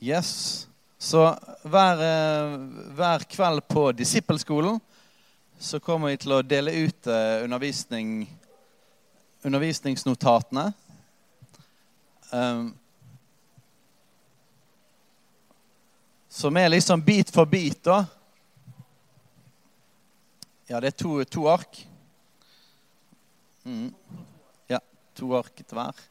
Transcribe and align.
Yes. 0.00 0.68
Så 0.98 1.38
hver, 1.62 2.00
eh, 2.02 2.58
hver 2.94 3.24
kveld 3.30 3.60
på 3.68 3.92
disippelskolen 3.92 4.80
så 5.58 5.80
kommer 5.80 6.12
vi 6.12 6.20
til 6.22 6.36
å 6.36 6.42
dele 6.42 6.70
ut 6.86 7.06
eh, 7.10 7.42
undervisning, 7.42 8.28
undervisningsnotatene. 9.42 10.68
Um, 12.30 12.76
som 16.28 16.56
er 16.56 16.68
liksom 16.68 17.02
bit 17.02 17.32
for 17.34 17.48
bit, 17.50 17.80
da. 17.82 18.04
Ja, 20.68 20.78
det 20.78 20.92
er 20.92 20.98
to, 21.02 21.24
to 21.24 21.48
ark. 21.50 21.80
Mm. 23.64 23.90
Ja, 24.70 24.78
to 25.18 25.32
ark 25.34 25.56
til 25.64 25.74
hver. 25.74 26.06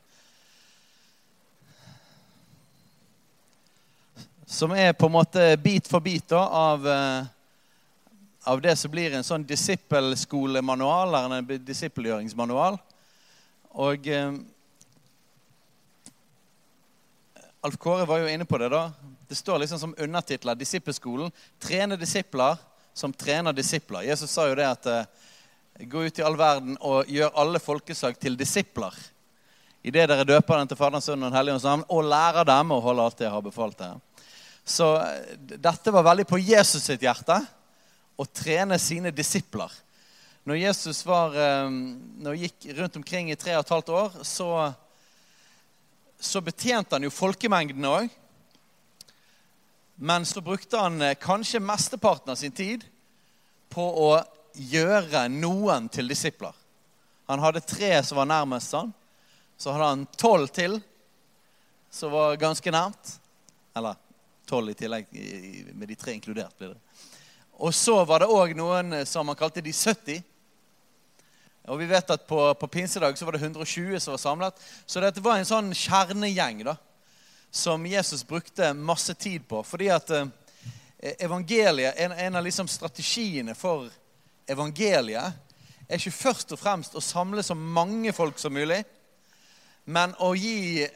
Som 4.48 4.72
er 4.72 4.94
på 4.96 5.10
en 5.10 5.12
måte 5.12 5.58
bit 5.60 5.90
for 5.92 6.00
bit 6.00 6.30
da, 6.32 6.40
av, 6.48 6.88
eh, 6.88 7.26
av 8.48 8.62
det 8.64 8.78
som 8.80 8.92
blir 8.92 9.12
en 9.12 9.26
sånn 9.28 9.44
disippelskolemanual, 9.44 11.12
eller 11.12 11.42
en 11.42 11.66
disippelgjøringsmanual. 11.68 12.78
Og 13.76 14.08
eh, 14.08 14.38
Alf 17.68 17.76
Kåre 17.76 18.08
var 18.08 18.24
jo 18.24 18.32
inne 18.32 18.48
på 18.48 18.62
det. 18.64 18.72
da. 18.72 18.86
Det 19.28 19.36
står 19.36 19.60
liksom 19.60 19.80
som 19.80 19.96
undertitler 19.98 20.56
'Disippelskolen'. 20.56 21.32
Trene 21.60 22.00
disipler 22.00 22.56
som 22.94 23.14
trener 23.14 23.54
disipler. 23.54 24.08
Jesus 24.08 24.32
sa 24.32 24.48
jo 24.48 24.56
det 24.56 24.70
at 24.70 24.86
eh, 24.86 25.06
gå 25.92 26.08
ut 26.08 26.20
i 26.20 26.24
all 26.24 26.38
verden 26.38 26.78
og 26.80 27.06
gjør 27.12 27.36
alle 27.36 27.60
folkeslag 27.60 28.16
til 28.20 28.40
disipler. 28.40 28.96
Idet 29.84 30.08
dere 30.10 30.24
døper 30.24 30.58
den 30.58 30.68
til 30.72 30.78
Faderens, 30.78 31.06
Sønnen 31.06 31.28
og 31.28 31.32
Den 31.32 31.38
hellige 31.38 31.60
ånds 31.60 31.68
navn, 31.68 31.84
og 31.90 32.08
lærer 32.08 32.48
dem 32.48 32.72
å 32.72 32.80
holde 32.80 33.04
alt 33.04 33.18
det 33.20 33.28
jeg 33.28 33.36
har 33.36 33.44
befalt 33.44 33.78
dere. 33.78 34.00
Så 34.68 34.98
eh, 35.00 35.36
dette 35.40 35.92
var 35.96 36.04
veldig 36.04 36.26
på 36.28 36.40
Jesus 36.44 36.90
sitt 36.90 37.04
hjerte 37.06 37.40
å 38.20 38.26
trene 38.28 38.76
sine 38.82 39.14
disipler. 39.16 39.72
Når 40.48 40.60
Jesus 40.60 41.00
var, 41.08 41.36
eh, 41.40 41.70
når 42.20 42.42
gikk 42.42 42.68
rundt 42.76 43.00
omkring 43.00 43.32
i 43.32 43.38
tre 43.40 43.56
og 43.56 43.64
et 43.64 43.72
halvt 43.72 43.92
år, 43.96 44.18
så, 44.28 44.50
så 46.20 46.42
betjente 46.44 46.98
han 46.98 47.08
jo 47.08 47.14
folkemengden 47.16 47.88
òg. 47.88 48.10
Men 50.04 50.28
så 50.28 50.44
brukte 50.44 50.82
han 50.84 51.00
eh, 51.02 51.16
kanskje 51.16 51.64
mesteparten 51.64 52.34
av 52.36 52.40
sin 52.42 52.56
tid 52.56 52.84
på 53.72 53.86
å 54.04 54.10
gjøre 54.58 55.30
noen 55.32 55.88
til 55.94 56.12
disipler. 56.12 56.52
Han 57.32 57.40
hadde 57.44 57.64
tre 57.64 57.94
som 58.04 58.20
var 58.20 58.28
nærmest 58.28 58.76
han. 58.76 58.92
Så 59.58 59.72
hadde 59.72 59.90
han 59.94 60.04
tolv 60.20 60.52
til 60.52 60.78
som 61.92 62.12
var 62.12 62.36
ganske 62.40 62.72
nærmt. 62.72 63.16
Eller 63.76 63.96
Tolv 64.48 64.72
i 64.72 64.78
tillegg, 64.80 65.12
med 65.76 65.90
de 65.90 65.96
tre 66.00 66.14
inkludert. 66.16 66.58
blir 66.58 66.74
det. 66.74 66.80
Og 67.58 67.74
så 67.76 68.04
var 68.06 68.22
det 68.22 68.32
òg 68.32 68.54
noen 68.56 69.02
som 69.10 69.26
man 69.28 69.36
kalte 69.36 69.64
de 69.66 69.74
70. 69.74 70.22
Og 71.68 71.80
vi 71.82 71.88
vet 71.90 72.12
at 72.14 72.28
på, 72.28 72.40
på, 72.54 72.68
pinsedag 72.68 73.18
så 73.18 73.26
var 73.26 73.36
det 73.36 73.42
120 73.44 74.00
som 74.00 74.14
var 74.14 74.22
samlet. 74.22 74.62
Så 74.86 75.02
dette 75.04 75.24
var 75.24 75.40
en 75.40 75.50
sånn 75.50 75.74
kjernegjeng 75.76 76.62
da, 76.64 76.78
som 77.52 77.86
Jesus 77.86 78.24
brukte 78.28 78.72
masse 78.74 79.14
tid 79.20 79.44
på. 79.50 79.64
Fordi 79.68 79.90
at 79.92 80.14
eh, 80.16 80.30
evangeliet, 81.26 81.98
en, 81.98 82.16
en 82.16 82.40
av 82.40 82.46
liksom 82.46 82.70
strategiene 82.72 83.58
for 83.58 83.90
evangeliet 84.48 85.44
er 85.88 86.00
ikke 86.00 86.16
først 86.16 86.56
og 86.56 86.62
fremst 86.62 86.96
å 86.96 87.04
samle 87.04 87.44
så 87.44 87.56
mange 87.58 88.14
folk 88.16 88.40
som 88.40 88.56
mulig, 88.56 88.80
men 89.88 90.16
å 90.24 90.34
gi 90.36 90.88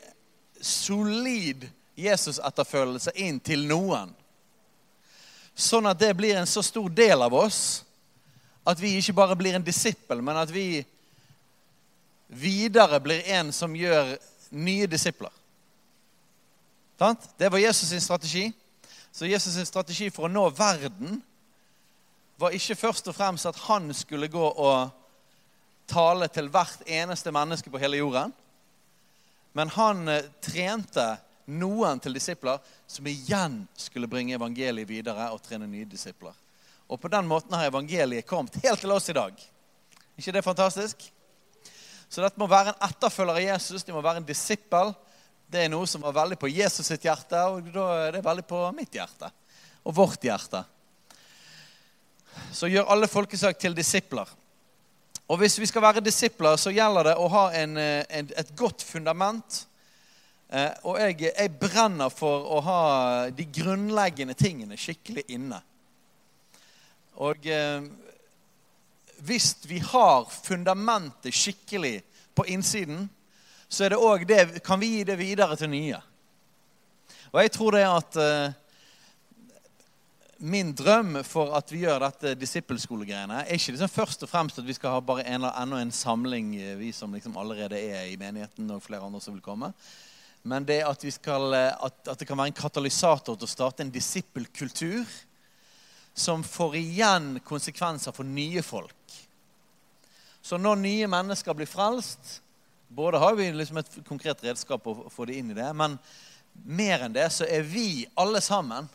solid 0.61 1.65
Jesus-etterfølgelse 2.01 3.13
inn 3.21 3.39
til 3.43 3.65
noen. 3.69 4.11
Sånn 5.55 5.89
at 5.89 5.99
det 5.99 6.13
blir 6.17 6.37
en 6.39 6.49
så 6.49 6.63
stor 6.63 6.89
del 6.89 7.21
av 7.21 7.33
oss 7.35 7.83
at 8.67 8.79
vi 8.81 8.93
ikke 8.99 9.15
bare 9.17 9.35
blir 9.37 9.57
en 9.57 9.65
disippel, 9.65 10.21
men 10.21 10.37
at 10.37 10.51
vi 10.53 10.83
videre 12.31 12.99
blir 13.03 13.25
en 13.35 13.49
som 13.53 13.73
gjør 13.75 14.15
nye 14.51 14.87
disipler. 14.87 15.31
Det 17.37 17.49
var 17.49 17.57
Jesus' 17.57 17.89
sin 17.89 18.01
strategi. 18.01 18.51
Så 19.11 19.25
Jesus' 19.25 19.57
sin 19.57 19.65
strategi 19.65 20.09
for 20.13 20.27
å 20.27 20.31
nå 20.31 20.43
verden 20.53 21.17
var 22.37 22.53
ikke 22.53 22.77
først 22.77 23.09
og 23.09 23.17
fremst 23.17 23.49
at 23.49 23.57
han 23.67 23.89
skulle 23.93 24.29
gå 24.31 24.43
og 24.43 24.91
tale 25.89 26.29
til 26.31 26.47
hvert 26.53 26.85
eneste 26.87 27.33
menneske 27.33 27.73
på 27.73 27.81
hele 27.81 27.99
jorden. 27.99 28.33
Men 29.53 29.69
han 29.75 30.07
eh, 30.07 30.29
trente 30.41 31.07
noen 31.51 31.99
til 32.01 32.15
disipler 32.15 32.59
som 32.87 33.07
igjen 33.07 33.61
skulle 33.77 34.09
bringe 34.11 34.35
evangeliet 34.37 34.89
videre 34.89 35.29
og 35.33 35.41
trene 35.43 35.67
nye 35.69 35.87
disipler. 35.89 36.35
Og 36.91 36.99
på 36.99 37.11
den 37.11 37.27
måten 37.27 37.55
har 37.55 37.69
evangeliet 37.69 38.27
kommet 38.27 38.57
helt 38.63 38.81
til 38.83 38.91
oss 38.91 39.09
i 39.09 39.15
dag. 39.15 39.35
ikke 40.17 40.31
det 40.31 40.43
fantastisk? 40.43 41.11
Så 42.09 42.19
dette 42.19 42.39
må 42.39 42.47
være 42.51 42.73
en 42.73 42.83
etterfølger 42.89 43.37
av 43.37 43.45
Jesus. 43.45 43.85
De 43.87 43.93
må 43.95 44.01
være 44.03 44.19
en 44.19 44.27
disippel. 44.27 44.91
Det 45.47 45.63
er 45.63 45.71
noe 45.71 45.87
som 45.87 46.03
var 46.03 46.15
veldig 46.15 46.37
på 46.39 46.49
Jesus 46.51 46.87
sitt 46.87 47.05
hjerte, 47.07 47.39
og 47.47 47.71
da 47.71 47.87
er 48.07 48.17
det 48.17 48.25
veldig 48.25 48.43
på 48.47 48.59
mitt 48.75 48.93
hjerte. 48.95 49.31
Og 49.87 49.95
vårt 49.95 50.23
hjerte. 50.23 50.63
Så 52.51 52.67
gjør 52.67 52.91
alle 52.91 53.07
folkesak 53.11 53.59
til 53.59 53.75
disipler. 53.75 54.27
Og 55.31 55.39
hvis 55.39 55.55
vi 55.59 55.67
skal 55.69 55.85
være 55.85 56.03
disipler, 56.03 56.59
så 56.59 56.73
gjelder 56.75 57.11
det 57.11 57.15
å 57.15 57.29
ha 57.31 57.45
en, 57.55 57.77
eh, 57.79 58.03
en, 58.09 58.31
et 58.35 58.55
godt 58.59 58.83
fundament 58.83 59.61
og 60.51 60.97
jeg, 60.99 61.15
jeg, 61.29 61.51
brenner 61.55 62.11
for 62.11 62.47
å 62.51 62.57
ha 62.65 62.81
de 63.31 63.45
grunnleggende 63.55 64.35
tingene 64.35 64.75
skikkelig 64.75 65.23
inne. 65.31 65.61
Og 67.23 67.47
eh, 67.47 67.85
hvis 69.23 69.53
vi 69.69 69.79
har 69.79 70.25
fundamentet 70.27 71.35
skikkelig 71.35 72.01
på 72.35 72.45
innsiden, 72.51 73.05
så 73.71 73.85
er 73.85 73.95
det 73.95 74.27
det, 74.27 74.63
kan 74.65 74.79
vi 74.79 74.97
gi 74.97 75.03
det 75.07 75.15
videre 75.19 75.55
til 75.55 75.71
nye. 75.71 76.01
Og 77.31 77.39
jeg 77.45 77.53
tror 77.55 77.77
det 77.77 77.85
at 77.87 78.19
eh, 78.19 78.57
Min 80.41 80.71
drøm 80.73 81.19
for 81.21 81.51
at 81.53 81.69
vi 81.69 81.83
gjør 81.83 81.99
dette 82.01 82.31
disippelskolegreiene, 82.33 83.43
er 83.43 83.59
ikke 83.59 83.75
liksom 83.75 83.91
først 83.93 84.23
og 84.25 84.29
fremst 84.31 84.57
at 84.57 84.65
vi 84.65 84.73
skal 84.73 84.95
ha 84.95 85.01
bare 85.05 85.21
en, 85.29 85.45
enda 85.45 85.77
en 85.77 85.93
samling, 85.93 86.55
eh, 86.57 86.71
vi 86.79 86.89
som 86.97 87.13
liksom 87.13 87.37
allerede 87.37 87.77
er 87.77 88.07
i 88.09 88.17
menigheten, 88.17 88.71
og 88.73 88.81
flere 88.81 89.05
andre 89.05 89.21
som 89.21 89.37
vil 89.37 89.45
komme 89.45 89.69
men 90.41 90.65
det 90.65 90.81
at, 90.83 91.03
skal, 91.13 91.53
eh, 91.53 91.73
at, 91.85 92.07
at, 92.07 92.19
det 92.19 92.25
kan 92.25 92.37
være 92.37 92.51
en 92.51 92.57
katalysator 92.57 93.37
til 93.37 93.45
å 93.45 93.51
starte 93.51 93.85
en 93.85 93.93
disippelkultur 93.93 95.05
som 96.17 96.43
får 96.43 96.77
igjen 96.79 97.35
konsekvenser 97.45 98.15
for 98.15 98.27
nye 98.27 98.63
folk. 98.65 99.17
Så 100.41 100.57
når 100.57 100.81
nye 100.81 101.09
mennesker 101.09 101.57
blir 101.57 101.69
frelst 101.69 102.39
Både 102.91 103.21
har 103.23 103.37
vi 103.39 103.45
liksom 103.55 103.77
et 103.79 103.93
konkret 104.03 104.41
redskap 104.43 104.83
å 104.83 105.05
få 105.07 105.23
det 105.23 105.37
inn 105.39 105.53
i 105.53 105.55
det, 105.55 105.69
men 105.79 105.93
mer 106.67 107.05
enn 107.05 107.13
det 107.15 107.29
så 107.31 107.45
er 107.47 107.63
vi 107.63 108.03
alle 108.19 108.41
sammen 108.43 108.89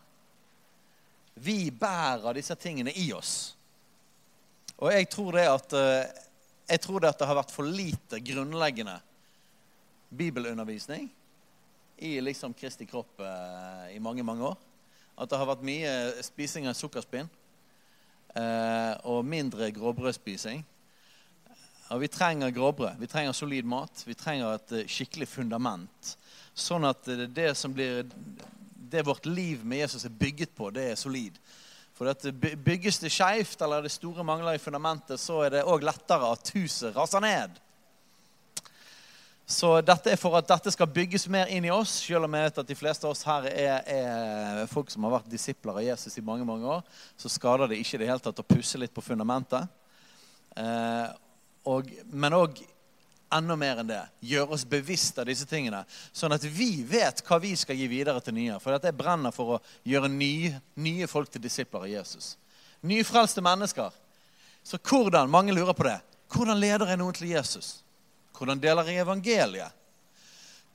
Vi 1.33 1.71
bærer 1.73 2.37
disse 2.37 2.53
tingene 2.61 2.93
i 2.93 3.07
oss. 3.17 3.55
Og 4.77 4.93
jeg 4.93 5.09
tror 5.09 5.39
det 5.39 5.47
at, 5.49 5.73
eh, 5.81 6.13
jeg 6.75 6.83
tror 6.85 7.01
det, 7.01 7.09
at 7.09 7.23
det 7.23 7.31
har 7.31 7.39
vært 7.41 7.55
for 7.57 7.65
lite 7.65 8.21
grunnleggende 8.21 8.99
bibelundervisning 10.13 11.09
i 11.97 12.21
liksom 12.21 12.55
Kristi 12.55 12.87
kropp 12.87 13.21
eh, 13.21 13.97
i 13.97 14.01
mange, 14.01 14.23
mange 14.23 14.45
år. 14.45 14.57
At 15.17 15.31
det 15.31 15.39
har 15.41 15.49
vært 15.49 15.65
mye 15.65 15.93
spising 16.25 16.69
av 16.69 16.77
sukkerspinn 16.77 17.29
eh, 18.37 18.95
og 19.09 19.25
mindre 19.25 19.71
gråbrødspising. 19.73 20.65
Og 21.95 22.03
vi 22.03 22.11
trenger 22.11 22.53
gråbrød. 22.53 22.99
Vi 23.01 23.09
trenger 23.09 23.33
solid 23.33 23.69
mat. 23.69 24.03
Vi 24.05 24.17
trenger 24.19 24.59
et 24.59 24.75
eh, 24.77 24.91
skikkelig 24.91 25.31
fundament. 25.31 26.17
Sånn 26.57 26.85
at 26.89 27.09
det 27.33 27.53
som 27.57 27.73
blir 27.73 28.05
det 28.87 29.05
vårt 29.07 29.27
liv 29.27 29.65
med 29.65 29.83
Jesus 29.85 30.05
er 30.07 30.15
bygget 30.15 30.55
på, 30.57 30.71
det 30.71 30.91
er 30.93 30.99
solid. 31.01 31.39
For 31.97 32.11
at 32.13 32.27
Bygges 32.37 33.01
det 33.01 33.11
skeivt 33.13 33.63
eller 33.65 33.87
det 33.87 33.93
store 33.95 34.25
mangler 34.25 34.57
i 34.57 34.61
fundamentet, 34.61 35.21
så 35.21 35.41
er 35.47 35.55
det 35.55 35.65
òg 35.65 35.85
lettere 35.85 36.29
at 36.37 36.53
huset 36.55 36.97
raser 36.97 37.25
ned. 37.25 37.57
Så 39.47 39.69
dette 39.87 40.11
er 40.11 40.19
for 40.19 40.35
at 40.35 40.49
dette 40.49 40.73
skal 40.75 40.89
bygges 40.91 41.29
mer 41.31 41.47
inn 41.55 41.69
i 41.69 41.71
oss, 41.71 42.01
selv 42.03 42.27
om 42.27 42.35
jeg 42.35 42.49
vet 42.49 42.57
at 42.65 42.71
de 42.71 42.77
fleste 42.79 43.07
av 43.07 43.13
oss 43.15 43.23
her 43.29 43.45
er, 43.47 43.77
er, 43.87 44.63
folk 44.67 44.91
som 44.91 45.07
har 45.07 45.21
vært 45.21 45.29
disipler 45.31 45.79
av 45.79 45.87
Jesus 45.87 46.19
i 46.19 46.25
mange 46.27 46.47
mange 46.49 46.67
år. 46.67 46.83
Så 47.15 47.31
skader 47.31 47.71
det 47.71 47.79
ikke 47.79 48.01
det 48.03 48.09
hele 48.11 48.25
tatt 48.25 48.43
å 48.43 48.47
pusse 48.47 48.81
litt 48.83 48.95
på 48.95 49.05
fundamentet. 49.07 49.71
Eh, 50.59 51.07
og, 51.71 51.95
men 52.11 52.35
òg 52.35 52.59
enda 53.39 53.55
mer 53.59 53.85
enn 53.85 53.93
det. 53.93 54.03
Gjøre 54.33 54.59
oss 54.59 54.67
bevisst 54.67 55.23
av 55.23 55.31
disse 55.31 55.47
tingene. 55.47 55.85
Sånn 56.11 56.35
at 56.35 56.43
vi 56.43 56.83
vet 56.83 57.23
hva 57.27 57.39
vi 57.43 57.55
skal 57.59 57.79
gi 57.79 57.87
videre 57.91 58.23
til 58.27 58.35
nye. 58.35 58.59
For 58.59 58.75
dette 58.75 58.95
brenner 58.99 59.35
for 59.35 59.57
å 59.57 59.63
gjøre 59.87 60.11
nye, 60.11 60.57
nye 60.75 61.07
folk 61.11 61.31
til 61.31 61.47
disipler 61.47 61.87
av 61.87 61.95
Jesus. 61.95 62.35
Nyfrelste 62.83 63.47
mennesker. 63.47 63.95
Så 64.67 64.83
hvordan, 64.83 65.31
mange 65.31 65.55
lurer 65.55 65.75
på 65.79 65.87
det, 65.87 66.01
hvordan 66.35 66.59
leder 66.59 66.91
jeg 66.91 66.99
noen 66.99 67.15
til 67.15 67.31
Jesus? 67.31 67.77
Hvordan 68.37 68.61
deler 68.61 68.89
jeg 68.91 69.03
evangeliet? 69.03 69.77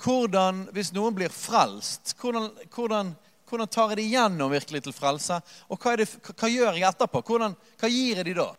hvordan, 0.01 0.65
hvis 0.75 0.91
noen 0.95 1.15
blir 1.15 1.33
frelst, 1.33 2.15
hvordan, 2.19 2.49
hvordan, 2.73 3.13
hvordan 3.49 3.71
tar 3.71 3.93
jeg 3.93 4.01
det 4.01 4.07
igjennom 4.09 4.53
virkelig 4.53 4.83
til 4.85 4.95
frelse? 4.95 5.39
Og 5.69 5.79
hva, 5.81 5.95
det, 5.99 6.07
hva, 6.31 6.49
gjør 6.49 6.79
jeg 6.79 6.87
etterpå? 6.89 7.23
Hva 7.27 7.89
gir 7.91 8.21
jeg 8.21 8.29
de 8.29 8.37
da? 8.37 8.49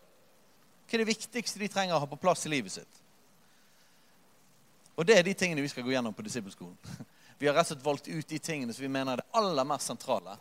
Hva 0.83 0.97
er 0.97 1.03
det 1.03 1.09
viktigste 1.09 1.61
de 1.61 1.71
trenger 1.71 1.97
å 1.97 2.03
ha 2.03 2.09
på 2.09 2.19
plass 2.21 2.45
i 2.47 2.53
livet 2.53 2.75
sitt? 2.75 3.01
Og 4.93 5.07
det 5.09 5.17
er 5.17 5.25
de 5.25 5.33
tingene 5.33 5.63
vi 5.63 5.71
skal 5.71 5.85
gå 5.85 5.95
gjennom 5.95 6.13
på 6.13 6.25
disippelskolen. 6.25 6.77
Vi 7.41 7.47
har 7.49 7.57
rett 7.57 7.65
og 7.65 7.73
slett 7.73 7.83
valgt 7.83 8.05
ut 8.07 8.27
de 8.29 8.37
tingene 8.39 8.71
som 8.71 8.85
vi 8.85 8.89
mener 8.93 9.17
er 9.17 9.19
det 9.19 9.35
aller 9.35 9.65
mest 9.67 9.89
sentrale 9.89 10.35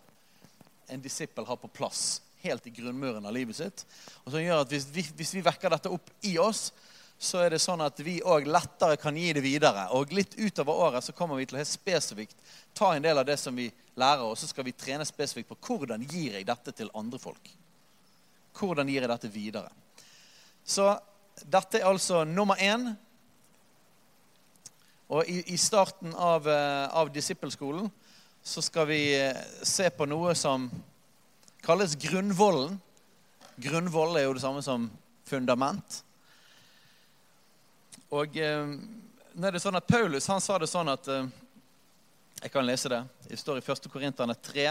en 0.93 1.01
disippel 1.03 1.47
har 1.49 1.57
på 1.59 1.71
plass 1.73 2.21
helt 2.45 2.67
i 2.69 2.73
grunnmuren 2.77 3.25
av 3.27 3.33
livet 3.35 3.57
sitt. 3.57 3.83
Og 4.23 4.29
som 4.31 4.43
gjør 4.43 4.61
at 4.63 4.71
hvis 4.71 4.87
vi, 4.93 5.03
hvis 5.19 5.33
vi 5.35 5.43
vekker 5.43 5.73
dette 5.73 5.91
opp 5.91 6.13
i 6.29 6.37
oss, 6.39 6.69
så 7.23 7.39
er 7.39 7.55
det 7.55 7.61
sånn 7.63 7.83
at 7.85 8.01
vi 8.03 8.17
òg 8.27 8.49
lettere 8.51 8.97
kan 8.99 9.15
gi 9.15 9.29
det 9.37 9.45
videre. 9.45 9.85
Og 9.95 10.11
litt 10.11 10.35
utover 10.35 10.81
året 10.89 11.07
så 11.07 11.15
kommer 11.15 11.39
vi 11.39 11.47
til 11.47 11.55
å 11.55 11.61
helt 11.61 11.71
spesifikt 11.71 12.35
ta 12.75 12.89
en 12.97 13.05
del 13.05 13.21
av 13.21 13.29
det 13.29 13.37
som 13.39 13.55
vi 13.55 13.69
lærer, 13.95 14.25
og 14.27 14.35
så 14.39 14.49
skal 14.51 14.67
vi 14.67 14.75
trene 14.75 15.07
spesifikt 15.07 15.53
på 15.53 15.59
hvordan 15.69 16.03
gir 16.03 16.35
jeg 16.35 16.49
dette 16.49 16.75
til 16.75 16.91
andre 16.99 17.23
folk. 17.23 17.53
Hvordan 18.59 18.91
gir 18.91 19.05
jeg 19.05 19.13
dette 19.13 19.31
videre? 19.31 19.71
Så 20.67 20.91
dette 21.47 21.79
er 21.79 21.89
altså 21.93 22.25
nummer 22.27 22.59
én. 22.59 22.91
Og 25.13 25.29
i, 25.31 25.41
i 25.55 25.61
starten 25.61 26.17
av, 26.19 26.49
eh, 26.51 26.87
av 26.91 27.15
disippelskolen 27.15 27.87
så 28.43 28.63
skal 28.67 28.91
vi 28.91 29.03
eh, 29.15 29.45
se 29.63 29.87
på 29.95 30.11
noe 30.11 30.35
som 30.35 30.67
kalles 31.63 31.95
grunnvollen. 32.03 32.81
Grunnvoll 33.63 34.19
er 34.19 34.27
jo 34.27 34.35
det 34.35 34.43
samme 34.43 34.67
som 34.67 34.91
fundament. 35.29 36.03
Og 38.13 38.35
eh, 38.37 38.73
nå 39.33 39.47
er 39.49 39.55
det 39.55 39.63
sånn 39.63 39.79
at 39.79 39.89
Paulus 39.89 40.27
han 40.29 40.43
sa 40.45 40.59
det 40.61 40.69
sånn 40.69 40.91
at 40.93 41.07
eh, 41.09 41.31
Jeg 42.43 42.51
kan 42.53 42.67
lese 42.67 42.91
det. 42.93 42.99
Det 43.25 43.39
står 43.41 43.61
i 43.61 43.63
1. 43.65 43.87
Korinterne 43.89 44.35
3, 44.37 44.67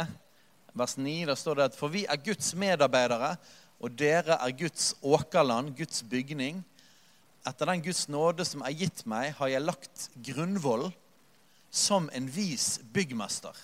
vers 0.78 0.94
9. 1.00 1.16
Der 1.32 1.40
står 1.40 1.58
det 1.58 1.66
at 1.72 1.78
For 1.80 1.90
vi 1.90 2.04
er 2.06 2.22
Guds 2.22 2.52
medarbeidere, 2.54 3.32
og 3.82 3.96
dere 3.98 4.38
er 4.38 4.54
Guds 4.60 4.92
åkerland, 5.02 5.74
Guds 5.74 6.04
bygning. 6.06 6.60
Etter 7.48 7.72
den 7.72 7.82
Guds 7.82 8.04
nåde 8.14 8.46
som 8.46 8.62
er 8.62 8.78
gitt 8.78 9.02
meg, 9.10 9.32
har 9.40 9.50
jeg 9.50 9.66
lagt 9.66 10.06
grunnvoll 10.22 10.92
som 11.74 12.12
en 12.14 12.30
vis 12.30 12.76
byggmester. 12.94 13.58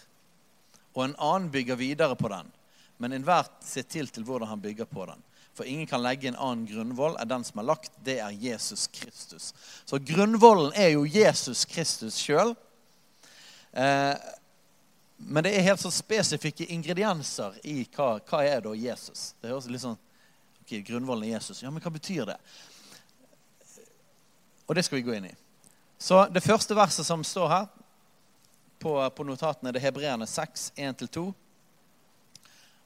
Og 0.96 1.04
en 1.06 1.18
annen 1.22 1.52
bygger 1.54 1.78
videre 1.78 2.18
på 2.18 2.34
den. 2.34 2.50
Men 2.98 3.14
enhver 3.14 3.46
ser 3.62 3.86
til 3.86 4.10
til 4.10 4.26
hvordan 4.26 4.50
han 4.56 4.64
bygger 4.64 4.90
på 4.90 5.06
den. 5.06 5.22
For 5.58 5.66
ingen 5.66 5.88
kan 5.90 6.04
legge 6.06 6.30
en 6.30 6.38
annen 6.38 6.68
grunnvoll 6.70 7.16
enn 7.18 7.30
den 7.32 7.46
som 7.48 7.58
er 7.58 7.66
lagt. 7.66 7.96
Det 8.06 8.20
er 8.22 8.36
Jesus 8.38 8.86
Kristus. 8.94 9.54
Så 9.90 9.98
grunnvollen 9.98 10.70
er 10.78 10.92
jo 10.94 11.06
Jesus 11.10 11.66
Kristus 11.66 12.20
sjøl. 12.22 12.54
Eh, 13.72 14.14
men 15.18 15.44
det 15.44 15.56
er 15.56 15.66
helt 15.66 15.82
så 15.82 15.90
spesifikke 15.90 16.68
ingredienser 16.76 17.58
i 17.66 17.80
hva, 17.96 18.20
hva 18.22 18.44
er 18.46 18.62
da 18.62 18.76
Jesus. 18.78 19.32
Det 19.42 19.50
høres 19.50 19.70
litt 19.72 19.82
sånn 19.82 19.98
ok, 20.62 20.76
Grunnvollen 20.86 21.26
er 21.26 21.40
Jesus. 21.40 21.64
Ja, 21.64 21.72
men 21.74 21.82
hva 21.82 21.94
betyr 21.96 22.30
det? 22.30 22.38
Og 24.68 24.78
det 24.78 24.86
skal 24.86 25.00
vi 25.00 25.08
gå 25.08 25.16
inn 25.18 25.30
i. 25.32 25.34
Så 25.98 26.22
det 26.30 26.46
første 26.46 26.78
verset 26.78 27.08
som 27.08 27.24
står 27.26 27.50
her 27.50 27.66
på, 28.78 28.94
på 29.10 29.26
notatene, 29.26 29.74
det 29.74 29.82
er 29.82 29.88
Hebreerne 29.88 30.30
6, 30.30 30.70
1-2. 30.78 31.26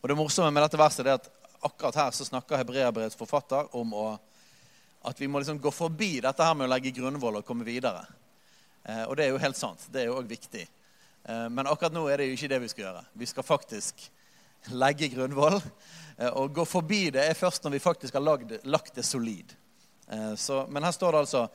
Og 0.01 0.09
det 0.09 0.15
morsomme 0.17 0.53
med 0.56 0.63
dette 0.63 0.79
verset 0.79 1.03
er 1.03 1.19
at 1.19 1.27
akkurat 1.61 1.95
her 1.95 2.11
så 2.15 2.25
snakker 2.25 2.61
hebreerbrevets 2.61 3.17
forfatter 3.19 3.69
om 3.77 3.93
å, 3.93 4.05
at 5.07 5.21
vi 5.21 5.29
må 5.29 5.41
liksom 5.41 5.61
gå 5.61 5.71
forbi 5.73 6.19
dette 6.23 6.45
her 6.45 6.57
med 6.57 6.67
å 6.67 6.73
legge 6.73 6.93
grunnvoll 6.95 7.39
og 7.39 7.47
komme 7.47 7.67
videre. 7.67 8.03
Eh, 8.83 9.03
og 9.05 9.15
det 9.17 9.25
er 9.25 9.35
jo 9.35 9.41
helt 9.41 9.59
sant. 9.59 9.85
Det 9.93 10.03
er 10.03 10.09
jo 10.09 10.17
òg 10.19 10.29
viktig. 10.29 10.65
Eh, 11.23 11.47
men 11.49 11.69
akkurat 11.69 11.93
nå 11.93 12.07
er 12.09 12.21
det 12.21 12.31
jo 12.31 12.39
ikke 12.39 12.51
det 12.53 12.61
vi 12.63 12.71
skal 12.73 12.87
gjøre. 12.87 13.05
Vi 13.13 13.29
skal 13.29 13.47
faktisk 13.47 14.07
legge 14.73 15.09
grunnvoll. 15.13 15.59
Eh, 16.17 16.29
og 16.29 16.53
gå 16.55 16.65
forbi 16.65 17.09
det 17.13 17.25
er 17.27 17.37
først 17.37 17.65
når 17.65 17.77
vi 17.77 17.83
faktisk 17.83 18.17
har 18.17 18.25
lagd, 18.25 18.57
lagt 18.63 18.97
det 18.97 19.05
solid. 19.05 19.53
Eh, 20.09 20.33
så, 20.35 20.65
men 20.69 20.85
her 20.85 20.95
står 20.95 21.15
det 21.15 21.23
altså 21.25 21.45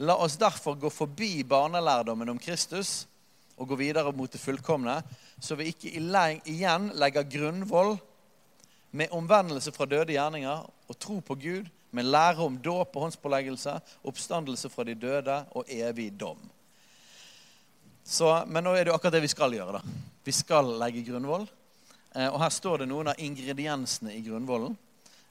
La 0.00 0.14
oss 0.16 0.38
derfor 0.40 0.78
gå 0.80 0.88
forbi 0.88 1.42
barnelærdommen 1.44 2.30
om 2.32 2.38
Kristus 2.40 3.02
og 3.60 3.68
gå 3.68 3.76
videre 3.76 4.14
mot 4.16 4.32
det 4.32 4.40
fullkomne, 4.40 4.94
så 5.36 5.58
vi 5.58 5.66
ikke 5.68 5.90
igjen 6.48 6.86
legger 6.96 7.26
grunnvoll 7.28 7.98
med 8.90 9.12
omvendelse 9.14 9.72
fra 9.72 9.86
døde 9.86 10.14
gjerninger 10.14 10.64
og 10.90 10.98
tro 10.98 11.20
på 11.20 11.36
Gud, 11.38 11.68
med 11.90 12.06
lære 12.06 12.44
om 12.44 12.58
dåp 12.62 12.96
og 12.96 13.06
håndspåleggelse, 13.06 13.76
oppstandelse 14.06 14.70
fra 14.70 14.84
de 14.86 14.94
døde 14.94 15.36
og 15.58 15.70
evig 15.70 16.10
dom. 16.14 16.38
Så, 18.04 18.28
men 18.46 18.64
nå 18.64 18.74
er 18.74 18.84
det 18.84 18.92
jo 18.92 18.96
akkurat 18.96 19.14
det 19.18 19.24
vi 19.24 19.30
skal 19.30 19.54
gjøre. 19.54 19.78
da. 19.78 20.10
Vi 20.24 20.34
skal 20.34 20.70
legge 20.80 21.04
grunnvoll. 21.06 21.46
Eh, 22.14 22.26
og 22.26 22.40
her 22.42 22.50
står 22.54 22.82
det 22.82 22.88
noen 22.90 23.12
av 23.12 23.22
ingrediensene 23.22 24.14
i 24.16 24.22
grunnvollen. 24.24 24.74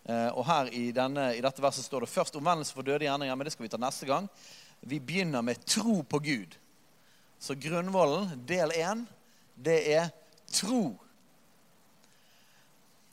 Eh, 0.06 0.30
og 0.32 0.46
her 0.48 0.72
i, 0.76 0.90
denne, 0.96 1.34
i, 1.36 1.44
dette 1.44 1.64
verset 1.64 1.86
står 1.86 2.06
det 2.06 2.12
først 2.12 2.40
omvendelse 2.40 2.76
for 2.76 2.88
døde 2.88 3.08
gjerninger, 3.08 3.36
men 3.36 3.48
det 3.48 3.56
skal 3.56 3.68
vi 3.68 3.72
ta 3.74 3.80
neste 3.82 4.08
gang. 4.08 4.30
Vi 4.80 5.02
begynner 5.04 5.44
med 5.44 5.64
tro 5.68 6.00
på 6.08 6.22
Gud. 6.24 6.56
Så 7.40 7.56
grunnvollen, 7.60 8.32
del 8.48 8.72
én, 8.76 9.04
det 9.60 9.80
er 9.92 10.12
tro 10.52 10.96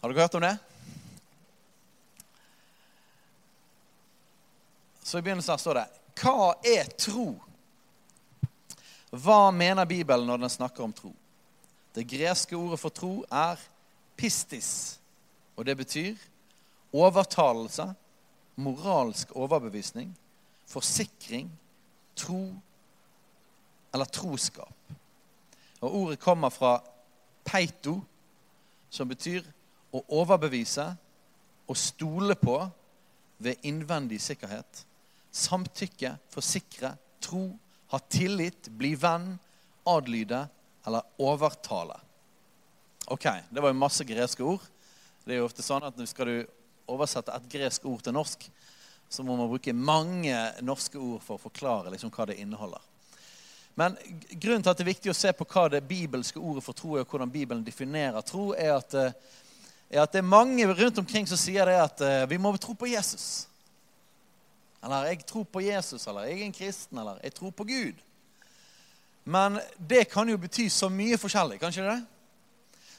har 0.00 0.12
dere 0.12 0.20
hørt 0.20 0.34
om 0.34 0.44
det? 0.44 0.56
Så 5.02 5.19
i 5.19 5.22
begynnelsen 5.22 5.52
her 5.52 5.62
står 5.62 5.78
det 5.81 5.87
Hva 6.20 6.52
er 6.66 6.88
tro? 6.98 7.28
Hva 9.16 9.50
mener 9.54 9.87
Bibelen 9.87 10.26
når 10.26 10.43
den 10.43 10.52
snakker 10.52 10.84
om 10.84 10.93
tro? 10.93 11.12
Det 11.94 12.04
greske 12.10 12.56
ordet 12.56 12.81
for 12.81 12.93
tro 12.93 13.12
er 13.31 13.60
pistis. 14.19 14.98
Og 15.56 15.64
det 15.64 15.76
betyr 15.78 16.16
overtalelse, 16.93 17.87
moralsk 18.56 19.32
overbevisning, 19.37 20.10
forsikring, 20.66 21.48
tro 22.16 22.43
eller 23.94 24.04
troskap. 24.04 24.93
Og 25.81 25.94
Ordet 25.94 26.20
kommer 26.20 26.50
fra 26.50 26.81
peito, 27.44 28.00
som 28.90 29.08
betyr 29.08 29.44
å 29.96 30.04
overbevise 30.20 30.87
og 31.66 31.78
stole 31.78 32.37
på 32.38 32.58
ved 33.43 33.66
innvendig 33.69 34.20
sikkerhet. 34.22 34.84
Samtykke, 35.31 36.14
forsikre, 36.32 36.94
tro, 37.20 37.48
ha 37.93 38.00
tillit, 38.10 38.70
bli 38.72 38.94
venn, 38.98 39.34
adlyde 39.87 40.46
eller 40.87 41.02
overtale. 41.22 41.98
Ok, 43.06 43.26
Det 43.50 43.60
var 43.60 43.70
jo 43.70 43.79
masse 43.79 44.05
greske 44.05 44.43
ord. 44.43 44.62
Det 45.24 45.34
er 45.34 45.43
jo 45.43 45.46
ofte 45.46 45.62
sånn 45.62 45.84
at 45.86 45.98
Skal 46.08 46.26
du 46.26 46.46
oversette 46.86 47.34
et 47.34 47.48
gresk 47.50 47.84
ord 47.86 48.03
til 48.03 48.15
norsk, 48.15 48.46
så 49.08 49.22
må 49.22 49.36
man 49.36 49.48
bruke 49.50 49.72
mange 49.74 50.34
norske 50.62 50.98
ord 50.98 51.22
for 51.22 51.36
å 51.36 51.43
forklare 51.43 51.91
liksom 51.91 52.10
hva 52.15 52.26
det 52.26 52.38
inneholder. 52.43 52.82
Men 53.76 53.96
grunnen 54.41 54.62
til 54.65 54.72
at 54.72 54.79
det 54.79 54.86
er 54.86 54.94
viktig 54.94 55.10
å 55.12 55.17
se 55.17 55.32
på 55.36 55.46
hva 55.50 55.67
det 55.69 55.82
bibelske 55.86 56.41
ordet 56.41 56.65
for 56.65 56.79
tro 56.79 56.94
er, 56.96 57.05
og 57.05 57.10
hvordan 57.12 57.31
Bibelen 57.31 57.65
definerer 57.65 58.24
tro, 58.24 58.48
er 58.56 58.72
at 58.79 58.94
eh, 58.96 59.12
er 59.90 60.02
at 60.02 60.12
det 60.12 60.19
er 60.19 60.28
mange 60.28 60.66
rundt 60.66 60.98
omkring 60.98 61.28
som 61.28 61.38
sier 61.38 61.69
det 61.69 61.76
at 61.78 62.02
uh, 62.02 62.31
vi 62.31 62.38
må 62.38 62.52
tro 62.56 62.74
på 62.74 62.88
Jesus. 62.90 63.46
Eller 64.82 65.05
'jeg 65.05 65.26
tror 65.26 65.44
på 65.44 65.60
Jesus', 65.60 66.06
eller 66.06 66.24
'jeg 66.24 66.40
er 66.40 66.44
en 66.44 66.52
kristen', 66.52 66.98
eller 66.98 67.19
'jeg 67.22 67.34
tror 67.34 67.50
på 67.50 67.64
Gud'. 67.64 68.02
Men 69.24 69.58
det 69.90 70.10
kan 70.10 70.28
jo 70.28 70.36
bety 70.38 70.69
så 70.69 70.88
mye 70.88 71.19
forskjellig, 71.19 71.60
kan 71.60 71.69
ikke 71.69 71.90
det? 71.90 72.06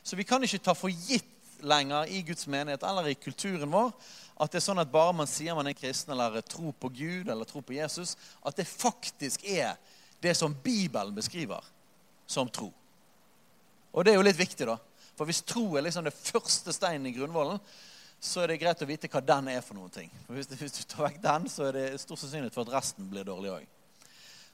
Så 0.03 0.15
vi 0.15 0.24
kan 0.24 0.44
ikke 0.44 0.58
ta 0.58 0.74
for 0.74 0.89
gitt 0.89 1.25
lenger 1.63 2.03
i 2.03 2.22
Guds 2.22 2.48
menighet 2.48 2.84
eller 2.84 3.08
i 3.08 3.13
kulturen 3.13 3.72
vår 3.72 3.91
at 4.38 4.51
det 4.51 4.60
er 4.60 4.65
sånn 4.67 4.82
at 4.82 4.91
bare 4.91 5.15
man 5.17 5.29
sier 5.29 5.56
man 5.58 5.67
er 5.70 5.77
kristen 5.77 6.13
eller 6.13 6.41
tror 6.46 6.74
på 6.77 6.91
Gud 6.94 7.29
eller 7.29 7.48
tror 7.50 7.63
på 7.65 7.74
Jesus, 7.74 8.15
at 8.46 8.58
det 8.58 8.67
faktisk 8.70 9.46
er 9.50 9.74
det 10.22 10.36
som 10.38 10.53
Bibelen 10.53 11.15
beskriver 11.15 11.63
som 12.29 12.50
tro. 12.50 12.70
Og 13.94 14.06
det 14.06 14.13
er 14.13 14.20
jo 14.20 14.25
litt 14.27 14.38
viktig, 14.38 14.67
da. 14.70 14.77
For 15.18 15.26
hvis 15.26 15.42
tro 15.50 15.66
er 15.76 15.88
liksom 15.88 16.06
det 16.06 16.14
første 16.14 16.74
steinen 16.76 17.10
i 17.10 17.16
grunnvollen, 17.16 17.58
så 18.22 18.42
er 18.42 18.52
det 18.52 18.60
greit 18.62 18.82
å 18.82 18.88
vite 18.90 19.10
hva 19.12 19.22
den 19.22 19.50
er 19.52 19.64
for 19.66 19.78
noen 19.78 19.94
ting. 19.94 20.12
For 20.26 20.38
hvis, 20.38 20.50
hvis, 20.50 20.78
du 20.78 20.84
tar 20.90 21.08
vekk 21.08 21.20
den, 21.24 21.50
så 21.50 21.68
er 21.68 21.76
det 21.78 21.88
stor 22.02 22.18
sannsynlighet 22.18 22.56
for 22.56 22.66
at 22.66 22.78
resten 22.80 23.10
blir 23.10 23.26
dårlig 23.26 23.52
òg. 23.54 23.66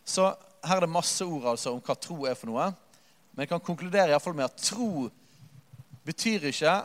Så 0.03 0.27
her 0.63 0.77
er 0.77 0.85
det 0.85 0.91
masse 0.91 1.23
ord 1.23 1.53
altså 1.53 1.75
om 1.75 1.83
hva 1.83 1.95
tro 1.99 2.25
er 2.27 2.35
for 2.39 2.51
noe. 2.51 2.69
Men 3.33 3.45
jeg 3.45 3.53
kan 3.53 3.63
konkludere 3.63 4.11
i 4.11 4.19
fall 4.23 4.35
med 4.37 4.49
at 4.49 4.63
tro 4.63 5.07
betyr 6.03 6.49
ikke 6.51 6.75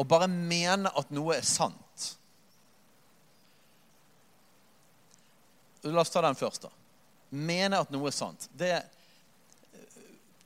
å 0.00 0.06
bare 0.08 0.30
mene 0.30 0.90
at 0.96 1.10
noe 1.14 1.36
er 1.36 1.46
sant. 1.46 2.10
La 5.86 6.02
oss 6.02 6.12
ta 6.12 6.22
den 6.24 6.36
først, 6.36 6.66
da. 6.66 6.72
Mene 7.30 7.78
at 7.80 7.92
noe 7.94 8.10
er 8.10 8.14
sant. 8.14 8.48
Det 8.52 8.74
er 8.74 8.88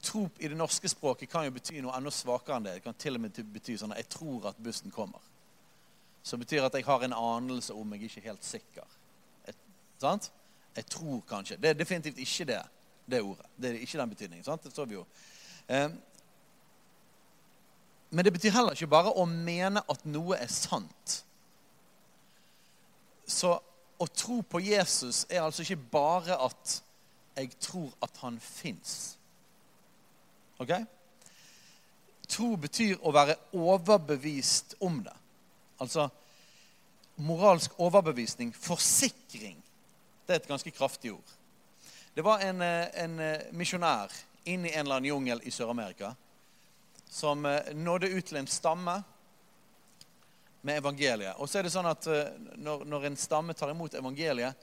tro 0.05 0.27
i 0.39 0.49
det 0.49 0.57
norske 0.59 0.89
språket 0.89 1.31
kan 1.33 1.47
jo 1.47 1.55
bety 1.55 1.81
noe 1.83 1.95
enda 1.97 2.13
svakere 2.13 2.59
enn 2.59 2.67
det. 2.67 2.77
Det 2.79 2.85
kan 2.85 2.97
til 3.01 3.19
og 3.19 3.25
med 3.25 3.41
bety 3.55 3.77
sånn 3.81 3.93
at 3.93 3.99
'jeg 4.03 4.09
tror 4.17 4.49
at 4.49 4.63
bussen 4.63 4.93
kommer'. 4.93 5.31
Som 6.23 6.41
betyr 6.41 6.65
at 6.65 6.75
jeg 6.75 6.85
har 6.85 7.03
en 7.05 7.13
anelse 7.13 7.75
om 7.75 7.93
jeg 7.93 8.03
ikke 8.03 8.21
er 8.21 8.31
helt 8.31 8.45
sikker. 8.45 8.87
Jeg, 9.47 9.55
sant? 10.01 10.31
Jeg 10.77 10.87
tror 10.87 11.21
kanskje. 11.29 11.57
Det 11.57 11.71
er 11.71 11.75
definitivt 11.75 12.19
ikke 12.19 12.45
det. 12.45 12.63
det 13.11 13.23
ordet. 13.23 13.47
Det 13.61 13.71
er 13.71 13.75
ikke 13.75 13.99
den 13.99 14.11
betydningen. 14.11 14.45
sant? 14.45 14.63
Det 14.65 14.73
står 14.73 14.85
vi 14.85 14.95
jo. 14.95 15.07
Eh, 15.69 15.91
men 18.11 18.25
det 18.25 18.33
betyr 18.33 18.51
heller 18.51 18.73
ikke 18.73 18.87
bare 18.87 19.13
å 19.13 19.25
mene 19.27 19.83
at 19.91 20.05
noe 20.07 20.37
er 20.37 20.49
sant. 20.49 21.25
Så 23.27 23.59
å 23.99 24.07
tro 24.07 24.41
på 24.43 24.61
Jesus 24.61 25.27
er 25.29 25.43
altså 25.43 25.63
ikke 25.63 25.91
bare 25.93 26.39
at 26.47 26.83
jeg 27.37 27.51
tror 27.61 27.93
at 28.03 28.17
han 28.23 28.39
fins. 28.41 29.17
Ok? 30.63 30.73
Tro 32.31 32.55
betyr 32.57 33.01
å 33.03 33.13
være 33.15 33.37
overbevist 33.59 34.77
om 34.85 35.03
det. 35.05 35.15
Altså 35.83 36.09
moralsk 37.17 37.75
overbevisning. 37.79 38.53
Forsikring. 38.55 39.59
Det 40.27 40.33
er 40.33 40.43
et 40.43 40.49
ganske 40.49 40.71
kraftig 40.71 41.13
ord. 41.13 41.35
Det 42.15 42.23
var 42.25 42.41
en, 42.41 42.63
eh, 42.63 42.87
en 43.05 43.19
eh, 43.21 43.41
misjonær 43.53 44.13
inn 44.45 44.67
i 44.67 44.73
en 44.73 44.87
eller 44.87 44.97
annen 44.97 45.11
jungel 45.11 45.41
i 45.43 45.51
Sør-Amerika 45.51 46.15
som 47.11 47.45
eh, 47.47 47.75
nådde 47.75 48.09
ut 48.15 48.27
til 48.27 48.39
en 48.39 48.47
stamme 48.47 49.03
med 50.63 50.79
evangeliet. 50.79 51.35
Og 51.37 51.49
så 51.49 51.59
er 51.59 51.67
det 51.67 51.75
sånn 51.75 51.91
at 51.91 52.07
når, 52.57 52.87
når 52.89 53.11
en 53.11 53.19
stamme 53.21 53.53
tar 53.55 53.75
imot 53.75 53.95
evangeliet, 53.99 54.55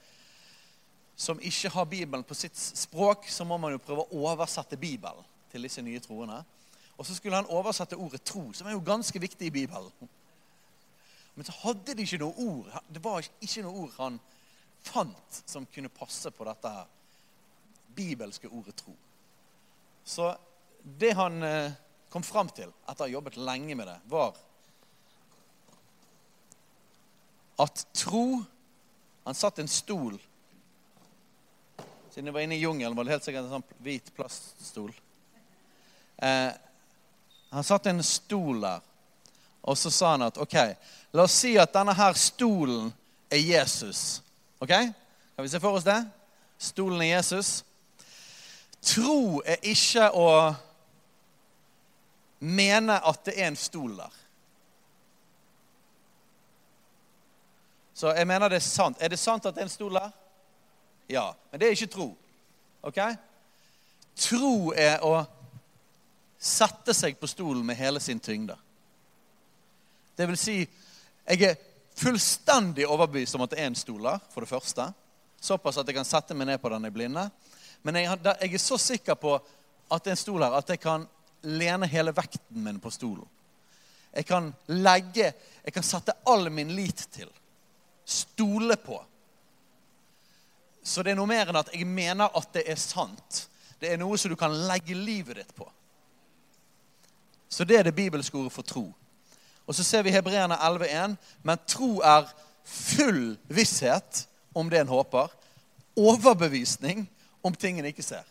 som 1.14 1.38
ikke 1.38 1.70
har 1.70 1.86
Bibelen 1.86 2.24
på 2.26 2.34
sitt 2.34 2.56
språk, 2.56 3.28
så 3.30 3.44
må 3.46 3.58
man 3.60 3.76
jo 3.76 3.82
prøve 3.84 4.08
å 4.08 4.24
oversette 4.32 4.80
Bibelen 4.80 5.22
til 5.52 5.68
disse 5.68 5.84
nye 5.84 6.00
troende. 6.02 6.40
Og 6.98 7.06
så 7.06 7.16
skulle 7.16 7.38
han 7.38 7.50
oversette 7.52 7.98
ordet 7.98 8.22
tro, 8.24 8.48
som 8.52 8.68
er 8.68 8.76
jo 8.76 8.84
ganske 8.84 9.20
viktig 9.20 9.48
i 9.48 9.54
Bibelen. 9.54 10.10
Men 11.34 11.48
så 11.48 11.54
hadde 11.62 11.94
de 11.96 12.04
ikke 12.04 12.20
noe 12.20 12.44
ord. 12.44 12.72
Det 12.92 13.00
var 13.04 13.24
ikke 13.40 13.64
noe 13.64 13.84
ord 13.84 13.94
han 13.98 14.18
fant 14.82 15.42
som 15.46 15.66
kunne 15.72 15.92
passe 15.92 16.30
på 16.34 16.46
dette 16.46 16.72
bibelske 17.96 18.50
ordet 18.50 18.76
tro. 18.76 18.94
Så 20.04 20.32
det 20.82 21.12
han 21.16 21.42
eh, 21.46 21.74
kom 22.10 22.24
fram 22.26 22.50
til 22.52 22.72
etter 22.88 23.04
å 23.04 23.06
ha 23.06 23.12
jobbet 23.12 23.38
lenge 23.40 23.76
med 23.78 23.88
det, 23.88 23.98
var 24.10 24.34
at 27.62 27.84
tro 27.94 28.42
Han 29.22 29.36
satt 29.38 29.60
en 29.60 29.68
stol 29.70 30.16
Siden 32.10 32.26
jeg 32.26 32.34
var 32.34 32.42
inne 32.42 32.56
i 32.56 32.64
jungelen, 32.64 32.96
var 32.96 33.06
det 33.06 33.14
helt 33.14 33.24
sikkert 33.24 33.46
en 33.46 33.54
sånn 33.54 33.76
hvit 33.84 34.08
plaststol. 34.16 34.90
Eh, 36.22 36.52
han 37.50 37.64
satt 37.64 37.86
en 37.86 38.02
stol 38.02 38.62
der, 38.62 38.80
og 39.62 39.78
så 39.78 39.90
sa 39.90 40.14
han 40.14 40.22
at 40.28 40.38
OK, 40.38 40.54
la 41.12 41.26
oss 41.26 41.34
si 41.42 41.56
at 41.58 41.74
denne 41.74 41.94
her 41.98 42.14
stolen 42.18 42.92
er 43.30 43.42
Jesus. 43.42 44.22
Ok? 44.62 44.70
Kan 44.70 45.42
vi 45.42 45.48
se 45.48 45.60
for 45.60 45.76
oss 45.76 45.84
det? 45.84 45.98
Stolen 46.58 47.02
er 47.02 47.16
Jesus. 47.16 47.64
Tro 48.82 49.42
er 49.46 49.58
ikke 49.66 50.08
å 50.14 50.30
mene 52.42 52.98
at 53.02 53.22
det 53.26 53.36
er 53.38 53.50
en 53.50 53.58
stol 53.58 53.96
der. 53.98 54.16
Så 57.94 58.14
jeg 58.16 58.26
mener 58.26 58.50
det 58.50 58.58
er 58.58 58.66
sant. 58.66 58.98
Er 58.98 59.12
det 59.12 59.18
sant 59.18 59.46
at 59.46 59.54
det 59.54 59.62
er 59.62 59.68
en 59.68 59.76
stol 59.76 59.94
der? 59.94 60.10
Ja. 61.10 61.28
Men 61.50 61.60
det 61.60 61.68
er 61.68 61.76
ikke 61.76 61.92
tro. 61.92 62.08
Ok? 62.82 62.98
Tro 64.18 64.72
er 64.74 65.04
å 65.06 65.20
sette 66.42 66.94
seg 66.96 67.18
på 67.20 67.30
stolen 67.30 67.62
med 67.66 67.78
hele 67.78 68.00
sin 68.02 68.20
tyngde. 68.20 68.56
Det 70.16 70.26
vil 70.26 70.38
si, 70.38 70.56
jeg 71.24 71.44
er 71.46 71.60
fullstendig 71.96 72.86
overbevist 72.88 73.36
om 73.38 73.44
at 73.44 73.54
det 73.54 73.60
er 73.62 73.70
en 73.70 73.78
stol 73.78 74.02
der, 74.02 74.20
for 74.32 74.42
det 74.42 74.50
første. 74.50 74.88
Såpass 75.42 75.78
at 75.78 75.88
jeg 75.88 75.96
kan 75.96 76.08
sette 76.08 76.34
meg 76.34 76.50
ned 76.50 76.60
på 76.62 76.72
den 76.72 76.88
i 76.88 76.92
blinde. 76.94 77.28
Men 77.82 77.98
jeg, 77.98 78.18
er 78.24 78.58
så 78.62 78.78
sikker 78.78 79.18
på 79.18 79.36
at 79.36 80.02
det 80.02 80.12
er 80.12 80.16
en 80.16 80.22
stol 80.24 80.42
her, 80.42 80.58
at 80.58 80.74
jeg 80.74 80.82
kan 80.82 81.06
lene 81.42 81.88
hele 81.90 82.14
vekten 82.14 82.62
min 82.62 82.80
på 82.82 82.90
stolen. 82.94 83.26
Jeg 84.12 84.26
kan 84.28 84.50
legge 84.68 85.32
Jeg 85.64 85.72
kan 85.72 85.84
sette 85.86 86.12
all 86.28 86.50
min 86.50 86.74
lit 86.76 87.06
til. 87.14 87.30
Stole 88.04 88.76
på. 88.76 88.98
Så 90.82 91.02
det 91.02 91.12
er 91.12 91.16
noe 91.16 91.30
mer 91.30 91.48
enn 91.48 91.60
at 91.60 91.70
jeg 91.72 91.86
mener 91.86 92.34
at 92.34 92.50
det 92.52 92.64
er 92.68 92.80
sant. 92.80 93.44
Det 93.78 93.92
er 93.92 94.00
noe 94.02 94.18
som 94.18 94.32
du 94.32 94.36
kan 94.36 94.52
legge 94.66 94.98
livet 94.98 95.38
ditt 95.38 95.54
på. 95.54 95.68
Så 97.52 97.64
det 97.68 97.78
er 97.78 97.82
det 97.84 97.94
bibelske 97.94 98.38
ordet 98.38 98.52
for 98.52 98.64
tro. 98.64 98.86
Og 99.66 99.74
så 99.74 99.84
ser 99.84 100.02
vi 100.02 100.10
Hebreerne 100.10 100.56
11,1. 100.56 101.16
Men 101.42 101.58
tro 101.68 102.00
er 102.00 102.30
full 102.64 103.36
visshet 103.48 104.26
om 104.54 104.70
det 104.70 104.80
en 104.80 104.88
håper. 104.88 105.28
Overbevisning 105.96 107.10
om 107.42 107.54
ting 107.54 107.78
en 107.78 107.84
ikke 107.84 108.02
ser. 108.02 108.24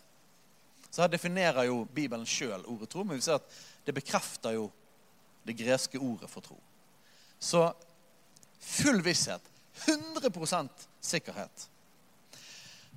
Så 0.92 1.02
her 1.02 1.08
definerer 1.08 1.64
jo 1.70 1.84
Bibelen 1.96 2.26
sjøl 2.26 2.66
ordet 2.66 2.90
tro, 2.90 3.04
men 3.04 3.16
vi 3.16 3.22
ser 3.22 3.38
at 3.38 3.60
det 3.86 3.94
bekrefter 3.96 4.58
jo 4.58 4.72
det 5.48 5.56
greske 5.58 6.00
ordet 6.00 6.30
for 6.30 6.42
tro. 6.42 6.58
Så 7.40 7.70
full 8.60 9.04
visshet. 9.06 9.42
100% 9.86 10.68
sikkerhet. 11.02 11.70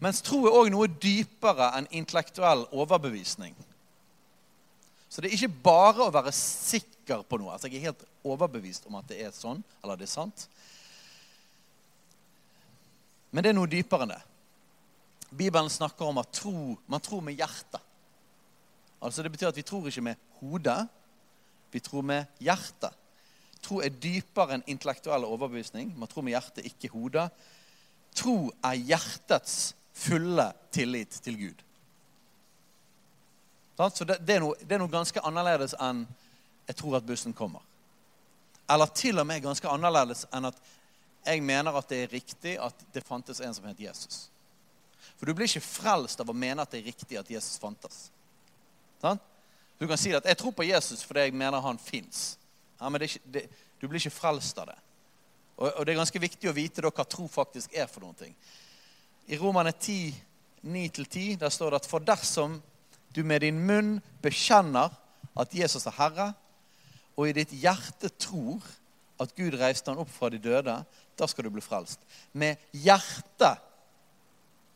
Mens 0.00 0.22
tro 0.24 0.40
er 0.46 0.56
òg 0.56 0.72
noe 0.72 0.88
dypere 0.88 1.70
enn 1.78 1.86
intellektuell 1.92 2.64
overbevisning. 2.72 3.54
Så 5.14 5.22
det 5.22 5.28
er 5.30 5.36
ikke 5.36 5.62
bare 5.62 6.08
å 6.08 6.10
være 6.10 6.32
sikker 6.34 7.20
på 7.22 7.38
noe. 7.38 7.52
Altså 7.54 7.68
Jeg 7.70 7.78
er 7.78 7.92
helt 7.92 8.00
overbevist 8.26 8.88
om 8.90 8.96
at 8.98 9.06
det 9.06 9.20
er 9.22 9.30
sånn, 9.30 9.60
eller 9.78 10.00
det 10.00 10.08
er 10.08 10.10
sant. 10.10 10.48
Men 13.30 13.46
det 13.46 13.52
er 13.52 13.54
noe 13.54 13.70
dypere 13.70 14.08
enn 14.08 14.14
det. 14.16 14.22
Bibelen 15.30 15.70
snakker 15.70 16.10
om 16.10 16.18
at 16.18 16.34
tro, 16.34 16.74
man 16.90 17.02
tror 17.02 17.22
med 17.22 17.38
hjertet. 17.38 17.78
Altså 18.98 19.22
Det 19.22 19.30
betyr 19.30 19.52
at 19.52 19.60
vi 19.60 19.66
tror 19.66 19.86
ikke 19.86 20.02
med 20.02 20.26
hodet, 20.40 20.80
vi 21.70 21.82
tror 21.82 22.02
med 22.10 22.42
hjertet. 22.42 22.98
Tro 23.62 23.78
er 23.86 23.94
dypere 23.94 24.58
enn 24.58 24.66
intellektuell 24.66 25.28
overbevisning. 25.28 25.92
Man 25.94 26.10
tror 26.10 26.26
med 26.26 26.34
hjertet, 26.34 26.66
ikke 26.66 26.90
hodet. 26.90 27.28
Tro 28.18 28.50
er 28.66 28.82
hjertets 28.82 29.76
fulle 29.94 30.50
tillit 30.74 31.22
til 31.22 31.38
Gud. 31.38 31.62
Så 33.76 34.04
det, 34.04 34.18
det, 34.22 34.36
er 34.36 34.44
noe, 34.44 34.54
det, 34.60 34.74
er 34.76 34.82
noe, 34.82 34.90
ganske 34.90 35.20
annerledes 35.20 35.74
enn 35.82 36.06
'jeg 36.66 36.76
tror 36.76 36.96
at 36.96 37.06
bussen 37.06 37.34
kommer'. 37.34 37.62
Eller 38.70 38.86
til 38.86 39.18
og 39.18 39.26
med 39.26 39.42
ganske 39.42 39.68
annerledes 39.68 40.26
enn 40.32 40.44
at 40.44 40.56
jeg 41.26 41.42
mener 41.42 41.76
at 41.76 41.88
det 41.88 42.02
er 42.02 42.12
riktig 42.12 42.58
at 42.60 42.74
det 42.92 43.04
fantes 43.04 43.40
en 43.40 43.54
som 43.54 43.64
het 43.64 43.80
Jesus. 43.80 44.30
For 45.16 45.26
du 45.26 45.34
blir 45.34 45.48
ikke 45.48 45.60
frelst 45.60 46.20
av 46.20 46.30
å 46.30 46.36
mene 46.36 46.62
at 46.62 46.70
det 46.70 46.80
er 46.80 46.90
riktig 46.92 47.18
at 47.18 47.30
Jesus 47.30 47.58
fantes. 47.58 48.10
Sånn? 49.02 49.20
Du 49.78 49.86
kan 49.88 49.98
si 49.98 50.14
at 50.14 50.24
'jeg 50.24 50.38
tror 50.38 50.52
på 50.52 50.64
Jesus 50.64 51.02
fordi 51.02 51.20
jeg 51.20 51.34
mener 51.34 51.60
han 51.60 51.78
fins'. 51.78 52.36
Ja, 52.80 52.88
du 53.80 53.88
blir 53.88 54.00
ikke 54.00 54.10
frelst 54.10 54.58
av 54.58 54.66
det. 54.66 54.78
Og, 55.56 55.72
og, 55.72 55.86
det 55.86 55.92
er 55.92 56.00
ganske 56.02 56.20
viktig 56.20 56.50
å 56.50 56.54
vite 56.56 56.82
da, 56.82 56.90
hva 56.90 57.04
tro 57.04 57.28
faktisk 57.28 57.74
er 57.74 57.86
for 57.86 58.00
noen 58.00 58.14
ting. 58.14 58.34
I 59.26 59.38
Romane 59.38 59.72
10, 59.72 60.14
9-10 60.64 61.38
der 61.38 61.52
står 61.52 61.70
det 61.70 61.82
at 61.82 61.88
for 61.90 62.00
dersom 62.00 62.62
du 63.14 63.22
med 63.22 63.44
din 63.44 63.60
munn 63.66 63.98
bekjenner 64.22 64.92
at 65.38 65.54
Jesus 65.54 65.86
er 65.86 65.96
Herre, 65.98 66.32
og 67.14 67.28
i 67.28 67.36
ditt 67.36 67.52
hjerte 67.54 68.10
tror 68.18 68.62
at 69.22 69.34
Gud 69.38 69.54
reiste 69.58 69.90
han 69.90 70.00
opp 70.02 70.10
fra 70.10 70.30
de 70.32 70.40
døde, 70.42 70.74
da 71.14 71.28
skal 71.30 71.46
du 71.46 71.52
bli 71.54 71.62
frelst. 71.62 72.02
Med 72.32 72.58
hjertet 72.74 73.62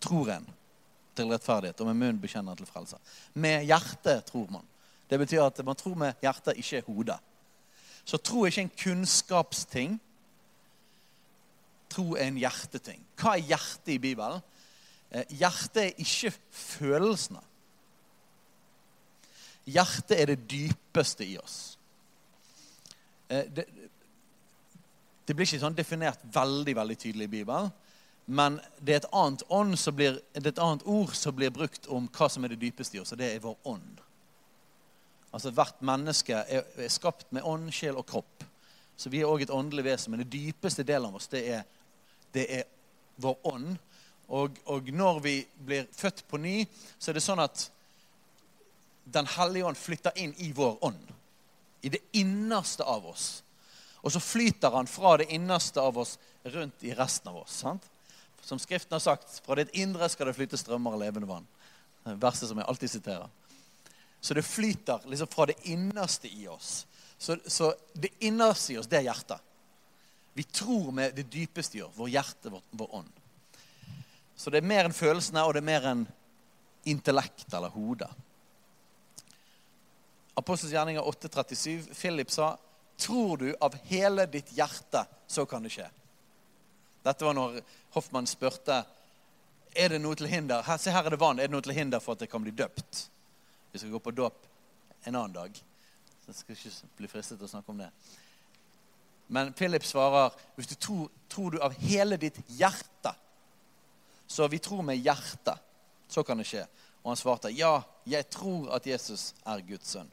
tror 0.02 0.30
en 0.36 0.46
til 1.18 1.32
rettferdighet, 1.32 1.80
og 1.82 1.90
med 1.90 1.98
munn 1.98 2.20
bekjenner 2.22 2.54
en 2.54 2.60
til 2.60 2.70
frelse. 2.70 2.98
Med 3.34 3.66
hjertet 3.66 4.28
tror 4.30 4.46
man. 4.54 4.66
Det 5.10 5.18
betyr 5.18 5.42
at 5.42 5.58
man 5.66 5.78
tror 5.78 5.96
med 5.98 6.22
hjertet, 6.22 6.60
ikke 6.60 6.84
hodet. 6.86 7.18
Så 8.04 8.20
tro 8.22 8.44
er 8.44 8.52
ikke 8.52 8.66
en 8.68 8.76
kunnskapsting. 8.84 9.98
Tro 11.90 12.14
er 12.14 12.28
en 12.28 12.38
hjerteting. 12.40 13.02
Hva 13.18 13.34
er 13.34 13.50
hjertet 13.50 13.94
i 13.96 14.00
Bibelen? 14.00 14.44
Eh, 15.10 15.26
hjertet 15.40 15.82
er 15.82 16.02
ikke 16.04 16.32
følelsene. 16.52 17.42
Hjertet 19.68 20.16
er 20.16 20.32
det 20.32 20.46
dypeste 20.48 21.26
i 21.26 21.36
oss. 21.40 21.58
Eh, 23.28 23.44
det, 23.52 23.66
det 25.28 25.36
blir 25.36 25.46
ikke 25.46 25.60
sånn 25.60 25.76
definert 25.76 26.24
veldig 26.32 26.74
veldig 26.78 26.98
tydelig 26.98 27.28
i 27.28 27.34
Bibelen. 27.38 27.70
Men 28.28 28.58
det 28.84 28.98
er, 28.98 29.06
blir, 29.96 30.18
det 30.34 30.44
er 30.44 30.52
et 30.52 30.60
annet 30.60 30.84
ord 30.84 31.14
som 31.16 31.36
blir 31.36 31.52
brukt 31.52 31.86
om 31.88 32.10
hva 32.12 32.28
som 32.28 32.44
er 32.44 32.52
det 32.52 32.60
dypeste 32.60 32.98
i 32.98 33.00
oss, 33.00 33.14
og 33.16 33.20
det 33.20 33.30
er 33.32 33.44
vår 33.44 33.56
ånd. 33.72 34.02
Altså 35.32 35.52
Hvert 35.56 35.80
menneske 35.84 36.36
er, 36.36 36.66
er 36.76 36.92
skapt 36.92 37.30
med 37.32 37.44
ånd, 37.48 37.70
sjel 37.72 37.96
og 37.96 38.06
kropp. 38.08 38.44
Så 38.98 39.12
vi 39.12 39.22
er 39.22 39.30
òg 39.30 39.44
et 39.44 39.52
åndelig 39.54 39.84
vesen. 39.86 40.12
Men 40.12 40.24
det 40.24 40.32
dypeste 40.32 40.84
delen 40.84 41.08
av 41.08 41.16
oss, 41.20 41.28
det 41.32 41.44
er, 41.54 41.64
det 42.34 42.44
er 42.58 42.64
vår 43.22 43.36
ånd. 43.52 43.76
Og, 44.28 44.60
og, 44.68 44.88
når 44.92 45.20
vi 45.24 45.34
blir 45.64 45.86
født 45.96 46.24
på 46.28 46.40
ny, 46.40 46.56
så 46.98 47.10
er 47.10 47.16
det 47.16 47.24
sånn 47.24 47.40
at 47.40 47.68
den 49.12 49.26
hellige 49.26 49.64
ånd 49.64 49.76
flytter 49.76 50.18
inn 50.18 50.34
i 50.36 50.52
vår 50.52 50.84
ånd. 50.84 51.12
I 51.80 51.88
det 51.88 52.00
innerste 52.12 52.84
av 52.84 53.06
oss. 53.06 53.42
Og 54.02 54.12
så 54.12 54.20
flyter 54.20 54.70
han 54.74 54.86
fra 54.86 55.16
det 55.16 55.30
innerste 55.34 55.80
av 55.80 55.98
oss 55.98 56.18
rundt 56.42 56.84
i 56.84 56.94
resten 56.94 57.30
av 57.30 57.36
oss. 57.36 57.60
sant? 57.62 57.82
Som 58.40 58.58
Skriften 58.58 58.94
har 58.94 59.00
sagt, 59.00 59.40
fra 59.46 59.54
ditt 59.58 59.74
indre 59.76 60.08
skal 60.08 60.30
det 60.30 60.36
flyte 60.38 60.58
strømmer 60.58 60.94
av 60.94 61.02
levende 61.02 61.28
vann. 61.28 61.46
Verset 62.04 62.48
som 62.48 62.58
jeg 62.58 62.68
alltid 62.68 62.90
siterer. 62.90 63.28
Så 64.20 64.34
det 64.34 64.42
flyter 64.42 65.04
liksom 65.06 65.28
fra 65.28 65.46
det 65.46 65.58
innerste 65.68 66.28
i 66.28 66.48
oss. 66.48 66.86
Så, 67.18 67.36
så 67.46 67.74
det 67.92 68.08
innerste 68.18 68.72
i 68.72 68.78
oss, 68.78 68.86
det 68.86 69.00
er 69.00 69.08
hjertet. 69.10 69.42
Vi 70.38 70.42
tror 70.42 70.92
med 70.92 71.14
det 71.14 71.26
dypeste 71.32 71.78
i 71.78 71.82
oss, 71.82 71.96
vår 71.96 72.08
hjerte, 72.08 72.50
vår, 72.50 72.62
vår 72.70 72.94
ånd. 72.94 73.12
Så 74.36 74.50
det 74.54 74.60
er 74.60 74.70
mer 74.70 74.86
enn 74.86 74.94
følelsene, 74.94 75.42
og 75.42 75.56
det 75.56 75.64
er 75.64 75.66
mer 75.66 75.86
enn 75.90 76.04
intellekt 76.86 77.50
eller 77.52 77.74
hode. 77.74 78.06
Apostels 80.38 80.72
gjerninger 80.72 81.02
8,37. 81.02 81.94
Philip 81.94 82.30
sa, 82.30 82.56
'Tror 82.98 83.36
du 83.36 83.54
av 83.60 83.74
hele 83.90 84.26
ditt 84.26 84.50
hjerte, 84.54 85.06
så 85.26 85.46
kan 85.46 85.62
det 85.62 85.72
skje'. 85.74 85.90
Dette 87.02 87.24
var 87.24 87.34
når 87.34 87.60
Hoffmann 87.94 88.26
spurte 88.26 88.84
er 89.76 89.92
det 89.92 90.00
noe 90.02 90.16
til 90.18 90.28
hinder 90.30 90.64
her, 90.66 90.78
Se, 90.80 90.90
her 90.90 91.06
er 91.06 91.14
det 91.14 91.20
vann. 91.20 91.38
Er 91.38 91.48
det 91.48 91.54
noe 91.54 91.64
til 91.64 91.76
hinder 91.76 92.02
for 92.02 92.16
at 92.16 92.24
jeg 92.24 92.30
kan 92.32 92.42
bli 92.42 92.54
døpt? 92.56 93.04
Vi 93.72 93.78
skal 93.78 93.92
gå 93.92 94.00
på 94.02 94.14
dåp 94.16 94.46
en 95.04 95.14
annen 95.14 95.32
dag. 95.32 95.54
Så 96.24 96.32
jeg 96.32 96.34
skal 96.40 96.56
ikke 96.56 96.90
bli 96.96 97.10
fristet 97.10 97.38
til 97.38 97.46
å 97.46 97.52
snakke 97.52 97.72
om 97.72 97.78
det. 97.78 97.90
Men 99.28 99.52
Philip 99.52 99.84
svarer 99.84 100.34
hvis 100.56 100.70
du 100.70 100.74
tror, 100.80 101.08
tror 101.28 101.54
du 101.54 101.60
av 101.62 101.76
hele 101.84 102.16
ditt 102.16 102.38
hjerte 102.56 103.12
Så 104.28 104.48
vi 104.48 104.58
tror 104.58 104.82
med 104.82 104.98
hjertet. 105.00 105.56
Så 106.08 106.22
kan 106.24 106.38
det 106.38 106.46
skje. 106.48 106.66
Og 107.02 107.10
han 107.12 107.16
svarte 107.16 107.52
ja, 107.52 107.82
jeg 108.04 108.28
tror 108.28 108.68
at 108.76 108.86
Jesus 108.86 109.32
er 109.46 109.62
Guds 109.64 109.94
sønn. 109.94 110.10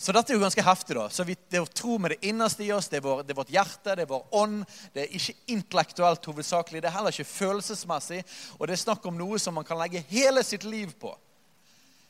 Så 0.00 0.14
dette 0.16 0.32
er 0.32 0.38
jo 0.38 0.40
ganske 0.40 0.62
heftig. 0.64 0.94
da. 0.96 1.08
Så 1.12 1.24
vi, 1.28 1.36
Det 1.48 1.58
er 1.58 1.66
å 1.66 1.66
tro 1.76 1.98
med 1.98 2.14
det 2.14 2.28
innerste 2.30 2.64
i 2.64 2.72
oss, 2.72 2.88
det 2.88 2.96
er, 2.98 3.04
vår, 3.04 3.22
det 3.22 3.34
er, 3.34 3.36
vårt 3.36 3.52
hjerte, 3.52 3.96
det 3.98 4.06
er 4.06 4.08
vår 4.08 4.22
ånd. 4.32 4.62
Det 4.94 5.02
er 5.02 5.16
ikke 5.18 5.34
intellektuelt 5.52 6.24
hovedsakelig, 6.24 6.80
det 6.80 6.88
er 6.88 6.94
heller 6.94 7.12
ikke 7.12 7.28
følelsesmessig. 7.28 8.22
Og 8.56 8.64
det 8.64 8.78
er 8.78 8.80
snakk 8.80 9.04
om 9.10 9.18
noe 9.18 9.36
som 9.38 9.58
man 9.60 9.66
kan 9.68 9.76
legge 9.76 10.00
hele 10.08 10.40
sitt 10.46 10.64
liv 10.64 10.94
på. 10.96 11.12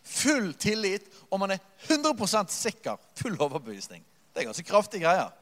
Full 0.06 0.52
tillit, 0.54 1.08
og 1.28 1.42
man 1.42 1.56
er 1.56 1.64
100% 1.88 2.54
sikker. 2.54 3.02
Full 3.18 3.34
overbevisning. 3.40 4.06
Det 4.30 4.44
er 4.44 4.48
ganske 4.52 4.68
kraftige 4.70 5.02
greier. 5.08 5.34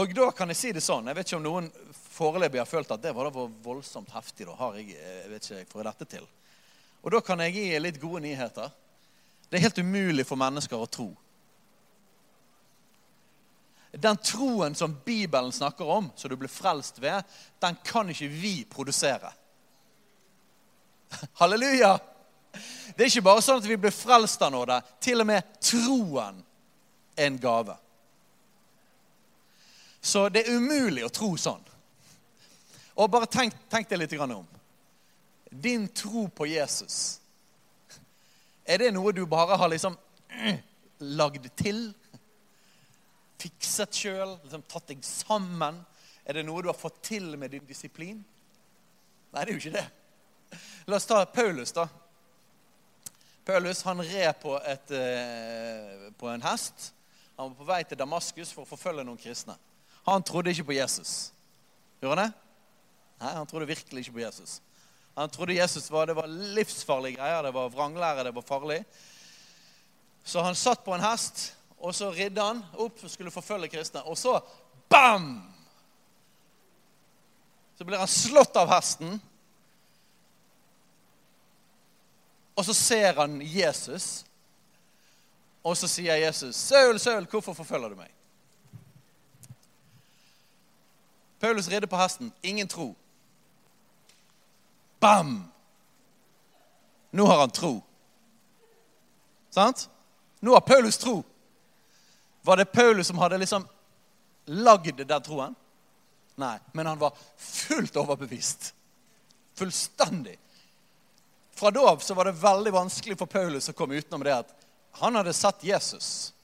Og 0.00 0.16
da 0.16 0.30
kan 0.32 0.48
jeg 0.52 0.58
si 0.58 0.70
det 0.76 0.82
sånn 0.84 1.06
Jeg 1.08 1.16
vet 1.16 1.28
ikke 1.28 1.38
om 1.38 1.44
noen 1.46 1.68
foreløpig 2.12 2.60
har 2.60 2.68
følt 2.68 2.90
at 2.92 3.04
det 3.04 3.14
var 3.16 3.28
da 3.28 3.46
voldsomt 3.64 4.10
heftig. 4.16 4.48
da 4.48 4.56
har 4.56 4.80
jeg, 4.80 4.96
jeg 4.96 5.30
vet 5.30 5.44
ikke, 5.44 5.60
jeg 5.60 5.70
får 5.70 5.88
dette 5.90 6.10
til. 6.16 6.26
Og 7.04 7.12
da 7.12 7.20
kan 7.20 7.44
jeg 7.44 7.56
gi 7.56 7.68
litt 7.84 8.00
gode 8.00 8.24
nyheter. 8.24 8.72
Det 9.48 9.58
er 9.58 9.66
helt 9.68 9.78
umulig 9.78 10.26
for 10.26 10.38
mennesker 10.40 10.80
å 10.80 10.88
tro. 10.90 11.10
Den 13.96 14.18
troen 14.20 14.74
som 14.74 14.96
Bibelen 15.04 15.52
snakker 15.52 15.88
om, 15.88 16.10
som 16.16 16.30
du 16.30 16.36
blir 16.36 16.52
frelst 16.52 16.98
ved, 16.98 17.22
den 17.62 17.76
kan 17.84 18.10
ikke 18.10 18.28
vi 18.28 18.54
produsere. 18.68 19.30
Halleluja! 21.40 21.98
Det 22.96 23.04
er 23.04 23.10
ikke 23.10 23.24
bare 23.28 23.44
sånn 23.44 23.60
at 23.60 23.68
vi 23.68 23.78
blir 23.80 23.94
frelst 23.94 24.42
av 24.42 24.52
nåde. 24.52 24.80
Til 25.00 25.22
og 25.22 25.28
med 25.28 25.56
troen 25.60 26.40
er 27.16 27.28
en 27.28 27.38
gave. 27.40 27.76
Så 30.00 30.28
det 30.32 30.44
er 30.44 30.56
umulig 30.56 31.04
å 31.04 31.12
tro 31.12 31.32
sånn. 31.40 31.62
Og 32.96 33.10
bare 33.12 33.28
tenk, 33.28 33.56
tenk 33.68 33.88
deg 33.90 34.00
litt 34.00 34.14
om. 34.20 34.46
Din 35.50 35.88
tro 35.88 36.28
på 36.28 36.46
Jesus 36.48 37.18
er 38.66 38.82
det 38.82 38.92
noe 38.94 39.12
du 39.14 39.22
bare 39.30 39.58
har 39.58 39.70
liksom 39.70 39.96
mm, 40.32 40.58
lagd 41.18 41.46
til? 41.58 41.88
Fikset 43.40 44.00
sjøl? 44.00 44.36
Liksom 44.44 44.64
tatt 44.70 44.90
deg 44.90 45.04
sammen? 45.06 45.78
Er 46.26 46.38
det 46.38 46.46
noe 46.46 46.64
du 46.64 46.70
har 46.72 46.78
fått 46.78 46.98
til 47.06 47.36
med 47.38 47.54
din 47.54 47.66
disiplin? 47.68 48.18
Nei, 49.30 49.44
det 49.44 49.46
er 49.46 49.54
jo 49.54 49.62
ikke 49.62 49.76
det. 49.76 49.86
La 50.90 50.98
oss 50.98 51.06
ta 51.06 51.20
Paulus, 51.30 51.74
da. 51.76 51.86
Paulus 53.46 53.84
han 53.86 54.02
red 54.02 54.32
på, 54.42 54.56
et, 54.66 54.90
eh, 54.90 56.08
på 56.18 56.30
en 56.32 56.42
hest. 56.42 56.90
Han 57.36 57.52
var 57.52 57.58
på 57.58 57.68
vei 57.68 57.82
til 57.86 57.98
Damaskus 58.00 58.50
for 58.54 58.64
å 58.64 58.70
forfølge 58.70 59.04
noen 59.06 59.20
kristne. 59.20 59.54
Han 60.06 60.24
trodde 60.26 60.50
ikke 60.50 60.70
på 60.70 60.78
Jesus. 60.78 61.30
Gjorde 62.00 62.16
han 62.16 62.24
det? 62.24 62.42
Nei, 63.20 63.32
han 63.38 63.46
trodde 63.48 63.68
virkelig 63.68 64.02
ikke 64.02 64.16
på 64.18 64.24
Jesus. 64.24 64.58
Han 65.16 65.30
trodde 65.30 65.54
Jesus 65.54 65.90
var, 65.90 66.06
det 66.06 66.14
var 66.14 66.26
livsfarlige 66.26 67.16
greier, 67.16 67.42
det 67.42 67.54
var 67.54 67.68
vranglære, 67.72 68.24
det 68.24 68.34
var 68.34 68.42
farlig. 68.42 68.84
Så 70.24 70.42
han 70.42 70.54
satt 70.54 70.84
på 70.84 70.92
en 70.94 71.00
hest, 71.00 71.54
og 71.78 71.94
så 71.94 72.10
ridde 72.12 72.42
han 72.42 72.60
opp 72.74 73.00
og 73.00 73.10
skulle 73.10 73.32
forfølge 73.32 73.70
kristne. 73.72 74.02
Og 74.04 74.18
så 74.18 74.40
bam! 74.92 75.38
Så 77.78 77.84
blir 77.84 77.98
han 77.98 78.08
slått 78.08 78.56
av 78.60 78.68
hesten. 78.74 79.16
Og 82.56 82.64
så 82.68 82.76
ser 82.76 83.16
han 83.16 83.40
Jesus. 83.40 84.24
Og 85.64 85.76
så 85.76 85.88
sier 85.88 86.20
Jesus, 86.20 86.56
'Saul, 86.56 87.00
Saul, 87.00 87.24
hvorfor 87.24 87.52
forfølger 87.52 87.88
du 87.88 87.96
meg?' 87.96 88.12
Paulus 91.40 91.68
ridder 91.68 91.86
på 91.86 91.96
hesten. 91.96 92.32
Ingen 92.42 92.68
tro. 92.68 92.94
Bam! 95.00 95.44
Nå 97.10 97.26
har 97.26 97.38
han 97.38 97.50
tro. 97.50 97.82
Sant? 99.50 99.88
Nå 100.40 100.52
har 100.52 100.60
Paulus 100.60 100.98
tro. 100.98 101.22
Var 102.42 102.56
det 102.56 102.64
Paulus 102.64 103.06
som 103.06 103.18
hadde 103.18 103.38
liksom 103.38 103.68
lagd 104.44 105.06
den 105.06 105.22
troen? 105.22 105.54
Nei, 106.36 106.58
men 106.72 106.86
han 106.86 106.98
var 106.98 107.16
fullt 107.36 107.96
overbevist. 107.96 108.74
Fullstendig. 109.54 110.38
Fra 111.54 111.70
da 111.70 111.88
av 111.88 111.98
så 112.04 112.14
var 112.14 112.28
det 112.28 112.32
veldig 112.32 112.72
vanskelig 112.72 113.16
for 113.18 113.26
Paulus 113.26 113.68
å 113.68 113.72
komme 113.72 113.96
utenom 113.96 114.24
det 114.24 114.34
at 114.36 114.52
han 115.00 115.16
hadde 115.16 115.32
sett 115.32 115.64
Jesus. 115.64 116.34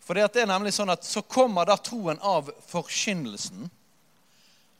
For 0.00 0.16
det 0.16 0.40
er 0.40 0.48
nemlig 0.48 0.72
sånn 0.74 0.90
at 0.92 1.04
så 1.04 1.20
kommer 1.22 1.68
da 1.68 1.76
troen 1.76 2.18
av 2.18 2.48
forkynnelsen 2.66 3.68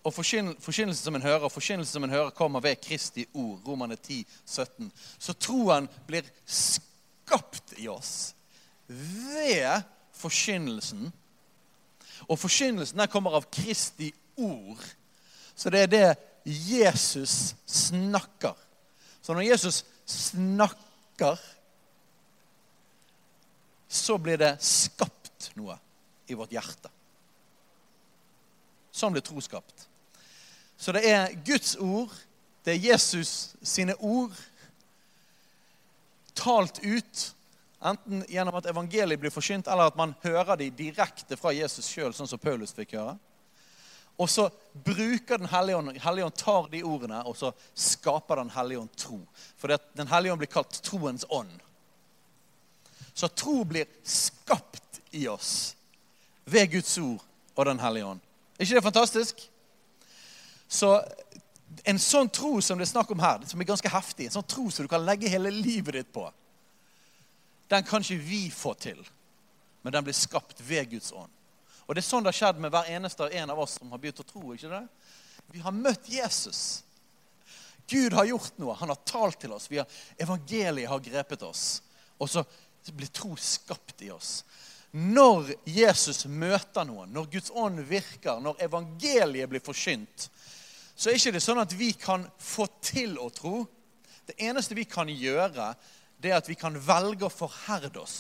og 0.02 0.14
forkynnelsen 0.14 1.04
som 1.04 1.14
en 1.14 1.22
hører, 1.22 1.48
forkynnelse 1.48 1.92
som 1.92 2.04
en 2.04 2.10
hører, 2.10 2.30
kommer 2.34 2.60
ved 2.60 2.80
Kristi 2.82 3.26
ord. 3.34 3.60
Romane 3.66 3.96
10, 3.96 4.26
17. 4.46 4.92
Så 5.18 5.34
troen 5.38 5.86
blir 6.06 6.26
skapt 6.46 7.76
i 7.78 7.86
oss 7.88 8.34
ved 8.88 9.84
forkynnelsen. 10.18 11.12
Og 12.26 12.38
forkynnelsen 12.38 12.98
der 12.98 13.10
kommer 13.10 13.38
av 13.38 13.46
Kristi 13.52 14.10
ord. 14.36 14.82
Så 15.54 15.70
det 15.70 15.84
er 15.86 15.92
det 15.92 16.08
Jesus 16.44 17.54
snakker. 17.66 18.58
Så 19.22 19.34
når 19.34 19.46
Jesus 19.52 19.84
snakker, 20.06 21.38
så 23.88 24.18
blir 24.18 24.40
det 24.40 24.56
skapt 24.64 25.52
noe 25.54 25.76
i 26.26 26.34
vårt 26.34 26.50
hjerte. 26.54 26.90
Sånn 28.92 29.14
blir 29.14 29.24
tro 29.24 29.40
skapt. 29.44 29.91
Så 30.82 30.92
det 30.92 31.04
er 31.06 31.36
Guds 31.46 31.76
ord, 31.76 32.10
det 32.66 32.74
er 32.74 32.86
Jesus 32.90 33.52
sine 33.62 33.94
ord, 34.02 34.34
talt 36.34 36.80
ut. 36.82 37.20
Enten 37.82 38.24
gjennom 38.26 38.58
at 38.58 38.66
evangeliet 38.66 39.20
blir 39.22 39.30
forkynt, 39.30 39.70
eller 39.70 39.92
at 39.92 39.98
man 39.98 40.16
hører 40.24 40.58
de 40.58 40.66
direkte 40.74 41.38
fra 41.38 41.52
Jesus 41.54 41.86
sjøl, 41.86 42.10
sånn 42.14 42.30
som 42.30 42.42
Paulus 42.42 42.74
fikk 42.74 42.96
høre. 42.98 43.14
Og 44.18 44.26
så 44.30 44.48
bruker 44.84 45.38
Den 45.38 45.48
hellige 45.48 45.78
ånd 45.78 46.00
Hellige 46.02 46.26
ånd 46.26 46.36
tar 46.36 46.66
de 46.74 46.82
ordene, 46.84 47.22
og 47.30 47.38
så 47.38 47.52
skaper 47.74 48.42
Den 48.42 48.50
hellige 48.50 48.82
ånd 48.82 48.96
tro. 48.98 49.20
For 49.56 49.78
Den 49.94 50.10
hellige 50.10 50.34
ånd 50.34 50.42
blir 50.42 50.50
kalt 50.50 50.82
troens 50.82 51.24
ånd. 51.30 51.54
Så 53.14 53.28
tro 53.28 53.62
blir 53.64 53.86
skapt 54.02 55.00
i 55.14 55.28
oss 55.30 55.76
ved 56.44 56.74
Guds 56.74 56.98
ord 56.98 57.22
og 57.54 57.66
Den 57.70 57.78
hellige 57.78 58.10
ånd. 58.16 58.28
Er 58.58 58.66
ikke 58.66 58.82
det 58.82 58.90
fantastisk? 58.90 59.48
Så 60.72 60.94
en 61.84 61.98
sånn 62.00 62.30
tro 62.32 62.56
som 62.64 62.80
det 62.80 62.86
er 62.86 62.92
snakk 62.94 63.10
om 63.12 63.20
her, 63.20 63.42
som 63.48 63.60
er 63.60 63.68
ganske 63.68 63.90
heftig, 63.92 64.28
en 64.28 64.38
sånn 64.38 64.48
tro 64.48 64.70
som 64.72 64.86
du 64.86 64.90
kan 64.90 65.04
legge 65.04 65.30
hele 65.30 65.52
livet 65.52 65.98
ditt 65.98 66.12
på, 66.14 66.24
den 67.72 67.84
kan 67.88 68.04
ikke 68.04 68.24
vi 68.24 68.46
få 68.52 68.72
til. 68.80 69.00
Men 69.82 69.94
den 69.94 70.06
blir 70.06 70.16
skapt 70.16 70.60
ved 70.64 70.90
Guds 70.92 71.12
ånd. 71.12 71.30
Og 71.86 71.96
det 71.96 72.02
er 72.02 72.06
sånn 72.06 72.24
det 72.24 72.30
har 72.30 72.38
skjedd 72.38 72.60
med 72.62 72.72
hver 72.72 72.88
eneste 72.94 73.28
en 73.40 73.52
av 73.52 73.60
oss 73.60 73.76
som 73.80 73.90
har 73.92 74.00
begynt 74.00 74.22
å 74.22 74.28
tro. 74.28 74.54
ikke 74.54 74.70
det? 74.70 74.82
Vi 75.52 75.60
har 75.64 75.74
møtt 75.74 76.08
Jesus. 76.08 76.82
Gud 77.90 78.14
har 78.16 78.28
gjort 78.30 78.60
noe. 78.62 78.76
Han 78.78 78.92
har 78.92 79.00
talt 79.08 79.40
til 79.42 79.52
oss. 79.52 79.68
Har, 79.72 79.88
evangeliet 80.16 80.88
har 80.88 81.02
grepet 81.02 81.42
oss. 81.44 81.82
Og 82.22 82.30
så 82.30 82.44
blir 82.92 83.10
tro 83.12 83.34
skapt 83.36 84.04
i 84.06 84.12
oss. 84.14 84.44
Når 84.92 85.54
Jesus 85.64 86.26
møter 86.28 86.86
noen, 86.86 87.10
når 87.12 87.30
Guds 87.32 87.52
ånd 87.56 87.80
virker, 87.88 88.40
når 88.44 88.60
evangeliet 88.62 89.50
blir 89.50 89.64
forkynt, 89.64 90.28
så 91.02 91.10
er 91.10 91.18
ikke 91.18 91.32
det 91.34 91.42
sånn 91.42 91.58
at 91.58 91.72
vi 91.74 91.88
kan 91.98 92.22
få 92.38 92.68
til 92.84 93.16
å 93.18 93.26
tro. 93.34 93.64
Det 94.28 94.36
eneste 94.46 94.76
vi 94.78 94.84
kan 94.86 95.08
gjøre, 95.10 95.72
det 96.22 96.30
er 96.30 96.38
at 96.38 96.46
vi 96.46 96.54
kan 96.54 96.76
velge 96.78 97.26
å 97.26 97.32
forherde 97.32 97.98
oss. 97.98 98.18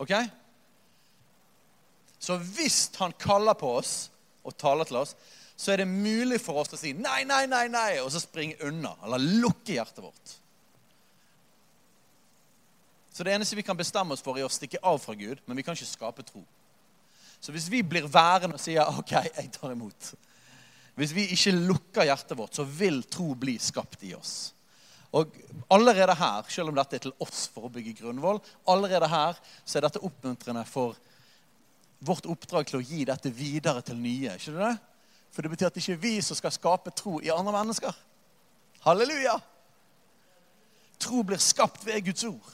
Ok? 0.00 0.14
Så 2.16 2.38
hvis 2.56 2.86
han 2.96 3.12
kaller 3.20 3.58
på 3.58 3.74
oss 3.82 3.92
og 4.48 4.56
taler 4.56 4.88
til 4.88 5.02
oss, 5.02 5.12
så 5.60 5.74
er 5.74 5.82
det 5.82 5.90
mulig 5.92 6.40
for 6.40 6.62
oss 6.62 6.72
å 6.72 6.80
si 6.80 6.94
nei, 6.96 7.20
nei, 7.28 7.44
nei, 7.50 7.66
nei, 7.68 7.90
og 8.00 8.08
så 8.14 8.24
springe 8.24 8.56
unna. 8.64 8.96
Eller 9.04 9.28
lukke 9.44 9.76
hjertet 9.76 10.00
vårt. 10.00 10.36
Så 13.12 13.28
det 13.28 13.36
eneste 13.36 13.60
vi 13.60 13.66
kan 13.66 13.76
bestemme 13.76 14.16
oss 14.16 14.24
for, 14.24 14.40
er 14.40 14.48
å 14.48 14.56
stikke 14.56 14.80
av 14.88 15.04
fra 15.04 15.12
Gud, 15.20 15.44
men 15.44 15.60
vi 15.60 15.68
kan 15.68 15.76
ikke 15.76 15.92
skape 15.92 16.24
tro. 16.24 16.40
Så 17.44 17.52
hvis 17.52 17.68
vi 17.68 17.84
blir 17.84 18.08
værende 18.08 18.56
og 18.56 18.62
sier 18.64 18.88
OK, 18.88 19.18
jeg 19.28 19.52
tar 19.52 19.76
imot 19.76 20.14
Hvis 20.98 21.14
vi 21.16 21.24
ikke 21.32 21.54
lukker 21.56 22.06
hjertet 22.08 22.36
vårt, 22.36 22.56
så 22.56 22.66
vil 22.68 23.00
tro 23.08 23.32
bli 23.38 23.56
skapt 23.62 24.02
i 24.04 24.12
oss. 24.16 24.52
Og 25.12 25.32
allerede 25.72 26.14
her, 26.16 26.44
selv 26.48 26.72
om 26.72 26.76
dette 26.76 26.96
er 26.96 27.04
til 27.04 27.14
oss 27.20 27.46
for 27.52 27.68
å 27.68 27.72
bygge 27.72 27.98
grunnvoll, 28.00 28.40
allerede 28.68 29.08
her 29.12 29.40
så 29.64 29.78
er 29.78 29.86
dette 29.86 30.00
oppmuntrende 30.04 30.64
for 30.68 30.96
vårt 32.02 32.26
oppdrag 32.26 32.68
til 32.68 32.80
å 32.80 32.84
gi 32.84 33.04
dette 33.08 33.30
videre 33.32 33.84
til 33.84 34.00
nye. 34.00 34.36
ikke 34.36 34.56
det? 34.56 34.72
For 35.32 35.44
det 35.44 35.52
betyr 35.52 35.68
at 35.68 35.76
det 35.76 35.84
ikke 35.84 35.96
er 35.96 36.02
vi 36.02 36.14
som 36.24 36.36
skal 36.36 36.52
skape 36.52 36.92
tro 36.96 37.18
i 37.20 37.32
andre 37.32 37.54
mennesker. 37.54 38.00
Halleluja! 38.84 39.38
Tro 41.02 41.22
blir 41.26 41.40
skapt 41.42 41.84
ved 41.86 42.04
Guds 42.06 42.24
ord. 42.24 42.50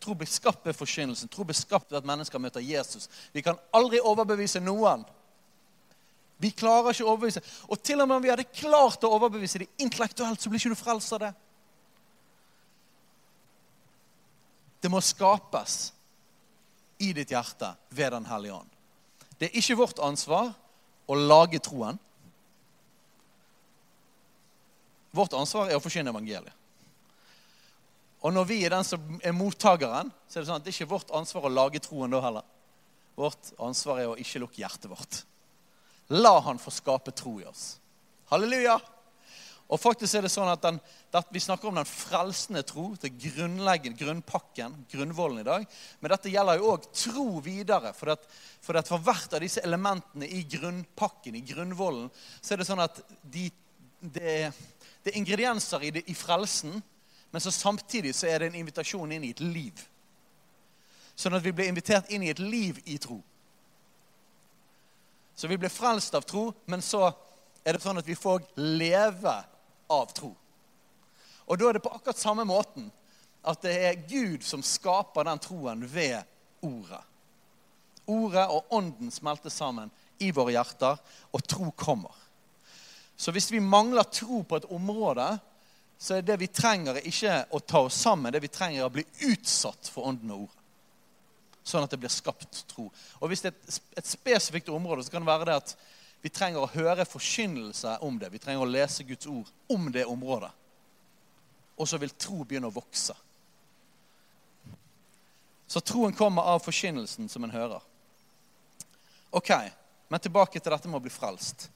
Tro 0.00 0.14
blir 0.16 0.28
skapt 0.30 0.66
ved 0.66 0.76
forkynnelsen. 0.76 1.28
Tro 1.28 1.44
blir 1.44 1.58
skapt 1.58 1.90
ved 1.90 1.98
at 2.00 2.08
mennesker 2.08 2.40
møter 2.40 2.64
Jesus. 2.64 3.08
Vi 3.32 3.42
kan 3.44 3.58
aldri 3.76 4.00
overbevise 4.00 4.62
noen. 4.62 5.04
Vi 6.40 6.50
klarer 6.56 6.94
ikke 6.94 7.04
å 7.04 7.12
overbevise. 7.12 7.42
Og 7.68 7.80
til 7.84 8.00
og 8.00 8.08
med 8.08 8.16
om 8.16 8.24
vi 8.24 8.32
hadde 8.32 8.48
klart 8.48 9.04
å 9.04 9.12
overbevise 9.12 9.60
dem 9.60 9.84
intellektuelt, 9.84 10.40
så 10.40 10.48
blir 10.48 10.62
ikke 10.62 10.72
du 10.72 10.80
frelst 10.80 11.12
av 11.16 11.24
det. 11.26 11.32
Det 14.80 14.88
må 14.88 15.02
skapes 15.04 15.90
i 17.00 17.12
ditt 17.16 17.32
hjerte 17.34 17.74
ved 17.92 18.14
Den 18.16 18.28
hellige 18.28 18.56
ånd. 18.56 18.70
Det 19.36 19.50
er 19.50 19.60
ikke 19.60 19.78
vårt 19.80 20.00
ansvar 20.04 20.54
å 21.08 21.16
lage 21.16 21.60
troen. 21.64 21.98
Vårt 25.16 25.34
ansvar 25.36 25.68
er 25.68 25.76
å 25.76 25.82
forsyne 25.84 26.12
evangeliet. 26.12 26.56
Og 28.20 28.34
når 28.36 28.48
vi 28.48 28.58
er 28.64 28.72
den 28.74 28.84
som 28.84 29.20
er 29.24 29.32
mottakeren, 29.32 30.10
så 30.28 30.38
er 30.38 30.42
det 30.42 30.48
sånn 30.50 30.60
at 30.60 30.64
det 30.64 30.72
er 30.72 30.76
ikke 30.76 30.92
vårt 30.92 31.12
ansvar 31.16 31.48
å 31.48 31.52
lage 31.52 31.80
troen 31.80 32.12
da 32.12 32.20
heller. 32.20 32.44
Vårt 33.16 33.52
ansvar 33.60 34.02
er 34.02 34.10
å 34.10 34.18
ikke 34.20 34.42
lukke 34.42 34.60
hjertet 34.60 34.90
vårt. 34.92 35.22
La 36.16 36.38
han 36.42 36.58
få 36.58 36.72
skape 36.74 37.14
tro 37.16 37.36
i 37.40 37.46
oss. 37.48 37.76
Halleluja! 38.30 38.78
Og 39.70 39.78
faktisk 39.78 40.18
er 40.18 40.26
det 40.26 40.32
sånn 40.32 40.50
at, 40.50 40.64
den, 40.64 40.80
at 41.14 41.28
Vi 41.30 41.42
snakker 41.42 41.70
om 41.70 41.76
den 41.78 41.86
frelsende 41.86 42.64
tro, 42.66 42.88
det 42.98 43.12
grunnleggende, 43.22 43.98
grunnpakken, 44.00 44.74
grunnvollen 44.90 45.44
i 45.44 45.46
dag. 45.46 45.66
Men 46.00 46.14
dette 46.14 46.32
gjelder 46.32 46.58
jo 46.58 46.72
òg 46.72 46.88
tro 46.90 47.26
videre. 47.44 47.94
For, 47.94 48.10
at, 48.16 48.26
for, 48.58 48.80
at 48.80 48.90
for 48.90 49.02
hvert 49.06 49.38
av 49.38 49.44
disse 49.44 49.62
elementene 49.62 50.26
i 50.26 50.42
grunnpakken, 50.50 51.38
i 51.38 51.44
grunnvollen, 51.46 52.10
så 52.42 52.56
er 52.56 52.62
det 52.62 52.66
sånn 52.66 52.82
at 52.82 52.98
de, 53.22 53.46
det, 54.02 54.34
det 55.04 55.12
er 55.14 55.20
ingredienser 55.22 55.86
i, 55.86 55.94
det, 55.94 56.08
i 56.10 56.18
frelsen 56.18 56.82
men 57.30 57.40
så 57.40 57.50
samtidig 57.50 58.14
så 58.14 58.26
er 58.26 58.38
det 58.38 58.50
en 58.50 58.60
invitasjon 58.60 59.12
inn 59.12 59.24
i 59.24 59.32
et 59.34 59.42
liv. 59.42 59.82
Sånn 61.14 61.36
at 61.36 61.44
vi 61.44 61.52
blir 61.54 61.70
invitert 61.70 62.10
inn 62.10 62.24
i 62.26 62.32
et 62.32 62.42
liv 62.42 62.80
i 62.90 62.98
tro. 62.98 63.20
Så 65.40 65.48
vi 65.48 65.56
blir 65.58 65.72
frelst 65.72 66.14
av 66.14 66.20
tro, 66.20 66.50
men 66.68 66.82
så 66.84 67.06
er 67.64 67.72
det 67.72 67.80
sånn 67.80 67.96
at 67.96 68.08
vi 68.08 68.12
får 68.12 68.42
leve 68.60 69.32
av 69.88 70.10
tro. 70.12 70.34
Og 71.48 71.56
da 71.56 71.70
er 71.70 71.78
det 71.78 71.80
på 71.86 71.92
akkurat 71.96 72.20
samme 72.20 72.44
måten 72.44 72.90
at 73.48 73.62
det 73.64 73.72
er 73.86 74.02
Gud 74.04 74.44
som 74.44 74.60
skaper 74.60 75.24
den 75.24 75.40
troen 75.40 75.86
ved 75.88 76.20
ordet. 76.60 77.00
Ordet 78.04 78.44
og 78.52 78.68
ånden 78.76 79.08
smelter 79.08 79.48
sammen 79.54 79.88
i 80.20 80.28
våre 80.28 80.52
hjerter, 80.58 81.00
og 81.32 81.48
tro 81.48 81.70
kommer. 81.72 82.12
Så 83.16 83.32
hvis 83.32 83.48
vi 83.48 83.64
mangler 83.64 84.12
tro 84.12 84.42
på 84.44 84.60
et 84.60 84.68
område, 84.68 85.30
så 85.96 86.18
er 86.18 86.28
det 86.28 86.36
vi 86.44 86.52
trenger, 86.52 87.00
ikke 87.00 87.46
å 87.56 87.64
ta 87.64 87.86
oss 87.88 87.96
sammen. 88.04 88.28
Det 88.36 88.44
vi 88.44 88.52
trenger, 88.52 88.82
er 88.82 88.92
å 88.92 88.92
bli 88.92 89.08
utsatt 89.32 89.88
for 89.88 90.12
ånden 90.12 90.36
og 90.36 90.50
ordet. 90.50 90.59
Sånn 91.70 91.86
at 91.86 91.92
det 91.92 92.00
blir 92.02 92.12
skapt 92.12 92.64
tro. 92.70 92.88
Og 93.20 93.30
Hvis 93.30 93.44
det 93.44 93.52
er 93.52 93.56
et, 93.56 93.80
et 94.02 94.10
spesifikt 94.10 94.70
område, 94.74 95.04
så 95.06 95.14
kan 95.14 95.22
det 95.22 95.30
være 95.30 95.48
det 95.50 95.58
at 95.60 95.74
vi 96.20 96.32
trenger 96.34 96.64
å 96.64 96.72
høre 96.72 97.06
forkynnelse 97.08 97.96
om 98.04 98.18
det. 98.20 98.32
Vi 98.34 98.40
trenger 98.42 98.64
å 98.64 98.68
lese 98.68 99.06
Guds 99.08 99.28
ord 99.30 99.48
om 99.72 99.86
det 99.92 100.04
området. 100.04 100.50
Og 101.80 101.88
så 101.88 102.00
vil 102.02 102.12
tro 102.12 102.42
begynne 102.44 102.68
å 102.68 102.74
vokse. 102.74 103.14
Så 105.70 105.80
troen 105.86 106.12
kommer 106.16 106.50
av 106.50 106.60
forkynnelsen 106.64 107.30
som 107.30 107.46
en 107.46 107.54
hører. 107.54 107.80
Ok, 109.30 109.54
men 110.10 110.20
tilbake 110.20 110.58
til 110.58 110.74
dette 110.74 110.90
med 110.90 110.98
å 110.98 111.04
bli 111.04 111.14
frelst. 111.14 111.68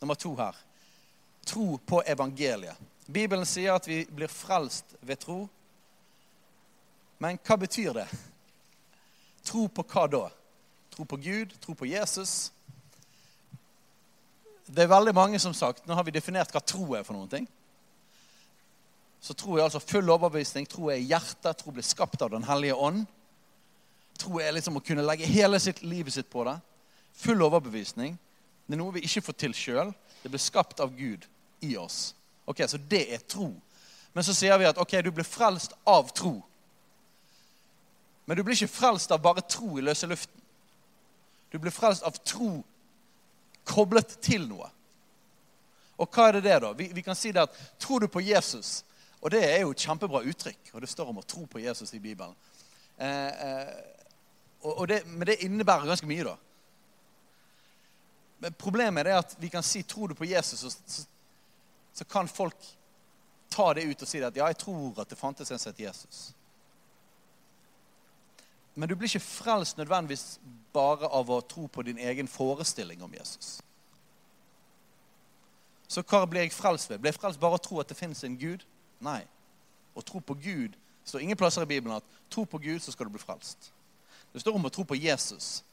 Nummer 0.00 0.16
to 0.16 0.32
her 0.38 0.56
tro 1.50 1.78
på 1.78 2.02
evangeliet. 2.06 2.76
Bibelen 3.06 3.46
sier 3.46 3.74
at 3.74 3.88
vi 3.88 4.04
blir 4.06 4.30
frelst 4.30 4.94
ved 5.00 5.18
tro. 5.18 5.48
Men 7.20 7.38
hva 7.44 7.56
betyr 7.60 7.92
det? 8.00 8.06
Tro 9.44 9.66
på 9.68 9.84
hva 9.84 10.06
da? 10.08 10.24
Tro 10.94 11.04
på 11.04 11.18
Gud? 11.20 11.52
Tro 11.60 11.74
på 11.76 11.88
Jesus? 11.88 12.50
Det 14.70 14.84
er 14.84 14.92
veldig 14.92 15.14
mange 15.14 15.38
som 15.42 15.54
sagt, 15.56 15.86
Nå 15.86 15.94
har 15.94 16.06
vi 16.06 16.14
definert 16.14 16.52
hva 16.54 16.62
tro 16.64 16.94
er 16.96 17.04
for 17.04 17.16
noen 17.16 17.30
ting. 17.30 17.48
Så 19.20 19.34
tro 19.36 19.58
er 19.58 19.66
altså 19.66 19.82
full 19.84 20.08
overbevisning. 20.08 20.64
Tro 20.68 20.88
er 20.88 21.02
hjertet. 21.02 21.58
Tro 21.60 21.74
blir 21.76 21.84
skapt 21.84 22.22
av 22.24 22.30
Den 22.32 22.46
hellige 22.48 22.74
ånd. 22.74 23.04
Tro 24.20 24.40
er 24.40 24.54
liksom 24.56 24.78
å 24.80 24.84
kunne 24.84 25.04
legge 25.04 25.28
hele 25.28 25.60
sitt, 25.60 25.82
livet 25.84 26.14
sitt 26.14 26.30
på 26.32 26.44
det. 26.48 26.56
Full 27.20 27.42
overbevisning. 27.44 28.16
Det 28.64 28.76
er 28.76 28.80
noe 28.80 28.94
vi 28.96 29.04
ikke 29.04 29.26
får 29.28 29.36
til 29.42 29.56
sjøl. 29.56 29.92
Det 30.22 30.32
blir 30.32 30.40
skapt 30.40 30.80
av 30.80 30.94
Gud 30.96 31.26
i 31.60 31.74
oss. 31.76 32.14
Ok, 32.48 32.64
Så 32.68 32.78
det 32.78 33.12
er 33.12 33.20
tro. 33.28 33.52
Men 34.12 34.24
så 34.24 34.34
sier 34.34 34.56
vi 34.58 34.68
at 34.68 34.78
ok, 34.80 34.96
du 35.04 35.10
blir 35.12 35.28
frelst 35.28 35.76
av 35.86 36.08
tro. 36.16 36.40
Men 38.30 38.38
du 38.38 38.44
blir 38.46 38.54
ikke 38.54 38.70
frelst 38.70 39.10
av 39.10 39.18
bare 39.24 39.42
tro 39.42 39.72
i 39.74 39.82
løse 39.82 40.06
luften. 40.06 40.38
Du 41.50 41.58
blir 41.58 41.74
frelst 41.74 42.04
av 42.06 42.14
tro 42.22 42.60
koblet 43.66 44.14
til 44.22 44.46
noe. 44.46 44.68
Og 45.98 46.06
hva 46.14 46.28
er 46.28 46.38
det 46.38 46.44
det, 46.46 46.60
da? 46.62 46.70
Vi, 46.78 46.86
vi 46.94 47.02
kan 47.02 47.18
si 47.18 47.32
det 47.34 47.42
at 47.42 47.58
tror 47.82 48.00
du 48.00 48.06
på 48.08 48.22
Jesus 48.24 48.84
Og 49.20 49.28
det 49.34 49.42
er 49.44 49.58
jo 49.60 49.74
et 49.74 49.82
kjempebra 49.82 50.22
uttrykk, 50.24 50.70
og 50.72 50.80
det 50.80 50.88
står 50.88 51.10
om 51.10 51.18
å 51.20 51.26
tro 51.28 51.42
på 51.44 51.60
Jesus 51.60 51.90
i 51.92 51.98
Bibelen. 52.00 52.32
Eh, 52.96 53.42
eh, 53.44 53.74
og, 54.62 54.70
og 54.78 54.86
det, 54.88 55.02
men 55.10 55.26
det 55.28 55.42
innebærer 55.44 55.90
ganske 55.90 56.08
mye, 56.08 56.24
da. 56.24 56.32
Men 58.40 58.56
Problemet 58.56 59.10
er 59.10 59.18
at 59.20 59.34
vi 59.36 59.50
kan 59.52 59.66
si 59.66 59.82
tror 59.84 60.08
du 60.08 60.16
på 60.16 60.24
Jesus, 60.30 60.62
så, 60.64 60.72
så 60.72 61.04
så 61.92 62.04
kan 62.04 62.28
folk 62.28 62.56
ta 63.48 63.74
det 63.74 63.82
ut 63.82 64.02
og 64.02 64.08
si 64.08 64.20
det 64.20 64.30
at 64.30 64.36
ja, 64.36 64.46
jeg 64.48 64.56
tror 64.62 65.00
at 65.02 65.10
det 65.10 65.18
fantes 65.18 65.50
en 65.50 65.58
som 65.58 65.72
het 65.72 65.82
Jesus. 65.82 66.30
Men 68.80 68.88
du 68.88 68.96
blir 68.96 69.10
ikke 69.10 69.20
frelst 69.20 69.76
nødvendigvis 69.76 70.38
bare 70.72 71.08
av 71.12 71.28
å 71.28 71.42
tro 71.44 71.66
på 71.68 71.84
din 71.84 71.98
egen 72.00 72.28
forestilling 72.30 73.02
om 73.04 73.12
Jesus. 73.12 73.58
Så 75.90 76.04
hva 76.06 76.22
blir 76.24 76.46
jeg 76.46 76.54
frelst 76.54 76.88
ved? 76.88 77.02
Blir 77.02 77.12
jeg 77.12 77.20
frelst 77.20 77.42
bare 77.42 77.58
å 77.58 77.62
tro 77.62 77.80
at 77.82 77.90
det 77.90 77.98
fins 77.98 78.24
en 78.24 78.38
Gud? 78.40 78.64
Nei. 79.04 79.20
Å 79.92 80.04
tro 80.06 80.22
på 80.24 80.38
Gud 80.38 80.78
det 81.00 81.08
står 81.08 81.20
ingen 81.24 81.36
plasser 81.36 81.64
i 81.64 81.66
Bibelen 81.66 81.96
at 81.96 82.18
tro 82.30 82.44
på 82.46 82.58
Gud, 82.58 82.82
så 82.82 82.92
skal 82.92 83.08
du 83.08 83.14
bli 83.16 83.22
frelst. 83.22 83.72
Det 84.32 84.42
står 84.42 84.54
om 84.54 84.68
å 84.68 84.72
tro 84.72 84.84
på 84.86 84.98
Jesus. 85.00 85.64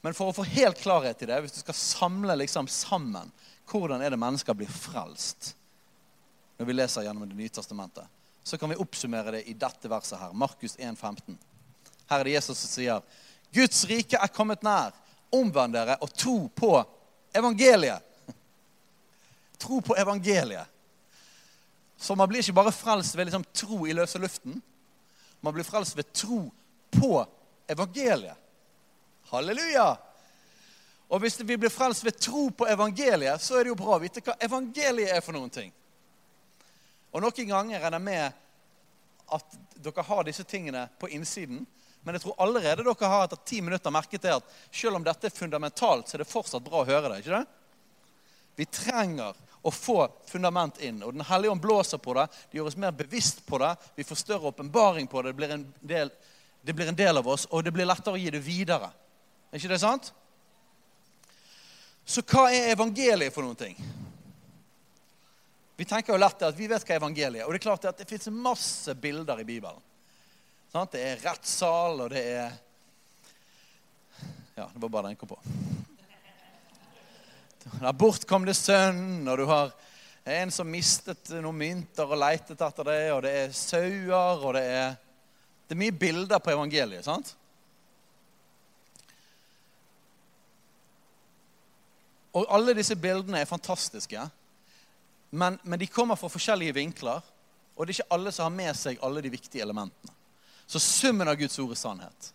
Men 0.00 0.14
for 0.16 0.30
å 0.30 0.36
få 0.36 0.46
helt 0.48 0.80
klarhet 0.80 1.22
i 1.22 1.28
det, 1.28 1.40
hvis 1.44 1.58
du 1.58 1.60
skal 1.60 1.76
samle 1.76 2.36
liksom 2.40 2.70
sammen 2.70 3.30
hvordan 3.68 4.02
er 4.02 4.14
det 4.14 4.20
mennesker 4.20 4.56
blir 4.56 4.70
frelst 4.70 5.52
når 6.58 6.68
vi 6.68 6.74
leser 6.76 7.04
gjennom 7.06 7.28
Det 7.28 7.36
nye 7.36 7.52
testamentet, 7.52 8.06
så 8.42 8.58
kan 8.58 8.70
vi 8.70 8.78
oppsummere 8.78 9.36
det 9.36 9.42
i 9.50 9.54
dette 9.58 9.88
verset 9.90 10.20
her. 10.20 10.32
Markus 10.32 10.76
1, 10.78 10.98
15. 10.98 11.38
Her 12.12 12.20
er 12.20 12.28
det 12.28 12.36
Jesus 12.36 12.58
som 12.58 12.68
sier 12.68 13.20
Guds 13.52 13.84
rike 13.88 14.20
er 14.20 14.32
kommet 14.32 14.64
nær. 14.64 14.92
Omvend 15.32 15.72
dere 15.72 15.96
og 16.04 16.12
tro 16.12 16.36
på 16.52 16.74
evangeliet. 17.36 18.04
Tro 19.60 19.80
på 19.80 19.96
evangeliet. 19.96 20.68
Så 21.96 22.16
man 22.18 22.28
blir 22.28 22.42
ikke 22.42 22.56
bare 22.56 22.72
frelst 22.74 23.16
ved 23.16 23.28
liksom 23.28 23.44
tro 23.54 23.86
i 23.86 23.94
løse 23.96 24.20
luften. 24.20 24.56
Man 25.40 25.54
blir 25.54 25.64
frelst 25.64 25.96
ved 25.96 26.12
tro 26.12 26.40
på 26.90 27.12
evangeliet. 27.70 28.36
Halleluja! 29.30 29.96
Og 31.12 31.20
hvis 31.20 31.40
vi 31.40 31.56
blir 31.56 31.72
frelst 31.72 32.04
ved 32.04 32.18
tro 32.20 32.48
på 32.50 32.66
evangeliet, 32.68 33.40
så 33.40 33.58
er 33.58 33.64
det 33.64 33.72
jo 33.72 33.78
bra 33.78 33.96
å 33.96 34.02
vite 34.02 34.24
hva 34.24 34.36
evangeliet 34.40 35.12
er 35.12 35.24
for 35.24 35.36
noen 35.36 35.52
ting. 35.52 35.72
Og 37.12 37.20
noen 37.20 37.48
ganger 37.52 37.84
er 37.84 37.92
det 37.92 38.00
med 38.02 38.40
at 39.32 39.56
dere 39.84 40.04
har 40.08 40.24
disse 40.24 40.44
tingene 40.48 40.86
på 41.00 41.08
innsiden. 41.12 41.64
Men 42.02 42.16
jeg 42.16 42.24
tror 42.24 42.40
allerede 42.42 42.82
dere 42.82 43.10
har 43.12 43.24
etter 43.24 43.40
ti 43.46 43.60
minutter 43.62 43.94
merket 43.94 44.24
det 44.24 44.34
at 44.34 44.54
selv 44.74 44.98
om 44.98 45.04
dette 45.06 45.28
er 45.28 45.34
fundamentalt, 45.34 46.08
så 46.08 46.16
er 46.16 46.24
det 46.24 46.30
fortsatt 46.30 46.64
bra 46.66 46.82
å 46.82 46.88
høre 46.88 47.12
det. 47.12 47.20
ikke 47.22 47.38
det? 47.38 47.44
Vi 48.58 48.66
trenger 48.66 49.38
å 49.62 49.70
få 49.70 50.08
fundament 50.26 50.80
inn. 50.82 51.02
Og 51.06 51.14
Den 51.14 51.26
hellige 51.28 51.52
ånd 51.54 51.62
blåser 51.62 51.98
på 52.02 52.14
det. 52.18 52.26
Det 52.50 52.58
gjør 52.58 52.72
oss 52.72 52.76
mer 52.76 52.94
bevisst 52.96 53.44
på 53.46 53.60
det. 53.62 53.70
Vi 53.94 54.04
får 54.04 54.18
større 54.24 54.50
åpenbaring 54.50 55.06
på 55.06 55.22
det. 55.22 55.30
Det 55.30 55.38
blir, 55.38 55.54
del, 55.80 56.10
det 56.62 56.74
blir, 56.74 56.90
en 56.90 56.98
del, 56.98 57.22
av 57.22 57.28
oss, 57.28 57.46
og 57.50 57.62
det 57.64 57.74
blir 57.74 57.86
lettere 57.86 58.18
å 58.18 58.20
gi 58.20 58.32
det 58.34 58.42
videre. 58.42 58.90
Er 59.52 59.60
ikke 59.60 59.70
det 59.70 59.80
sant? 59.84 60.10
Så 62.02 62.24
hva 62.26 62.48
er 62.50 62.72
evangeliet 62.72 63.34
for 63.34 63.46
noen 63.46 63.60
ting? 63.60 63.78
Vi 65.78 65.86
tenker 65.86 66.12
jo 66.12 66.20
lett 66.20 66.42
at 66.42 66.58
vi 66.58 66.66
vet 66.70 66.82
hva 66.86 66.98
evangeliet 66.98 67.44
er. 67.44 67.46
Og 67.46 67.54
det 67.54 67.62
er 67.62 67.68
klart 67.70 67.86
at 67.86 68.02
det 68.02 68.10
fins 68.10 68.26
masse 68.34 68.94
bilder 68.98 69.38
i 69.40 69.46
Bibelen. 69.46 69.78
Det 70.72 71.00
er 71.04 71.18
rettssal, 71.20 72.00
og 72.00 72.10
det 72.14 72.20
er 72.32 72.52
Ja, 74.56 74.64
det 74.72 74.80
var 74.80 74.88
bare 74.88 75.02
den 75.02 75.12
jeg 75.12 75.18
kom 75.20 75.28
på. 75.28 75.40
bort 77.92 78.24
kom 78.28 78.46
det 78.48 78.54
sønn, 78.56 79.28
og 79.28 79.36
du 79.38 79.44
har 79.50 79.72
en 80.24 80.50
som 80.54 80.70
mistet 80.70 81.28
noen 81.42 81.58
mynter 81.58 82.08
og 82.08 82.20
leitet 82.20 82.60
etter 82.60 82.88
det, 82.88 83.12
og 83.12 83.20
det 83.26 83.32
er 83.42 83.52
sauer, 83.56 84.46
og 84.46 84.54
det 84.56 84.62
er 84.62 84.96
Det 85.68 85.76
er 85.76 85.80
mye 85.80 85.92
bilder 85.96 86.38
på 86.38 86.50
evangeliet, 86.52 87.04
sant? 87.04 87.36
Og 92.32 92.48
alle 92.48 92.74
disse 92.76 92.96
bildene 92.96 93.40
er 93.40 93.48
fantastiske. 93.48 94.24
Men, 95.30 95.58
men, 95.62 95.78
de 95.80 95.86
kommer 95.86 96.16
fra 96.16 96.28
forskjellige 96.28 96.74
vinkler, 96.76 97.20
og 97.76 97.86
det 97.86 97.94
er 97.94 98.02
ikke 98.02 98.14
alle 98.16 98.32
som 98.32 98.44
har 98.50 98.56
med 98.56 98.76
seg 98.76 99.00
alle 99.00 99.22
de 99.24 99.32
viktige 99.32 99.64
elementene. 99.64 100.12
Så 100.72 100.80
summen 100.80 101.28
av 101.28 101.36
Guds 101.36 101.58
ord 101.60 101.74
er 101.74 101.76
sannhet. 101.76 102.28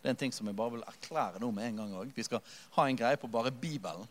Det 0.00 0.08
er 0.08 0.14
en 0.14 0.20
ting 0.22 0.32
som 0.32 0.48
jeg 0.48 0.56
bare 0.56 0.72
vil 0.78 0.84
erklære 0.88 1.40
nå 1.42 1.50
med 1.52 1.66
en 1.66 1.82
gang 1.82 1.90
òg. 2.00 2.14
Vi 2.16 2.24
skal 2.24 2.40
ha 2.78 2.86
en 2.88 2.96
greie 2.96 3.18
på 3.20 3.28
bare 3.28 3.52
Bibelen. 3.52 4.08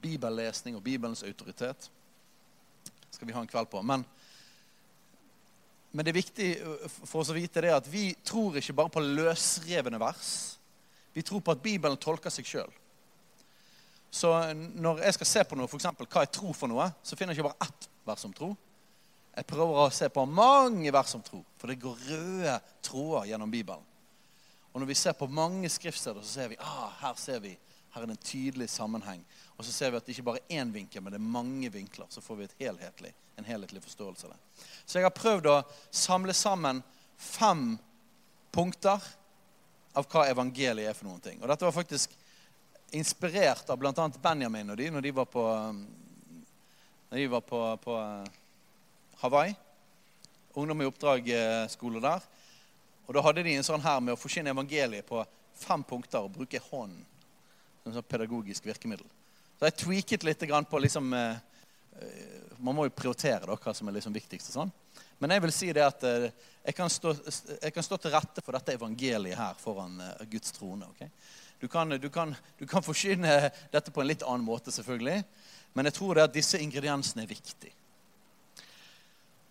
Bibellesning 0.00 0.78
og 0.78 0.82
Bibelens 0.84 1.22
autoritet 1.22 1.90
skal 3.12 3.28
vi 3.28 3.36
ha 3.36 3.42
en 3.44 3.50
kveld 3.52 3.68
på. 3.68 3.82
Men, 3.84 4.06
men 5.92 6.06
det 6.06 6.14
er 6.14 6.18
viktig 6.22 6.48
for 7.04 7.20
oss 7.20 7.34
å 7.34 7.36
vite 7.36 7.66
det 7.66 7.74
at 7.76 7.90
vi 7.92 8.08
tror 8.24 8.56
ikke 8.56 8.76
bare 8.80 8.94
på 8.96 9.04
løsrevne 9.04 10.00
vers. 10.00 10.32
Vi 11.14 11.22
tror 11.22 11.44
på 11.44 11.52
at 11.52 11.62
Bibelen 11.62 12.00
tolker 12.00 12.32
seg 12.32 12.48
sjøl. 12.48 12.72
Så 14.08 14.32
når 14.72 15.04
jeg 15.04 15.18
skal 15.18 15.30
se 15.34 15.44
på 15.44 15.58
noe, 15.58 15.68
f.eks. 15.68 15.92
hva 16.00 16.24
jeg 16.24 16.32
tror 16.32 16.56
for 16.56 16.72
noe, 16.72 16.88
så 17.04 17.16
finner 17.18 17.36
jeg 17.36 17.42
ikke 17.42 17.52
bare 17.52 17.68
ett 17.68 17.88
vers 18.08 18.24
om 18.24 18.32
tro. 18.32 18.54
Jeg 19.34 19.46
prøver 19.50 19.80
å 19.82 19.90
se 19.90 20.06
på 20.14 20.22
mange 20.30 20.92
vers 20.94 21.14
om 21.16 21.22
tro, 21.24 21.40
for 21.58 21.70
det 21.70 21.80
går 21.82 22.06
røde 22.08 22.54
tråder 22.86 23.32
gjennom 23.32 23.50
Bibelen. 23.50 23.82
Og 24.72 24.82
når 24.82 24.90
vi 24.90 24.96
ser 24.98 25.14
på 25.18 25.26
mange 25.30 25.70
skriftsteder, 25.70 26.22
så 26.22 26.40
ser 26.40 26.52
vi 26.52 26.58
ah, 26.62 26.90
her 27.00 27.18
ser 27.18 27.40
vi, 27.42 27.52
her 27.94 28.02
er 28.02 28.10
det 28.10 28.16
en 28.16 28.26
tydelig 28.26 28.68
sammenheng. 28.70 29.22
Og 29.54 29.66
så 29.66 29.74
ser 29.74 29.90
vi 29.90 29.98
at 29.98 30.06
det 30.06 30.14
ikke 30.16 30.26
bare 30.26 30.42
er 30.42 30.62
én 30.62 30.72
vinkel, 30.74 31.02
men 31.02 31.14
det 31.14 31.20
er 31.20 31.34
mange 31.36 31.70
vinkler. 31.70 32.08
Så 32.10 32.22
får 32.22 32.40
vi 32.40 32.48
helhetlig, 32.64 33.12
en 33.38 33.46
helhetlig 33.46 33.82
forståelse 33.82 34.26
av 34.26 34.34
det. 34.34 34.66
Så 34.84 34.98
jeg 34.98 35.06
har 35.06 35.14
prøvd 35.14 35.50
å 35.50 35.60
samle 35.94 36.34
sammen 36.34 36.82
fem 37.18 37.76
punkter 38.54 39.02
av 39.94 40.06
hva 40.10 40.26
evangeliet 40.30 40.90
er 40.90 40.98
for 40.98 41.06
noen 41.06 41.22
ting. 41.22 41.42
Og 41.42 41.50
dette 41.50 41.66
var 41.66 41.74
faktisk 41.74 42.14
inspirert 42.94 43.70
av 43.70 43.78
bl.a. 43.78 44.08
Benjamin 44.22 44.70
og 44.70 44.78
de 44.78 44.90
når 44.94 45.06
de 45.06 45.14
var 45.14 45.26
på, 45.30 45.44
når 47.10 47.18
de 47.18 47.28
var 47.30 47.46
på, 47.46 47.62
på 47.82 47.98
Hawaii. 49.20 49.54
Ungdom 50.54 50.82
i 50.82 50.86
oppdrag-skole 50.88 52.02
der. 52.02 52.22
Og 53.06 53.16
da 53.16 53.22
hadde 53.26 53.44
de 53.44 53.56
en 53.58 53.66
sånn 53.66 53.82
her 53.84 54.00
med 54.00 54.14
å 54.14 54.20
forsyne 54.20 54.52
evangeliet 54.54 55.06
på 55.08 55.20
fem 55.58 55.82
punkter 55.86 56.24
og 56.24 56.32
bruke 56.34 56.60
hånden 56.70 57.02
som 57.82 57.92
sånn 57.94 58.06
pedagogisk 58.08 58.66
virkemiddel. 58.66 59.06
Så 59.58 59.68
jeg 59.68 59.78
tweaket 59.82 60.24
litt 60.26 60.46
på 60.70 60.78
liksom, 60.80 61.12
eh, 61.12 61.36
eh, 62.00 62.30
Man 62.58 62.74
må 62.74 62.84
jo 62.86 62.94
prioritere 62.96 63.44
hva 63.44 63.74
som 63.74 63.88
er 63.88 63.92
liksom 63.92 64.12
viktigst. 64.14 64.52
sånn. 64.52 64.72
Men 65.18 65.30
jeg 65.30 65.42
vil 65.42 65.52
si 65.52 65.72
det 65.72 65.82
at 65.84 66.00
jeg 66.00 66.74
kan, 66.74 66.88
stå, 66.88 67.14
jeg 67.60 67.72
kan 67.74 67.82
stå 67.82 67.96
til 67.96 68.10
rette 68.10 68.40
for 68.40 68.52
dette 68.52 68.72
evangeliet 68.72 69.36
her 69.36 69.54
foran 69.54 70.00
Guds 70.30 70.52
trone. 70.52 70.86
Okay? 70.94 71.10
Du 71.60 71.68
kan, 71.68 71.88
du, 71.88 72.08
kan, 72.10 72.34
kan 72.66 72.82
forsyne 72.82 73.50
dette 73.72 73.90
på 73.90 74.00
en 74.00 74.06
litt 74.06 74.22
annen 74.22 74.46
måte, 74.46 74.72
selvfølgelig. 74.72 75.24
Men 75.74 75.88
jeg 75.88 75.96
tror 75.98 76.14
det 76.14 76.26
at 76.28 76.34
disse 76.34 76.60
ingrediensene 76.60 77.24
er 77.24 77.30
viktige. 77.30 77.72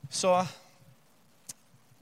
Så 0.10 0.34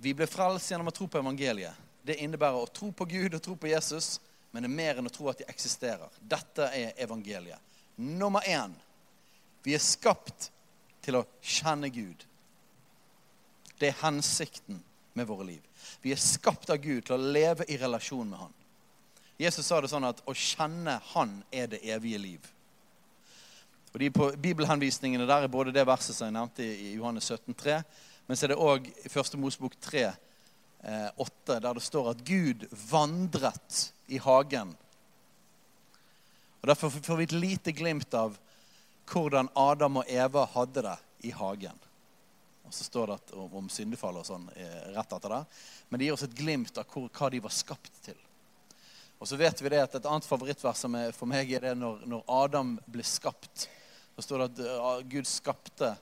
vi 0.01 0.13
ble 0.17 0.27
frelst 0.27 0.71
gjennom 0.71 0.89
å 0.89 0.95
tro 0.95 1.07
på 1.07 1.19
evangeliet. 1.21 1.77
Det 2.01 2.17
innebærer 2.23 2.57
å 2.57 2.69
tro 2.73 2.89
på 2.91 3.05
Gud 3.05 3.35
og 3.37 3.43
tro 3.45 3.55
på 3.55 3.69
Jesus, 3.69 4.15
men 4.51 4.65
det 4.65 4.71
er 4.71 4.77
mer 4.79 4.99
enn 4.99 5.09
å 5.09 5.13
tro 5.13 5.29
at 5.29 5.41
de 5.41 5.49
eksisterer. 5.51 6.09
Dette 6.19 6.71
er 6.73 6.95
evangeliet. 7.01 7.61
Nummer 8.01 8.41
én 8.49 8.73
vi 9.63 9.75
er 9.77 9.83
skapt 9.83 10.49
til 11.05 11.19
å 11.19 11.25
kjenne 11.41 11.91
Gud. 11.93 12.25
Det 13.77 13.91
er 13.91 14.01
hensikten 14.01 14.81
med 15.13 15.27
våre 15.29 15.45
liv. 15.45 15.61
Vi 16.01 16.13
er 16.13 16.21
skapt 16.21 16.69
av 16.73 16.81
Gud 16.81 17.05
til 17.05 17.17
å 17.17 17.31
leve 17.37 17.65
i 17.69 17.77
relasjon 17.81 18.29
med 18.29 18.39
Han. 18.41 18.57
Jesus 19.41 19.65
sa 19.65 19.79
det 19.81 19.89
sånn 19.89 20.05
at 20.05 20.21
å 20.29 20.35
kjenne 20.37 20.99
Han 21.13 21.39
er 21.51 21.69
det 21.71 21.81
evige 21.89 22.21
liv. 22.21 22.51
Og 23.91 23.99
de 23.99 24.11
på 24.13 24.29
Bibelhenvisningene 24.39 25.27
der 25.27 25.45
er 25.45 25.51
både 25.51 25.73
det 25.75 25.83
verset 25.87 26.15
som 26.15 26.29
jeg 26.29 26.35
nevnte 26.37 26.63
i 26.63 26.93
Johannes 26.95 27.27
17, 27.27 27.55
3, 27.59 27.81
men 28.27 28.37
så 28.37 28.45
er 28.45 28.53
det 28.53 28.61
òg 28.63 28.87
i 28.87 29.11
Første 29.11 29.39
Mosebok 29.39 29.75
3, 29.83 30.05
8, 31.19 31.57
der 31.59 31.73
det 31.77 31.83
står 31.83 32.13
at 32.13 32.23
Gud 32.25 32.63
vandret 32.89 33.91
i 34.07 34.17
hagen. 34.17 34.71
Og 36.61 36.67
Derfor 36.67 36.89
får 36.89 37.19
vi 37.19 37.27
et 37.27 37.35
lite 37.35 37.73
glimt 37.75 38.13
av 38.13 38.37
hvordan 39.11 39.49
Adam 39.57 40.01
og 40.01 40.09
Eva 40.09 40.45
hadde 40.53 40.85
det 40.85 40.97
i 41.27 41.33
hagen. 41.35 41.77
Og 42.63 42.73
så 42.73 42.85
står 42.87 43.11
det 43.11 43.35
om 43.35 43.69
syndefall 43.69 44.21
og 44.21 44.27
sånn 44.27 44.45
eh, 44.55 44.91
rett 44.95 45.11
etter 45.11 45.33
det. 45.33 45.41
Men 45.89 45.99
det 45.99 46.07
gir 46.07 46.15
oss 46.15 46.23
et 46.23 46.37
glimt 46.37 46.77
av 46.79 46.87
hva 46.93 47.29
de 47.33 47.41
var 47.43 47.51
skapt 47.51 47.97
til. 48.05 48.15
Og 49.19 49.27
så 49.27 49.37
vet 49.37 49.59
vi 49.61 49.69
det 49.69 49.83
at 49.83 49.95
Et 49.99 50.07
annet 50.09 50.25
favorittvers 50.25 50.85
for 51.13 51.29
meg 51.29 51.51
er 51.51 51.65
det 51.67 51.75
når, 51.77 52.05
når 52.09 52.23
Adam 52.31 52.77
ble 52.89 53.03
skapt. 53.05 53.67
Da 54.15 54.23
står 54.25 54.43
det 54.43 54.47
at 54.51 54.63
uh, 54.65 55.03
Gud 55.09 55.27
skapte 55.27 55.95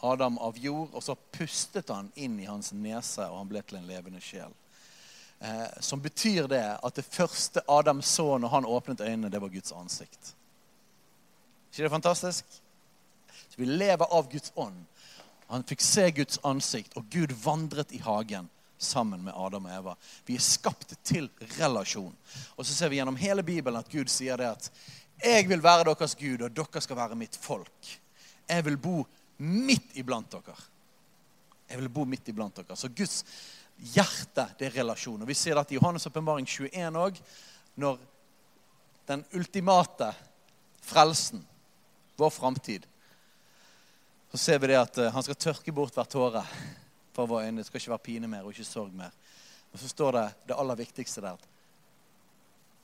Adam 0.00 0.38
av 0.38 0.58
jord, 0.58 0.88
og 0.92 1.04
så 1.04 1.16
pustet 1.32 1.92
han 1.92 2.08
inn 2.14 2.38
i 2.40 2.48
hans 2.48 2.72
nese, 2.72 3.26
og 3.28 3.42
han 3.42 3.50
ble 3.50 3.62
til 3.66 3.80
en 3.80 3.88
levende 3.88 4.22
sjel. 4.24 4.52
Eh, 5.40 5.80
som 5.80 6.00
betyr 6.00 6.48
det 6.48 6.64
at 6.82 6.96
det 6.96 7.04
første 7.04 7.62
Adam 7.68 8.02
så 8.04 8.38
når 8.38 8.48
han 8.52 8.68
åpnet 8.68 9.00
øynene, 9.00 9.30
det 9.32 9.40
var 9.40 9.48
Guds 9.48 9.72
ansikt. 9.72 10.34
ikke 11.70 11.82
det 11.82 11.90
fantastisk? 11.90 12.44
Så 13.48 13.56
Vi 13.56 13.66
lever 13.66 14.04
av 14.04 14.30
Guds 14.30 14.52
ånd. 14.54 14.84
Han 15.48 15.64
fikk 15.64 15.80
se 15.80 16.10
Guds 16.10 16.38
ansikt, 16.44 16.96
og 16.96 17.08
Gud 17.10 17.32
vandret 17.32 17.92
i 17.92 17.98
hagen 17.98 18.48
sammen 18.78 19.24
med 19.24 19.34
Adam 19.36 19.64
og 19.64 19.72
Eva. 19.72 19.94
Vi 20.26 20.36
er 20.36 20.44
skapt 20.44 20.94
til 21.04 21.28
relasjon. 21.58 22.14
Og 22.56 22.66
så 22.66 22.74
ser 22.74 22.88
vi 22.88 22.96
gjennom 22.96 23.16
hele 23.16 23.42
Bibelen 23.42 23.80
at 23.80 23.90
Gud 23.92 24.08
sier 24.08 24.36
det 24.36 24.48
at 24.48 24.70
jeg 25.22 25.48
vil 25.48 25.62
være 25.62 25.88
deres 25.90 26.14
Gud, 26.16 26.42
og 26.46 26.52
dere 26.56 26.82
skal 26.82 26.96
være 26.96 27.18
mitt 27.18 27.36
folk. 27.36 27.88
Jeg 28.48 28.64
vil 28.66 28.78
bo 28.80 29.02
midt 29.40 29.96
iblant 30.00 30.32
dere. 30.32 30.56
Jeg 31.70 31.78
vil 31.80 31.92
bo 31.92 32.04
midt 32.08 32.28
iblant 32.32 32.56
dere. 32.56 32.76
Så 32.76 32.88
Guds 32.88 33.22
hjerte, 33.94 34.46
det 34.58 34.68
er 34.68 34.78
relasjon. 34.80 35.22
Og 35.22 35.28
Vi 35.28 35.34
ser 35.34 35.56
dette 35.56 35.74
i 35.74 35.78
Johannes' 35.78 36.08
åpenbaring 36.08 36.46
21 36.46 36.98
òg, 37.00 37.20
når 37.76 38.00
den 39.06 39.24
ultimate 39.34 40.12
frelsen, 40.82 41.46
vår 42.16 42.30
framtid, 42.30 42.86
så 44.30 44.38
ser 44.38 44.58
vi 44.58 44.70
det 44.70 44.78
at 44.78 44.98
eh, 44.98 45.10
han 45.10 45.24
skal 45.24 45.38
tørke 45.40 45.72
bort 45.72 45.96
hver 45.96 46.06
tåre 46.06 46.42
for 47.16 47.26
våre 47.26 47.48
øyne. 47.48 47.62
Det 47.62 47.66
skal 47.66 47.80
ikke 47.80 47.94
være 47.94 48.06
pine 48.06 48.28
mer 48.30 48.44
og 48.44 48.52
ikke 48.54 48.68
sorg 48.68 48.92
mer. 48.94 49.14
Og 49.72 49.80
så 49.80 49.88
står 49.90 50.12
det 50.18 50.26
det 50.50 50.58
aller 50.58 50.78
viktigste 50.78 51.24
der. 51.24 51.40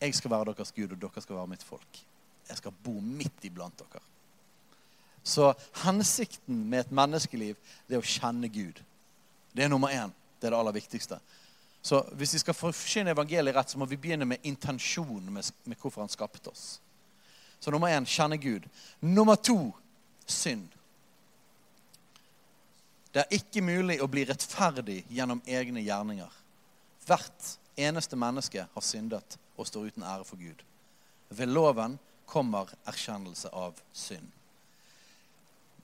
Jeg 0.00 0.14
skal 0.14 0.32
være 0.32 0.50
deres 0.50 0.72
Gud, 0.72 0.92
og 0.92 1.00
dere 1.02 1.22
skal 1.22 1.36
være 1.36 1.52
mitt 1.52 1.62
folk. 1.62 2.00
Jeg 2.48 2.60
skal 2.60 2.74
bo 2.84 2.94
midt 3.00 3.44
iblant 3.48 3.78
dere. 3.78 4.02
Så 5.26 5.50
hensikten 5.82 6.60
med 6.70 6.84
et 6.84 6.92
menneskeliv 6.94 7.56
det 7.88 7.96
er 7.96 8.02
å 8.02 8.06
kjenne 8.06 8.50
Gud. 8.52 8.78
Det 9.56 9.64
er 9.64 9.72
nummer 9.72 9.90
én. 9.90 10.12
Det 10.38 10.46
er 10.46 10.54
det 10.54 10.60
aller 10.60 10.76
viktigste. 10.76 11.18
Så 11.82 12.00
hvis 12.18 12.34
vi 12.34 12.42
skal 12.42 12.54
forsyne 12.54 13.10
evangeliet 13.14 13.56
rett, 13.56 13.70
så 13.70 13.78
må 13.78 13.88
vi 13.90 13.98
begynne 13.98 14.26
med 14.28 14.44
intensjonen 14.46 15.32
med, 15.32 15.50
med 15.64 15.78
hvorfor 15.80 16.02
han 16.02 16.12
skapte 16.12 16.50
oss. 16.50 16.80
Så 17.58 17.70
nummer 17.70 17.90
én 17.90 18.06
kjenne 18.06 18.38
Gud. 18.38 18.68
Nummer 19.00 19.34
to 19.34 19.72
synd. 20.26 20.68
Det 23.14 23.22
er 23.24 23.38
ikke 23.38 23.62
mulig 23.64 24.00
å 24.02 24.10
bli 24.10 24.26
rettferdig 24.28 25.00
gjennom 25.08 25.40
egne 25.46 25.80
gjerninger. 25.80 26.32
Hvert 27.06 27.52
eneste 27.78 28.18
menneske 28.18 28.66
har 28.72 28.84
syndet 28.84 29.38
og 29.56 29.66
står 29.66 29.88
uten 29.88 30.04
ære 30.04 30.26
for 30.28 30.36
Gud. 30.36 30.62
Ved 31.30 31.48
loven 31.48 31.96
kommer 32.26 32.70
erkjennelse 32.84 33.48
av 33.54 33.78
synd. 33.92 34.32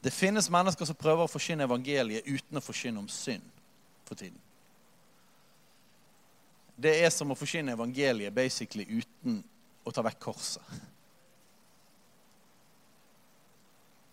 Det 0.02 0.10
finnes 0.10 0.50
mennesker 0.50 0.88
som 0.88 0.98
prøver 0.98 1.24
å 1.24 1.30
forkynne 1.30 1.62
evangeliet 1.68 2.26
uten 2.26 2.58
å 2.58 2.64
forkynne 2.64 2.98
om 2.98 3.08
synd 3.08 3.44
for 4.08 4.18
tiden. 4.18 4.38
Det 6.74 6.96
er 7.04 7.12
som 7.14 7.30
å 7.30 7.38
forkynne 7.38 7.76
evangeliet 7.76 8.34
basically 8.34 8.86
uten 8.90 9.38
å 9.86 9.92
ta 9.94 10.02
vekk 10.02 10.18
korset. 10.24 10.80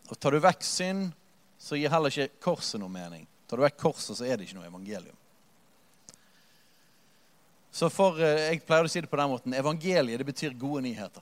Og 0.10 0.18
Tar 0.18 0.34
du 0.34 0.42
vekk 0.42 0.66
synd, 0.66 1.10
så 1.62 1.78
gir 1.78 1.92
heller 1.94 2.14
ikke 2.14 2.42
korset 2.42 2.82
noe 2.82 2.92
mening. 2.94 3.26
Tar 3.50 3.58
du 3.58 3.66
vekk 3.66 3.82
korset, 3.82 4.18
så 4.18 4.26
er 4.26 4.38
det 4.38 4.48
ikke 4.48 4.60
noe 4.60 4.70
evangelium. 4.70 5.18
Så 7.72 7.90
for, 7.90 8.20
eh, 8.20 8.50
Jeg 8.50 8.66
pleier 8.66 8.84
å 8.84 8.90
si 8.90 9.02
det 9.02 9.10
på 9.10 9.18
den 9.18 9.30
måten 9.30 9.54
evangeliet 9.54 10.18
det 10.18 10.26
betyr 10.26 10.58
gode 10.58 10.82
nyheter. 10.84 11.22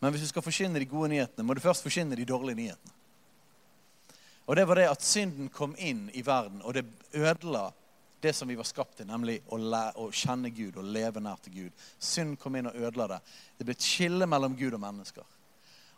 Men 0.00 0.12
hvis 0.12 0.24
du 0.24 0.30
skal 0.30 0.44
forkynne 0.44 0.80
de 0.80 0.88
gode 0.88 1.10
nyhetene, 1.12 1.44
må 1.46 1.54
du 1.54 1.60
først 1.60 1.84
forkynne 1.84 2.16
de 2.16 2.28
dårlige 2.28 2.56
nyhetene. 2.56 2.96
Og 4.48 4.56
det 4.56 4.64
var 4.66 4.80
det 4.80 4.88
at 4.90 5.04
synden 5.04 5.50
kom 5.54 5.76
inn 5.78 6.08
i 6.16 6.24
verden, 6.26 6.62
og 6.64 6.74
det 6.74 6.86
ødela 7.14 7.68
det 8.20 8.32
som 8.36 8.48
vi 8.48 8.56
var 8.58 8.66
skapt 8.68 8.96
til, 8.98 9.06
nemlig 9.08 9.38
å, 9.48 9.56
å 9.56 10.08
kjenne 10.12 10.50
Gud 10.52 10.76
og 10.80 10.88
leve 10.92 11.22
nær 11.22 11.38
til 11.44 11.54
Gud. 11.54 11.84
Synd 11.98 12.36
kom 12.40 12.56
inn 12.58 12.68
og 12.68 12.76
ødela 12.76 13.06
det. 13.14 13.20
Det 13.58 13.66
ble 13.68 13.76
et 13.76 13.86
skille 13.86 14.28
mellom 14.28 14.56
Gud 14.58 14.76
og 14.76 14.82
mennesker. 14.82 15.36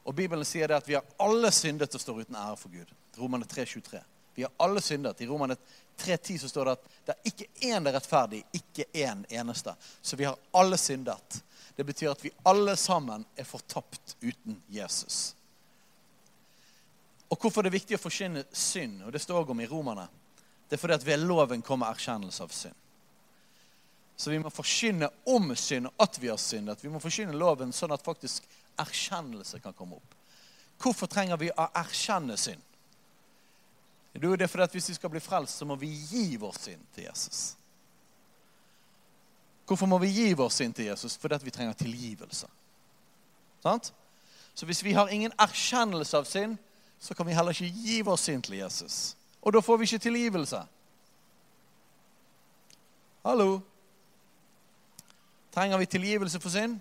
Og 0.03 0.15
Bibelen 0.19 0.47
sier 0.47 0.71
det 0.71 0.79
at 0.83 0.88
vi 0.88 0.99
har 0.99 1.07
alle 1.23 1.51
syndet 1.55 1.95
og 1.95 2.03
står 2.03 2.23
uten 2.23 2.38
ære 2.38 2.59
for 2.59 2.75
Gud. 2.75 2.91
Romane 3.19 3.47
3,23. 3.47 4.03
Vi 4.35 4.45
har 4.47 4.53
alle 4.65 4.83
syndet. 4.83 5.21
I 5.21 5.29
Romane 5.31 5.57
3,10 5.99 6.38
så 6.43 6.51
står 6.51 6.69
det 6.69 6.77
at 6.77 6.93
det 7.07 7.15
er 7.15 7.33
ikke 7.33 7.69
én 7.71 7.88
er 7.88 7.97
rettferdig, 7.97 8.43
ikke 8.55 8.88
én 8.93 9.25
eneste. 9.31 9.75
Så 10.03 10.19
vi 10.19 10.27
har 10.27 10.38
alle 10.59 10.79
syndet. 10.81 11.43
Det 11.77 11.85
betyr 11.89 12.13
at 12.13 12.25
vi 12.25 12.33
alle 12.49 12.77
sammen 12.77 13.25
er 13.37 13.49
fortapt 13.49 14.17
uten 14.21 14.59
Jesus. 14.69 15.35
Og 17.33 17.39
hvorfor 17.41 17.65
det 17.65 17.73
er 17.73 17.79
viktig 17.79 17.97
å 17.97 18.03
forkynne 18.03 18.45
synd, 18.53 19.01
og 19.07 19.13
det 19.15 19.23
står 19.25 19.41
også 19.41 19.55
om 19.55 19.63
i 19.65 19.69
Romerne, 19.71 20.09
det 20.69 20.77
er 20.77 20.81
fordi 20.81 20.99
at 20.99 21.07
ved 21.07 21.25
loven 21.25 21.63
kommer 21.65 21.93
erkjennelse 21.93 22.45
av 22.45 22.53
synd. 22.53 22.77
Så 24.17 24.31
vi 24.31 24.39
må 24.39 24.53
forkynne 24.53 25.09
om 25.33 25.55
synd, 25.57 25.89
at 26.01 26.19
vi 26.21 26.29
har 26.29 26.41
syndet. 26.41 26.85
Vi 26.85 26.91
må 26.93 27.01
forkynne 27.01 27.37
loven 27.37 27.73
sånn 27.75 27.93
at 27.93 28.05
faktisk 28.05 28.45
erkjennelse 28.81 29.61
kan 29.65 29.75
komme 29.77 29.97
opp. 29.97 30.15
Hvorfor 30.83 31.09
trenger 31.11 31.41
vi 31.41 31.51
å 31.51 31.67
erkjenne 31.81 32.37
synd? 32.41 32.61
Det 34.13 34.29
er 34.29 34.51
fordi 34.51 34.65
at 34.65 34.75
Hvis 34.75 34.91
vi 34.91 34.95
skal 34.95 35.11
bli 35.11 35.21
frelst, 35.21 35.59
så 35.59 35.65
må 35.65 35.77
vi 35.81 35.89
gi 35.89 36.37
vår 36.37 36.53
synd 36.61 36.85
til 36.95 37.05
Jesus. 37.05 37.55
Hvorfor 39.73 39.89
må 39.89 39.97
vi 39.99 40.11
gi 40.13 40.33
vår 40.37 40.51
synd 40.53 40.75
til 40.77 40.85
Jesus? 40.85 41.17
Fordi 41.17 41.35
at 41.35 41.45
vi 41.45 41.51
trenger 41.51 41.73
tilgivelse. 41.73 42.47
Sant? 43.63 43.95
Så 44.55 44.67
hvis 44.67 44.85
vi 44.85 44.93
har 44.93 45.09
ingen 45.09 45.33
erkjennelse 45.41 46.19
av 46.19 46.27
synd, 46.29 46.59
så 47.01 47.15
kan 47.15 47.27
vi 47.27 47.33
heller 47.33 47.57
ikke 47.57 47.73
gi 47.73 48.03
vår 48.05 48.19
synd 48.21 48.45
til 48.45 48.59
Jesus. 48.59 49.17
Og 49.41 49.55
da 49.57 49.63
får 49.65 49.81
vi 49.81 49.89
ikke 49.89 49.99
tilgivelse. 49.99 50.61
Hallo? 53.25 53.61
Trenger 55.55 55.79
vi 55.79 55.87
tilgivelse 55.87 56.41
for 56.41 56.53
synd? 56.53 56.77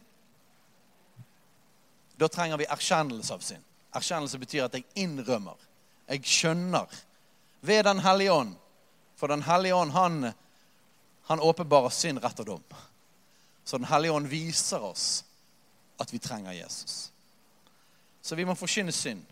Da 2.20 2.28
trenger 2.28 2.60
vi 2.60 2.68
erkjennelse 2.70 3.34
av 3.34 3.40
synd. 3.40 3.64
Erkjennelse 3.96 4.40
betyr 4.40 4.68
at 4.68 4.76
jeg 4.76 4.84
innrømmer. 5.00 5.56
Jeg 6.12 6.28
skjønner. 6.28 6.92
Ved 7.62 7.84
Den 7.84 8.04
hellige 8.04 8.32
ånd. 8.32 8.56
For 9.16 9.28
Den 9.28 9.48
hellige 9.48 9.76
ånd, 9.76 9.92
han, 9.92 10.34
han 11.30 11.40
åpenbarer 11.40 11.90
synd, 11.90 12.24
rett 12.24 12.40
og 12.40 12.46
dom. 12.46 12.64
Så 13.64 13.78
Den 13.78 13.86
hellige 13.86 14.12
ånd 14.12 14.28
viser 14.28 14.84
oss 14.84 15.24
at 16.02 16.14
vi 16.14 16.20
trenger 16.20 16.52
Jesus. 16.52 17.12
Så 18.22 18.36
vi 18.36 18.46
må 18.46 18.56
forkynne 18.56 18.92
synd. 18.92 19.24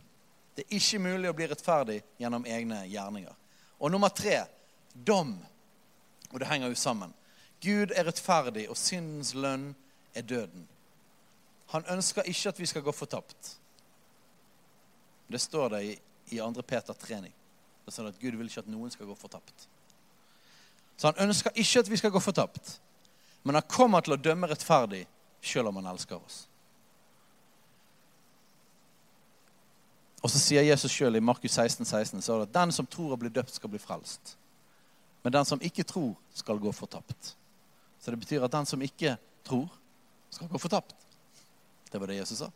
Det 0.56 0.66
er 0.66 0.76
ikke 0.78 1.00
mulig 1.00 1.30
å 1.30 1.36
bli 1.36 1.48
rettferdig 1.48 2.02
gjennom 2.20 2.46
egne 2.46 2.84
gjerninger. 2.88 3.36
Og 3.80 3.92
nummer 3.92 4.10
tre 4.10 4.44
dom. 4.94 5.38
Og 6.32 6.40
det 6.40 6.50
henger 6.50 6.70
jo 6.70 6.76
sammen. 6.76 7.14
Gud 7.62 7.92
er 7.96 8.06
rettferdig, 8.08 8.70
og 8.70 8.78
syndens 8.78 9.34
lønn 9.34 9.74
er 10.16 10.22
døden. 10.28 10.68
Han 11.74 11.86
ønsker 11.90 12.28
ikke 12.28 12.50
at 12.50 12.60
vi 12.60 12.68
skal 12.70 12.84
gå 12.86 12.92
fortapt. 12.92 13.56
Det 15.28 15.42
står 15.42 15.70
det 15.70 15.82
i, 15.86 15.92
i 16.36 16.40
2. 16.40 16.62
Peter 16.62 16.94
3,9. 16.94 17.32
Det 17.86 17.94
står 17.94 18.08
at 18.08 18.20
Gud 18.22 18.38
vil 18.38 18.50
ikke 18.50 18.64
at 18.64 18.72
noen 18.72 18.92
skal 18.94 19.10
gå 19.10 19.16
fortapt. 19.18 19.68
Så 21.00 21.08
han 21.08 21.30
ønsker 21.30 21.56
ikke 21.56 21.80
at 21.80 21.90
vi 21.90 21.98
skal 21.98 22.12
gå 22.12 22.20
fortapt. 22.20 22.76
Men 23.44 23.56
han 23.56 23.68
kommer 23.72 24.04
til 24.04 24.18
å 24.18 24.20
dømme 24.20 24.50
rettferdig 24.52 25.06
selv 25.40 25.72
om 25.72 25.80
han 25.80 25.88
elsker 25.94 26.20
oss. 26.20 26.42
Og 30.20 30.28
så 30.28 30.42
sier 30.42 30.68
Jesus 30.68 30.92
sjøl 30.92 31.16
i 31.16 31.24
Markus 31.24 31.56
16, 31.56 31.88
16 31.88 32.22
så 32.26 32.42
at 32.44 32.52
den 32.52 32.76
som 32.76 32.88
tror 32.88 33.16
og 33.16 33.22
blir 33.22 33.32
døpt, 33.32 33.56
skal 33.56 33.72
bli 33.72 33.80
frelst. 33.80 34.36
Men 35.24 35.38
den 35.38 35.48
som 35.48 35.64
ikke 35.64 35.88
tror, 35.88 36.18
skal 36.36 36.60
gå 36.60 36.72
fortapt. 36.76 37.36
Så 38.00 38.12
det 38.12 38.20
betyr 38.20 38.44
at 38.44 38.52
den 38.52 38.68
som 38.68 38.84
ikke 38.84 39.16
tror, 39.48 39.70
skal 40.30 40.52
gå 40.52 40.60
fortapt. 40.60 40.96
Det 41.92 42.00
var 42.00 42.12
det 42.12 42.20
Jesus 42.20 42.44
sa. 42.44 42.52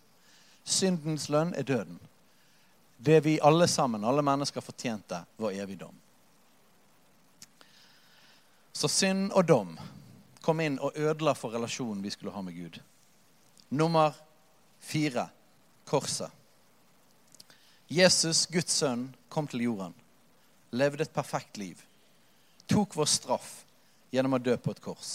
Syndens 0.63 1.29
lønn 1.31 1.55
er 1.55 1.63
døden. 1.63 1.99
Det 2.97 3.23
vi 3.23 3.39
alle 3.43 3.67
sammen, 3.67 4.03
alle 4.03 4.21
mennesker, 4.21 4.61
fortjente, 4.61 5.23
var 5.39 5.55
evig 5.55 5.79
dom. 5.79 5.95
Så 8.73 8.89
synd 8.89 9.31
og 9.31 9.45
dom 9.45 9.75
kom 10.41 10.59
inn 10.59 10.79
og 10.81 10.97
ødela 10.97 11.35
for 11.37 11.53
relasjonen 11.53 12.01
vi 12.03 12.11
skulle 12.11 12.33
ha 12.33 12.41
med 12.41 12.57
Gud. 12.57 12.79
Nummer 13.69 14.15
fire 14.79 15.27
korset. 15.85 16.31
Jesus, 17.87 18.45
Guds 18.45 18.73
sønn, 18.73 19.13
kom 19.29 19.47
til 19.47 19.67
jorden, 19.67 19.93
levde 20.71 21.05
et 21.05 21.13
perfekt 21.13 21.57
liv, 21.57 21.77
tok 22.65 22.95
vår 22.97 23.09
straff 23.09 23.51
gjennom 24.11 24.37
å 24.37 24.41
dø 24.41 24.55
på 24.57 24.73
et 24.73 24.81
kors. 24.81 25.11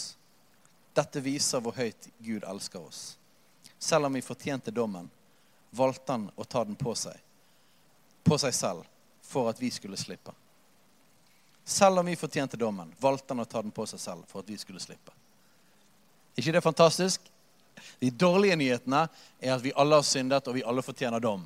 Dette 0.95 1.21
viser 1.23 1.61
hvor 1.63 1.75
høyt 1.75 2.09
Gud 2.23 2.45
elsker 2.47 2.79
oss. 2.79 3.17
Selv 3.79 4.07
om 4.07 4.15
vi 4.15 4.23
fortjente 4.23 4.71
dommen, 4.75 5.09
valgte 5.71 6.15
han 6.15 6.29
å 6.35 6.43
ta 6.43 6.63
den 6.67 6.79
på 6.79 6.95
seg, 6.95 7.15
på 8.23 8.37
seg 8.39 8.55
selv, 8.55 8.87
for 9.23 9.51
at 9.51 9.59
vi 9.61 9.69
skulle 9.71 9.99
slippe. 9.99 10.33
Selv 11.69 11.99
om 12.01 12.05
vi 12.05 12.15
fortjente 12.15 12.57
dommen, 12.57 12.89
valgte 12.99 13.35
han 13.35 13.43
å 13.43 13.45
ta 13.45 13.61
den 13.61 13.73
på 13.73 13.85
seg 13.85 14.01
selv 14.01 14.23
for 14.27 14.41
at 14.41 14.49
vi 14.49 14.57
skulle 14.57 14.81
slippe. 14.81 15.13
ikke 16.35 16.51
det 16.51 16.61
fantastisk? 16.61 17.21
De 17.99 18.09
dårlige 18.09 18.55
nyhetene 18.55 19.03
er 19.39 19.53
at 19.53 19.61
vi 19.61 19.73
alle 19.75 19.99
har 19.99 20.07
syndet, 20.07 20.47
og 20.47 20.55
vi 20.55 20.63
alle 20.65 20.81
fortjener 20.81 21.19
dom. 21.19 21.45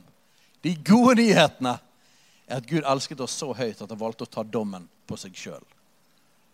De 0.62 0.76
gode 0.76 1.18
nyhetene 1.20 1.76
er 2.48 2.58
at 2.62 2.70
Gud 2.70 2.88
elsket 2.88 3.20
oss 3.20 3.36
så 3.36 3.52
høyt 3.54 3.82
at 3.82 3.90
han 3.90 4.00
valgte 4.00 4.24
å 4.24 4.32
ta 4.32 4.44
dommen 4.44 4.88
på 5.08 5.18
seg 5.20 5.36
sjøl. 5.36 5.66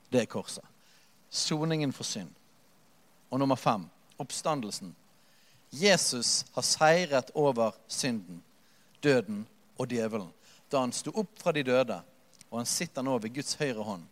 Det 0.10 0.23
er 0.23 0.32
korset. 0.32 0.65
Soningen 1.29 1.93
for 1.93 2.10
synd. 2.10 2.34
Og 3.29 3.39
nummer 3.39 3.60
fem 3.60 3.86
oppstandelsen. 4.17 4.95
Jesus 5.69 6.45
har 6.55 6.65
seiret 6.65 7.29
over 7.38 7.77
synden, 7.88 8.41
døden 9.01 9.45
og 9.77 9.93
djevelen 9.93 10.32
da 10.69 10.84
han 10.84 10.93
sto 10.93 11.13
opp 11.17 11.38
fra 11.41 11.53
de 11.53 11.63
døde, 11.65 11.95
og 12.49 12.62
han 12.62 12.69
sitter 12.69 13.05
nå 13.05 13.17
ved 13.21 13.33
Guds 13.35 13.57
høyre 13.59 13.83
hånd 13.83 14.05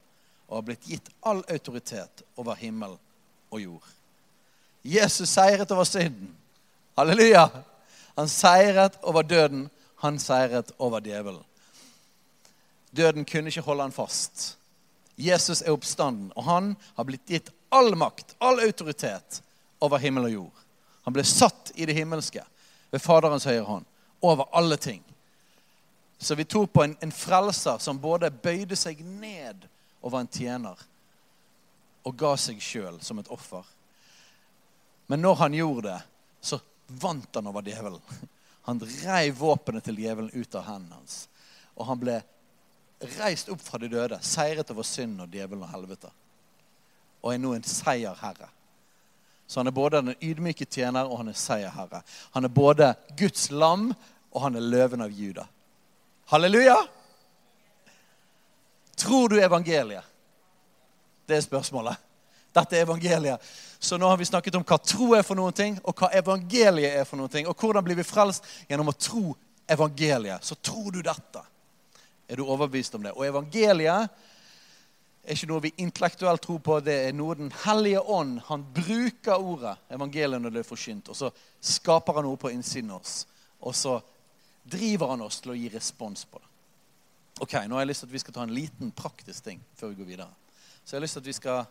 og 0.47 0.59
har 0.59 0.67
blitt 0.69 0.85
gitt 0.87 1.09
all 1.27 1.41
autoritet 1.51 2.23
over 2.39 2.55
himmel 2.55 2.93
og 3.51 3.61
jord. 3.61 3.87
Jesus 4.87 5.29
seiret 5.29 5.71
over 5.71 5.87
synden. 5.87 6.29
Halleluja! 6.97 7.49
Han 8.17 8.29
seiret 8.31 8.95
over 9.03 9.25
døden 9.27 9.67
han 9.97 10.19
seiret 10.19 10.71
over 10.77 11.01
djevelen. 11.01 11.43
Døden 12.91 13.25
kunne 13.25 13.49
ikke 13.49 13.65
holde 13.65 13.87
han 13.87 13.95
fast. 13.95 14.57
Jesus 15.17 15.61
er 15.61 15.73
oppstanden, 15.73 16.31
og 16.35 16.45
han 16.45 16.75
har 16.95 17.07
blitt 17.07 17.25
gitt 17.25 17.49
all 17.73 17.95
makt, 17.97 18.35
all 18.37 18.61
autoritet 18.61 19.41
over 19.81 19.97
himmel 20.01 20.29
og 20.29 20.33
jord. 20.33 20.63
Han 21.05 21.15
ble 21.15 21.25
satt 21.25 21.71
i 21.75 21.87
det 21.89 21.95
himmelske 21.97 22.43
ved 22.93 23.01
Faderens 23.01 23.47
høyre 23.49 23.65
hånd, 23.65 23.87
over 24.21 24.49
alle 24.57 24.77
ting. 24.77 25.01
Så 26.17 26.35
vi 26.35 26.45
tror 26.45 26.67
på 26.67 26.83
en, 26.83 26.95
en 26.99 27.11
frelser 27.11 27.77
som 27.77 27.99
både 28.01 28.31
bøyde 28.31 28.75
seg 28.75 29.03
ned 29.05 29.67
og 30.01 30.11
var 30.13 30.23
en 30.23 30.31
tjener, 30.31 30.79
og 32.07 32.15
ga 32.17 32.33
seg 32.39 32.61
sjøl 32.63 32.97
som 33.03 33.19
et 33.19 33.29
offer. 33.33 33.65
Men 35.07 35.21
når 35.21 35.35
han 35.43 35.55
gjorde 35.57 35.91
det, 35.91 35.99
så 36.41 36.59
vant 36.87 37.35
han 37.35 37.47
over 37.47 37.65
djevelen. 37.65 38.01
Han 38.67 38.81
reiv 39.05 39.37
våpenet 39.39 39.85
til 39.87 39.99
djevelen 40.01 40.31
ut 40.33 40.55
av 40.55 40.65
hendene 40.67 40.97
hans. 40.99 41.27
Og 41.79 41.87
han 41.87 41.99
ble 42.01 42.17
reist 43.19 43.51
opp 43.53 43.61
fra 43.63 43.79
de 43.79 43.89
døde, 43.91 44.17
seiret 44.25 44.71
over 44.73 44.87
synd 44.87 45.21
og 45.23 45.31
djevelen 45.31 45.63
og 45.63 45.71
helvete. 45.71 46.11
Og 47.23 47.33
er 47.33 47.41
nå 47.41 47.53
en 47.55 47.67
seierherre. 47.67 48.49
Så 49.47 49.61
han 49.61 49.69
er 49.69 49.75
både 49.75 50.01
den 50.01 50.17
ydmyke 50.19 50.67
tjener 50.67 51.07
og 51.07 51.21
han 51.21 51.31
er 51.31 51.39
seierherre. 51.39 52.01
Han 52.35 52.47
er 52.47 52.51
både 52.51 52.89
Guds 53.19 53.47
lam 53.51 53.93
og 54.33 54.41
han 54.43 54.59
er 54.59 54.67
løven 54.67 55.05
av 55.05 55.13
Juda. 55.15 55.47
Halleluja! 56.29 56.87
Tror 58.95 59.29
du 59.29 59.43
evangeliet? 59.43 60.03
Det 61.25 61.37
er 61.37 61.41
spørsmålet. 61.41 61.95
Dette 62.51 62.75
er 62.75 62.83
evangeliet. 62.83 63.43
Så 63.79 63.95
nå 63.97 64.09
har 64.11 64.17
vi 64.19 64.27
snakket 64.27 64.57
om 64.59 64.65
hva 64.67 64.75
tro 64.83 65.13
er 65.15 65.23
for 65.23 65.39
noen 65.39 65.55
ting, 65.55 65.77
og 65.87 65.95
hva 65.95 66.09
evangeliet 66.19 66.97
er 66.99 67.07
for 67.07 67.15
noen 67.15 67.31
ting. 67.31 67.47
Og 67.47 67.55
hvordan 67.55 67.85
blir 67.85 67.95
vi 67.95 68.03
frelst? 68.03 68.43
Gjennom 68.67 68.91
å 68.91 68.95
tro 68.99 69.37
evangeliet. 69.71 70.43
Så 70.43 70.57
tror 70.59 70.89
du 70.97 70.99
dette. 71.05 71.45
Er 72.27 72.35
du 72.35 72.43
overbevist 72.43 72.99
om 72.99 73.07
det? 73.07 73.15
Og 73.15 73.23
evangeliet 73.29 74.19
er 75.23 75.31
ikke 75.39 75.51
noe 75.53 75.63
vi 75.63 75.73
intellektuelt 75.85 76.43
tror 76.43 76.59
på. 76.59 76.81
Det 76.83 76.97
er 77.05 77.15
noe 77.15 77.39
Den 77.39 77.55
hellige 77.63 78.03
ånd 78.03 78.41
Han 78.49 78.67
bruker 78.75 79.39
ordet, 79.39 79.77
evangeliet, 79.95 80.43
når 80.43 80.59
det 80.59 80.65
er 80.65 80.71
forkynt. 80.75 81.07
Og 81.07 81.21
så 81.23 81.31
skaper 81.61 82.19
han 82.19 82.27
noe 82.27 82.35
på 82.35 82.51
innsiden 82.51 82.91
av 82.91 82.99
oss. 82.99 83.21
Og 83.63 83.75
så 83.75 83.95
driver 84.71 85.13
han 85.13 85.25
oss 85.25 85.41
til 85.41 85.53
å 85.53 85.57
gi 85.57 85.69
respons 85.73 86.25
på 86.27 86.41
det. 86.41 86.53
Ok, 87.45 87.53
Nå 87.67 87.77
har 87.77 87.85
jeg 87.85 87.91
lyst 87.91 88.03
til 88.03 88.09
at 88.09 88.15
vi 88.15 88.21
skal 88.23 88.33
ta 88.33 88.45
en 88.45 88.55
liten 88.55 88.91
praktisk 88.91 89.45
ting 89.45 89.59
før 89.77 89.91
vi 89.91 89.99
går 90.01 90.11
videre. 90.13 90.31
Så 90.83 90.95
jeg 90.95 90.99
har 90.99 91.05
lyst 91.05 91.19
til 91.19 91.25
at 91.25 91.31
vi 91.31 91.39
skal 91.41 91.65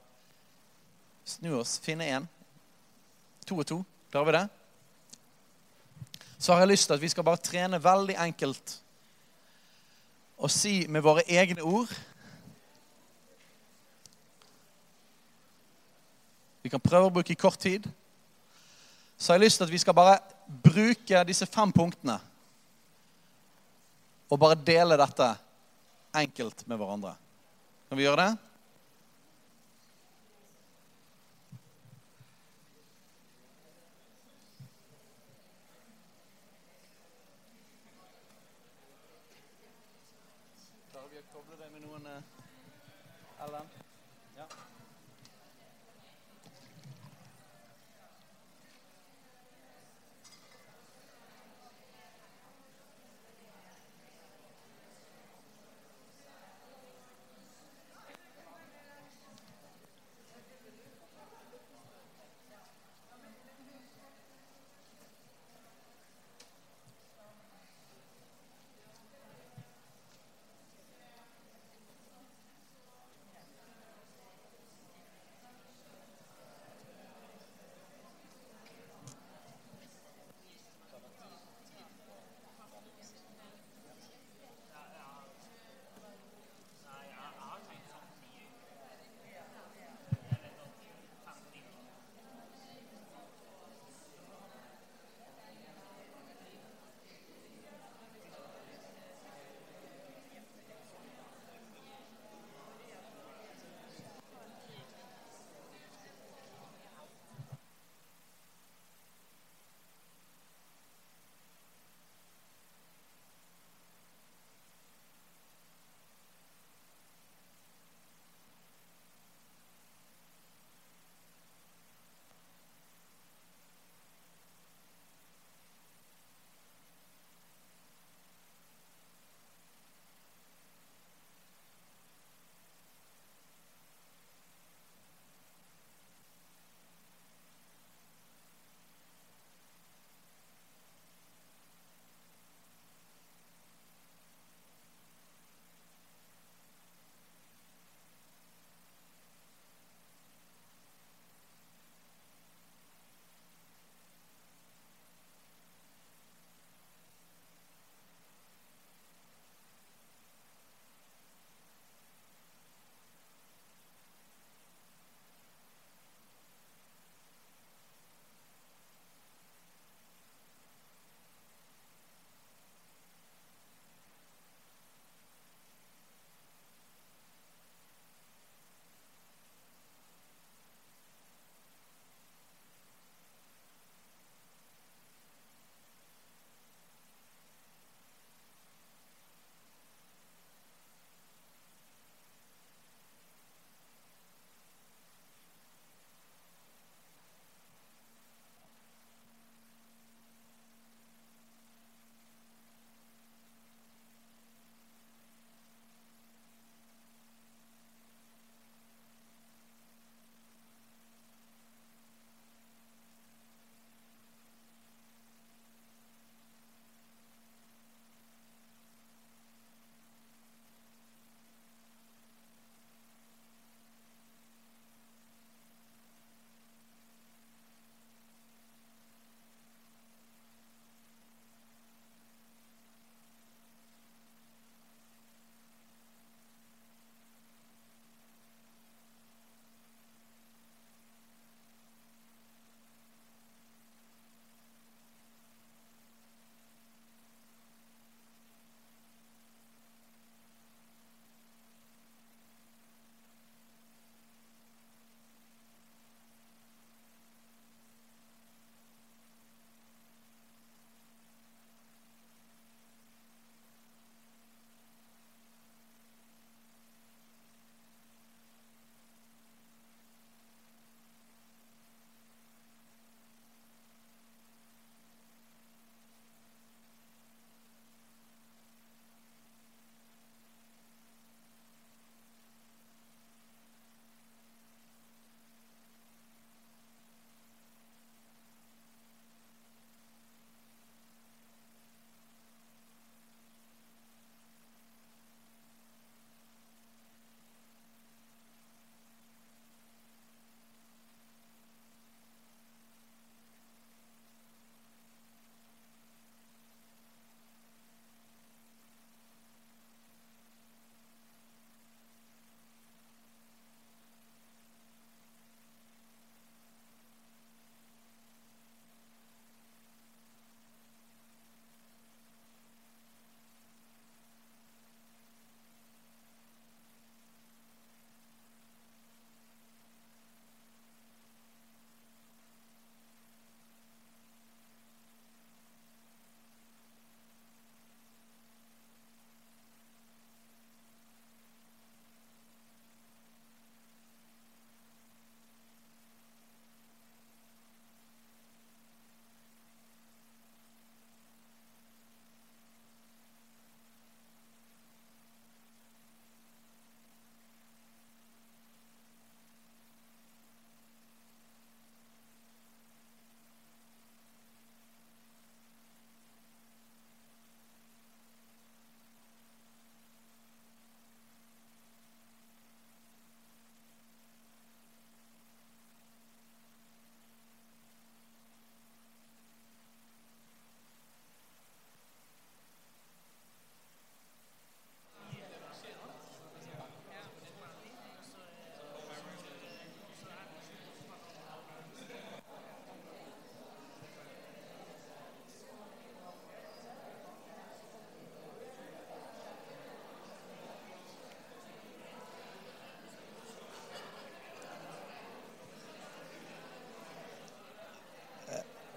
Snu 1.26 1.56
oss, 1.58 1.80
finne 1.82 2.06
én. 2.06 2.26
To 3.50 3.56
og 3.58 3.66
to. 3.66 3.80
Klarer 4.12 4.28
vi 4.28 4.34
det? 4.36 4.44
så 6.38 6.52
har 6.52 6.60
jeg 6.60 6.68
lyst 6.68 6.86
til 6.86 6.94
at 6.94 7.02
vi 7.02 7.08
skal 7.08 7.24
bare 7.24 7.42
trene 7.42 7.82
veldig 7.82 8.16
enkelt 8.26 8.76
og 10.36 10.50
si 10.52 10.84
med 10.88 11.04
våre 11.04 11.24
egne 11.28 11.64
ord 11.64 11.92
Vi 16.66 16.70
kan 16.72 16.82
prøve 16.82 17.06
å 17.06 17.12
bruke 17.14 17.34
kort 17.38 17.60
tid. 17.62 17.84
Så 19.14 19.30
har 19.30 19.36
jeg 19.38 19.44
lyst 19.44 19.60
til 19.60 19.68
at 19.68 19.70
vi 19.70 19.78
skal 19.78 19.94
bare 19.94 20.16
bruke 20.64 21.20
disse 21.28 21.46
fem 21.46 21.70
punktene 21.70 22.16
og 24.30 24.40
bare 24.40 24.58
dele 24.58 24.98
dette 24.98 25.28
enkelt 26.16 26.64
med 26.66 26.80
hverandre. 26.80 27.14
Kan 27.88 27.98
vi 27.98 28.06
gjøre 28.06 28.24
det? 28.24 28.45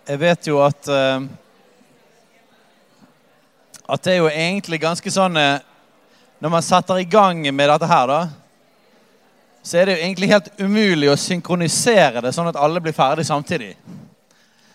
Jeg 0.09 0.17
vet 0.17 0.47
jo 0.49 0.55
at 0.65 0.87
uh, 0.89 1.21
At 3.85 4.01
det 4.01 4.15
er 4.15 4.23
jo 4.23 4.29
egentlig 4.31 4.79
ganske 4.81 5.11
sånn 5.13 5.37
uh, 5.37 5.59
Når 6.41 6.53
man 6.55 6.65
setter 6.65 6.97
i 6.97 7.05
gang 7.05 7.43
med 7.53 7.69
dette 7.69 7.89
her, 7.91 8.09
da, 8.09 8.19
så 9.61 9.77
er 9.77 9.85
det 9.85 9.97
jo 9.97 10.01
egentlig 10.07 10.31
helt 10.31 10.49
umulig 10.57 11.11
å 11.11 11.17
synkronisere 11.19 12.23
det 12.23 12.31
sånn 12.33 12.49
at 12.49 12.57
alle 12.57 12.79
blir 12.81 12.95
ferdig 12.95 13.25
samtidig. 13.27 13.73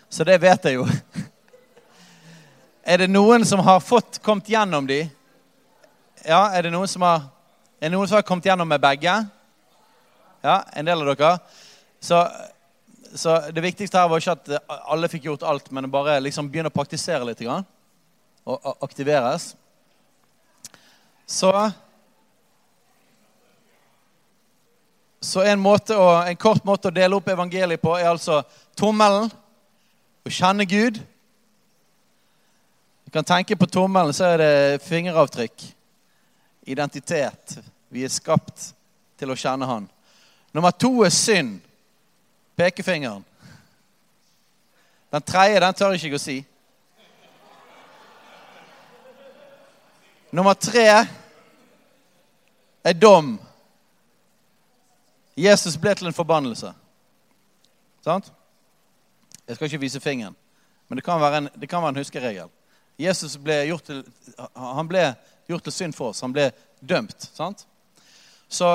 Så 0.07 0.23
det 0.23 0.37
vet 0.43 0.69
jeg 0.69 0.77
jo. 0.77 0.85
Er 2.85 3.01
det 3.01 3.09
noen 3.09 3.41
som 3.49 3.63
har 3.65 3.81
fått 3.81 4.21
kommet 4.21 4.47
gjennom 4.53 4.85
de? 4.85 5.01
Ja, 6.21 6.43
er 6.53 6.67
det 6.67 6.75
noen 6.75 6.87
som 6.87 7.01
har, 7.01 7.25
er 7.81 7.89
det 7.89 7.95
noen 7.97 8.07
som 8.07 8.19
har 8.19 8.27
kommet 8.29 8.45
gjennom 8.45 8.69
med 8.69 8.83
begge? 8.83 9.15
Ja, 10.45 10.59
en 10.69 10.85
del 10.85 11.01
av 11.01 11.09
dere. 11.09 11.33
Så, 11.97 12.21
så 13.15 13.37
det 13.55 13.63
viktigste 13.63 13.99
her 13.99 14.09
var 14.11 14.21
ikke 14.21 14.35
at 14.35 14.75
alle 14.91 15.09
fikk 15.11 15.29
gjort 15.29 15.45
alt, 15.47 15.71
men 15.71 15.91
bare 15.91 16.19
liksom 16.23 16.49
begynne 16.51 16.71
å 16.71 16.75
praktisere 16.75 17.25
litt. 17.27 17.41
Grann, 17.41 17.65
og 18.45 18.85
aktiveres. 18.85 19.53
Så 21.25 21.51
Så 25.25 25.41
en, 25.41 25.57
måte 25.59 25.95
å, 25.97 26.09
en 26.21 26.37
kort 26.37 26.61
måte 26.67 26.91
å 26.91 26.93
dele 26.93 27.17
opp 27.17 27.31
evangeliet 27.33 27.81
på 27.81 27.95
er 27.97 28.11
altså 28.11 28.43
tommelen. 28.77 29.31
Å 30.25 30.33
kjenne 30.33 30.67
Gud. 30.69 30.99
Du 33.05 33.13
kan 33.13 33.25
tenke 33.25 33.57
på 33.57 33.65
tommelen, 33.69 34.13
så 34.13 34.27
er 34.35 34.43
det 34.43 34.83
fingeravtrykk. 34.85 35.65
Identitet. 36.69 37.57
Vi 37.89 38.05
er 38.05 38.13
skapt 38.13 38.67
til 39.17 39.33
å 39.33 39.37
kjenne 39.39 39.69
Han. 39.69 39.89
Nummer 40.53 40.73
to 40.77 40.91
er 41.05 41.13
synd. 41.13 41.64
Pekefingeren. 42.55 43.25
Den 45.11 45.21
tredje 45.21 45.59
den 45.59 45.73
tør 45.73 45.93
jeg 45.95 46.03
ikke 46.03 46.19
å 46.19 46.23
si. 46.23 46.37
Nummer 50.35 50.53
tre 50.59 50.87
er 52.83 52.97
dom. 52.99 53.35
Jesus 55.37 55.77
ble 55.79 55.93
til 55.95 56.07
en 56.09 56.15
forbannelse. 56.15 56.73
Sant? 58.03 58.31
Jeg 59.47 59.55
skal 59.55 59.69
ikke 59.69 59.79
vise 59.79 59.99
fingeren, 59.99 60.35
men 60.87 60.97
det 60.97 61.05
kan 61.05 61.21
være 61.21 61.37
en, 61.37 61.49
kan 61.69 61.81
være 61.81 61.89
en 61.95 62.01
huskeregel. 62.01 62.51
Jesus 62.99 63.37
ble 63.37 63.59
gjort 63.67 63.83
til, 63.83 64.03
han 64.55 64.87
ble 64.87 65.03
gjort 65.47 65.63
til 65.67 65.73
synd 65.73 65.95
for 65.95 66.11
oss. 66.11 66.21
Han 66.23 66.33
ble 66.33 66.49
dømt. 66.79 67.29
sant? 67.35 67.65
Så 68.49 68.69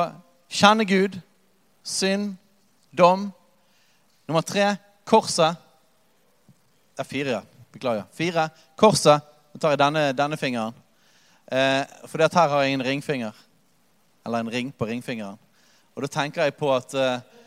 kjenne 0.49 0.85
Gud, 0.85 1.21
synd, 1.83 2.35
dom. 2.93 3.31
Nummer 4.31 4.43
tre 4.43 4.77
korset. 5.05 5.57
Det 6.95 7.03
er 7.03 7.05
fire, 7.05 7.31
ja. 7.31 7.41
Beklager. 7.73 8.05
Fire. 8.15 8.45
Korset. 8.79 9.25
Nå 9.51 9.59
tar 9.59 9.73
jeg 9.75 9.81
denne, 9.81 10.05
denne 10.15 10.39
fingeren. 10.39 10.77
Eh, 11.51 11.83
for 12.07 12.23
her 12.23 12.53
har 12.53 12.63
jeg 12.63 12.77
en 12.77 12.85
ringfinger. 12.87 13.41
Eller 14.23 14.45
en 14.45 14.53
ring 14.55 14.71
på 14.71 14.87
ringfingeren. 14.87 15.35
Og 15.97 16.07
da 16.07 16.13
tenker 16.15 16.47
jeg 16.47 16.55
på 16.61 16.71
at, 16.71 16.95
eh, 16.95 17.43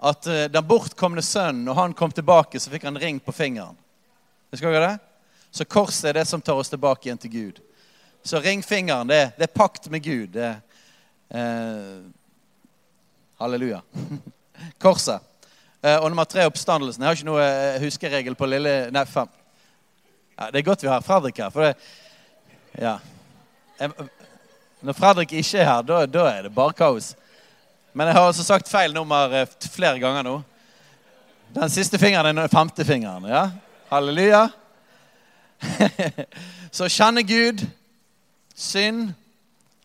at 0.00 0.30
eh, 0.32 0.46
den 0.48 0.64
bortkomne 0.64 1.20
sønnen, 1.20 1.66
når 1.68 1.80
han 1.82 1.98
kom 2.00 2.16
tilbake, 2.16 2.56
så 2.56 2.72
fikk 2.72 2.88
han 2.88 2.96
ring 2.96 3.20
på 3.20 3.36
fingeren. 3.36 3.76
Husker 4.48 4.72
dere 4.72 4.94
det? 4.94 4.98
Så 5.52 5.68
korset 5.68 6.08
er 6.08 6.22
det 6.22 6.26
som 6.32 6.40
tar 6.40 6.56
oss 6.56 6.72
tilbake 6.72 7.04
igjen 7.04 7.20
til 7.20 7.36
Gud. 7.36 7.64
Så 8.24 8.40
ringfingeren, 8.40 9.12
det, 9.12 9.26
det 9.36 9.50
er 9.50 9.58
pakt 9.60 9.92
med 9.92 10.08
Gud. 10.08 10.32
Det, 10.40 10.54
eh, 11.36 11.96
halleluja. 13.44 13.84
Korset. 14.80 15.34
Eh, 15.82 15.94
og 16.02 16.10
nummer 16.10 16.26
tre 16.26 16.42
oppstandelsen. 16.48 17.02
Jeg 17.02 17.08
har 17.08 17.18
ikke 17.18 17.28
noe 17.28 17.44
eh, 17.44 17.76
huskeregel 17.84 18.34
på 18.34 18.48
lille 18.50 18.74
Nei. 18.90 19.04
Ja, 20.38 20.48
det 20.50 20.58
er 20.58 20.66
godt 20.66 20.82
vi 20.82 20.90
har 20.90 21.04
Fredrik 21.06 21.38
her. 21.38 21.50
for 21.54 21.62
det, 21.62 21.74
ja. 22.78 22.96
Når 24.82 24.92
Fredrik 24.98 25.32
ikke 25.32 25.58
er 25.58 25.68
her, 25.70 25.82
da, 25.82 26.02
er 26.02 26.42
det 26.42 26.54
bare 26.54 26.74
kaos. 26.74 27.14
Men 27.94 28.06
jeg 28.06 28.14
har 28.18 28.26
altså 28.26 28.44
sagt 28.46 28.70
feil 28.70 28.94
nummer 28.94 29.30
eh, 29.34 29.46
flere 29.70 29.98
ganger 30.02 30.26
nå. 30.26 30.34
Den 31.54 31.70
siste 31.70 31.98
fingeren 31.98 32.26
er 32.26 32.42
den 32.42 32.50
femte 32.50 32.84
fingeren. 32.84 33.30
ja? 33.30 33.48
Halleluja. 33.90 34.48
Så 36.74 36.90
kjenne 36.90 37.22
Gud, 37.22 37.62
synd, 38.54 39.14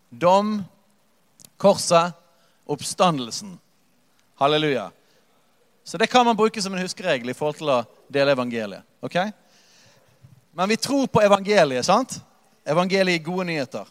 dom, 0.10 0.66
korset, 1.58 2.18
oppstandelsen. 2.66 3.60
Halleluja. 4.42 4.90
Så 5.84 5.98
det 5.98 6.08
kan 6.08 6.26
man 6.26 6.36
bruke 6.36 6.62
som 6.62 6.74
en 6.74 6.82
huskeregel 6.82 7.30
i 7.30 7.36
forhold 7.36 7.60
til 7.60 7.72
å 7.74 7.82
dele 8.08 8.32
evangeliet. 8.32 8.84
ok? 9.02 9.18
Men 10.54 10.70
vi 10.70 10.78
tror 10.78 11.08
på 11.08 11.22
evangeliet, 11.22 11.86
sant? 11.86 12.20
Evangeliet 12.66 13.20
er 13.20 13.26
gode 13.26 13.46
nyheter. 13.50 13.88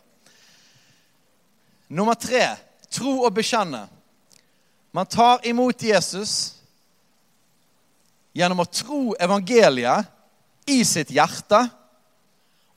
Nummer 1.88 2.14
tre 2.14 2.46
tro 2.92 3.18
og 3.26 3.34
bekjenne. 3.34 3.84
Man 4.92 5.06
tar 5.06 5.44
imot 5.48 5.82
Jesus 5.82 6.54
gjennom 8.32 8.62
å 8.64 8.68
tro 8.68 9.12
evangeliet 9.20 10.08
i 10.68 10.80
sitt 10.88 11.10
hjerte 11.12 11.60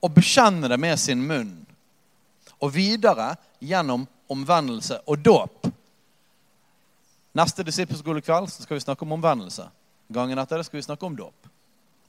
og 0.03 0.11
bekjenne 0.15 0.67
det 0.71 0.79
med 0.81 0.99
sin 0.99 1.21
munn. 1.23 1.53
Og 2.59 2.73
videre 2.75 3.33
gjennom 3.63 4.07
omvendelse 4.31 4.99
og 5.05 5.21
dåp. 5.23 5.67
Neste 7.35 7.65
disippelskolekveld 7.67 8.49
skal 8.49 8.77
vi 8.77 8.83
snakke 8.83 9.03
om 9.03 9.11
omvendelse. 9.11 9.67
Gangen 10.07 10.39
etter 10.39 10.61
det 10.61 10.67
skal 10.69 10.77
vi 10.77 10.85
snakke 10.85 11.05
om 11.05 11.15
dåp. 11.15 11.47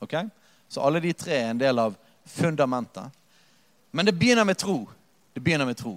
Okay? 0.01 0.29
Så 0.69 0.81
alle 0.81 1.01
de 1.03 1.13
tre 1.13 1.41
er 1.41 1.49
en 1.51 1.59
del 1.59 1.79
av 1.83 1.97
fundamentet. 2.31 3.11
Men 3.91 4.07
det 4.07 4.15
begynner 4.15 4.45
med 4.45 4.59
tro. 4.59 4.85
Det 5.35 5.41
begynner 5.43 5.67
med 5.67 5.77
tro. 5.77 5.97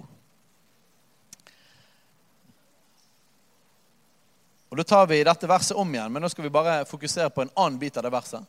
Og 4.70 4.76
Da 4.76 4.84
tar 4.84 5.06
vi 5.06 5.22
dette 5.26 5.50
verset 5.50 5.76
om 5.76 5.94
igjen, 5.94 6.12
men 6.12 6.22
nå 6.22 6.28
skal 6.30 6.46
vi 6.46 6.52
bare 6.54 6.84
fokusere 6.86 7.30
på 7.30 7.42
en 7.42 7.52
annen 7.54 7.78
bit 7.78 7.96
av 7.96 8.06
det 8.06 8.12
verset. 8.14 8.42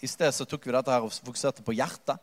I 0.00 0.08
sted 0.08 0.32
så 0.34 0.44
tok 0.48 0.66
vi 0.66 0.72
dette 0.72 0.92
her 0.92 1.04
og 1.04 1.12
fokuserte 1.12 1.64
på 1.64 1.74
hjertet. 1.76 2.20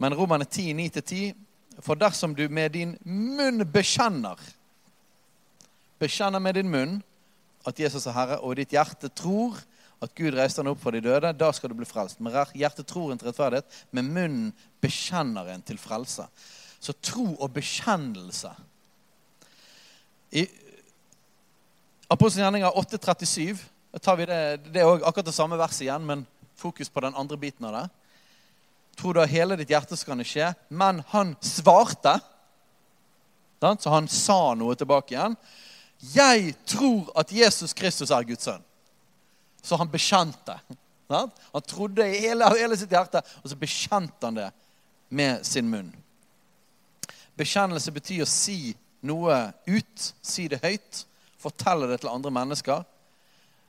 Men 0.00 0.16
Romerne 0.16 0.44
10, 0.44 0.72
9-10, 0.74 1.32
for 1.80 1.96
dersom 1.96 2.34
du 2.34 2.48
med 2.48 2.72
din 2.76 2.94
munn 3.04 3.64
bekjenner 3.72 4.40
Bekjenner 6.02 6.42
med 6.42 6.58
din 6.58 6.70
munn 6.70 6.98
at 7.64 7.78
Jesus 7.80 8.06
er 8.06 8.16
Herre, 8.16 8.40
og 8.42 8.56
ditt 8.58 8.74
hjerte 8.74 9.08
tror 9.08 9.56
at 10.04 10.12
Gud 10.18 10.34
reiste 10.36 10.60
han 10.60 10.68
opp 10.72 10.82
fra 10.82 10.92
de 10.92 11.00
døde, 11.04 11.30
da 11.38 11.48
skal 11.54 11.72
du 11.72 11.78
bli 11.78 11.88
frelst. 11.88 12.20
Med 12.20 12.34
hjertet 12.58 12.86
tror 12.90 13.12
en 13.12 13.20
til 13.20 13.30
rettferdighet, 13.30 13.78
med 13.94 14.10
munnen 14.10 14.50
bekjenner 14.84 15.48
en 15.54 15.64
til 15.64 15.78
frelse. 15.80 16.26
Så 16.82 16.92
tro 17.00 17.30
og 17.38 17.48
bekjennelse 17.54 18.50
I 20.36 20.42
Apostelens 22.12 22.44
gjerninger 22.44 22.76
8.37. 22.76 23.62
Tar 24.02 24.18
vi 24.18 24.26
det, 24.28 24.40
det 24.74 24.82
er 24.82 25.06
akkurat 25.06 25.30
det 25.30 25.34
samme 25.34 25.56
verset 25.56 25.86
igjen, 25.86 26.04
men 26.04 26.26
fokus 26.58 26.90
på 26.92 27.00
den 27.00 27.16
andre 27.16 27.38
biten 27.40 27.64
av 27.64 27.78
det. 27.78 27.84
Tro 28.98 29.14
du 29.14 29.22
av 29.22 29.30
hele 29.30 29.56
ditt 29.58 29.72
hjerte 29.72 29.96
så 29.96 30.10
kan 30.10 30.20
det 30.20 30.28
skje. 30.28 30.50
Men 30.68 31.00
han 31.14 31.32
svarte. 31.42 32.18
Så 33.62 33.90
han 33.90 34.10
sa 34.10 34.52
noe 34.58 34.76
tilbake 34.76 35.14
igjen. 35.14 35.38
Jeg 36.14 36.54
tror 36.66 37.10
at 37.18 37.32
Jesus 37.32 37.72
Kristus 37.76 38.10
er 38.10 38.26
Guds 38.28 38.44
sønn. 38.44 38.64
Så 39.64 39.78
han 39.80 39.88
bekjente. 39.88 40.58
Han 41.08 41.66
trodde 41.66 42.04
i 42.04 42.20
hele, 42.26 42.48
hele 42.58 42.76
sitt 42.76 42.92
hjerte, 42.92 43.22
og 43.42 43.50
så 43.50 43.56
bekjente 43.56 44.26
han 44.26 44.36
det 44.36 44.50
med 45.14 45.44
sin 45.46 45.68
munn. 45.70 45.92
Bekjennelse 47.38 47.92
betyr 47.94 48.24
å 48.24 48.30
si 48.30 48.74
noe 49.04 49.36
ut, 49.68 50.12
si 50.22 50.48
det 50.50 50.62
høyt 50.64 51.04
fortelle 51.44 51.88
det 51.90 52.00
til 52.02 52.12
andre 52.12 52.32
mennesker. 52.34 52.84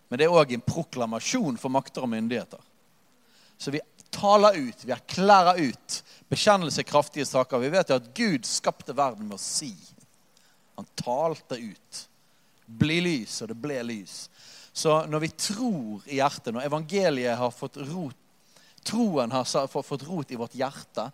Men 0.09 0.19
det 0.19 0.27
er 0.27 0.37
òg 0.37 0.53
en 0.55 0.63
proklamasjon 0.63 1.59
for 1.59 1.73
makter 1.73 2.05
og 2.05 2.11
myndigheter. 2.13 2.61
Så 3.57 3.73
vi 3.73 3.81
taler 4.13 4.57
ut, 4.59 4.85
vi 4.85 4.93
erklærer 4.95 5.59
ut. 5.71 6.01
Bekjennelse 6.31 6.83
er 6.83 6.89
kraftige 6.89 7.27
saker. 7.27 7.63
Vi 7.63 7.71
vet 7.73 7.91
jo 7.91 7.99
at 7.99 8.11
Gud 8.15 8.47
skapte 8.47 8.95
verden 8.95 9.27
med 9.27 9.37
å 9.37 9.41
si. 9.41 9.73
Han 10.77 10.87
talte 10.99 11.57
ut. 11.59 12.03
Bli 12.65 12.99
lys, 13.03 13.41
og 13.43 13.51
det 13.51 13.57
ble 13.61 13.81
lys. 13.85 14.25
Så 14.75 14.97
når 15.07 15.23
vi 15.23 15.31
tror 15.39 16.07
i 16.09 16.17
hjertet, 16.19 16.51
når 16.53 16.67
evangeliet 16.67 17.37
har 17.39 17.53
fått 17.53 17.77
rot, 17.77 18.17
troen 18.85 19.31
har 19.31 19.45
fått 19.71 20.03
rot 20.05 20.33
i 20.33 20.39
vårt 20.39 20.57
hjerte, 20.57 21.09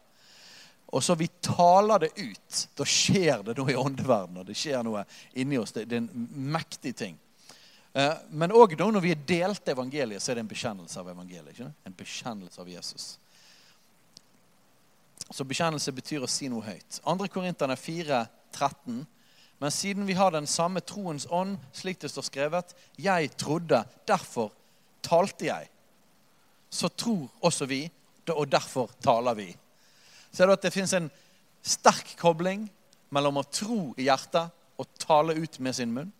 og 0.91 1.03
så 1.03 1.15
vi 1.15 1.27
taler 1.27 1.99
det 2.03 2.09
ut, 2.19 2.61
da 2.75 2.85
skjer 2.87 3.45
det 3.47 3.55
noe 3.55 3.71
i 3.71 3.77
åndeverdenen. 3.79 4.43
Det 4.43 4.57
skjer 4.59 4.81
noe 4.83 5.05
inni 5.39 5.55
oss. 5.55 5.71
Det, 5.71 5.85
er 5.87 6.01
en 6.01 6.25
mektig 6.51 6.91
ting. 6.99 7.15
Eh, 7.93 8.17
men 8.35 8.51
òg 8.51 8.75
når 8.75 8.99
vi 9.03 9.13
er 9.15 9.23
delt 9.27 9.71
evangeliet, 9.71 10.19
så 10.19 10.33
er 10.33 10.39
det 10.39 10.43
en 10.43 10.51
bekjennelse 10.51 10.99
av 10.99 11.07
evangeliet. 11.13 11.53
Ikke? 11.55 11.69
En 11.87 11.95
bekjennelse 11.95 12.59
av 12.59 12.73
Jesus. 12.73 13.05
Så 15.31 15.47
bekjennelse 15.47 15.95
betyr 15.95 16.25
å 16.25 16.29
si 16.31 16.51
noe 16.51 16.65
høyt. 16.65 16.99
2. 17.05 17.29
Korinterne 17.31 17.79
4, 17.79 18.25
13. 18.51 18.99
Men 19.61 19.71
siden 19.71 20.07
vi 20.09 20.17
har 20.17 20.33
den 20.33 20.47
samme 20.49 20.81
troens 20.81 21.27
ånd, 21.29 21.59
slik 21.73 21.99
det 22.01 22.09
står 22.09 22.25
skrevet 22.25 22.73
Jeg 22.97 23.29
trodde, 23.37 23.83
derfor 24.07 24.49
talte 25.05 25.45
jeg. 25.45 25.69
så 26.71 26.87
tror 26.89 27.27
også 27.43 27.65
vi, 27.65 27.91
og 28.31 28.47
derfor 28.51 28.89
taler 29.03 29.33
vi. 29.35 29.49
Ser 30.31 30.47
du 30.47 30.53
at 30.53 30.63
det 30.63 30.71
fins 30.71 30.93
en 30.93 31.09
sterk 31.61 32.13
kobling 32.17 32.63
mellom 33.11 33.41
å 33.41 33.43
tro 33.43 33.91
i 33.99 34.05
hjertet 34.07 34.53
og 34.79 34.87
tale 34.97 35.35
ut 35.35 35.59
med 35.59 35.75
sin 35.75 35.91
munn? 35.91 36.13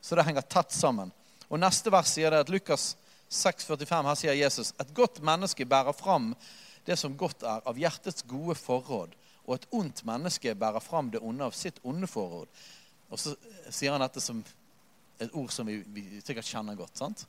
Så 0.00 0.14
det 0.14 0.24
henger 0.28 0.46
tett 0.46 0.70
sammen. 0.70 1.10
Og 1.50 1.58
Neste 1.58 1.90
vers 1.90 2.12
sier 2.14 2.30
det 2.30 2.44
at 2.44 2.52
Lukas 2.54 2.94
6,45 3.34 4.06
her 4.06 4.20
sier 4.20 4.38
Jesus 4.38 4.70
et 4.78 4.94
godt 4.94 5.18
menneske 5.26 5.66
bærer 5.66 5.96
fram 5.96 6.30
det 6.86 6.96
som 7.00 7.16
godt 7.18 7.42
er, 7.42 7.64
av 7.66 7.78
hjertets 7.80 8.22
gode 8.30 8.54
forråd. 8.60 9.10
Og 9.44 9.56
et 9.58 9.66
ondt 9.76 10.04
menneske 10.08 10.54
bærer 10.56 10.80
fram 10.80 11.10
det 11.12 11.22
onde 11.22 11.44
av 11.44 11.56
sitt 11.56 11.80
onde 11.84 12.08
forråd. 12.08 12.48
Og 13.12 13.20
så 13.20 13.34
sier 13.68 13.92
han 13.92 14.02
dette 14.04 14.22
som 14.24 14.40
et 15.22 15.34
ord 15.36 15.52
som 15.52 15.68
vi, 15.68 15.78
vi 15.94 16.20
sikkert 16.24 16.48
kjenner 16.48 16.78
godt. 16.78 16.96
sant? 16.98 17.26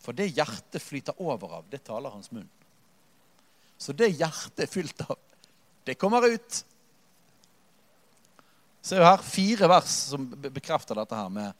For 0.00 0.16
det 0.16 0.30
hjertet 0.32 0.82
flyter 0.82 1.20
over 1.20 1.60
av, 1.60 1.68
det 1.70 1.82
taler 1.84 2.12
hans 2.12 2.32
munn. 2.32 2.48
Så 3.80 3.94
det 3.96 4.10
hjertet 4.12 4.66
er 4.66 4.72
fylt 4.72 5.04
av, 5.06 5.16
det 5.84 5.96
kommer 6.00 6.26
ut. 6.28 6.64
Se 8.84 8.96
her 9.00 9.22
fire 9.24 9.68
vers 9.68 9.92
som 10.12 10.26
bekrefter 10.30 10.96
dette 10.96 11.16
her, 11.16 11.28
med 11.28 11.52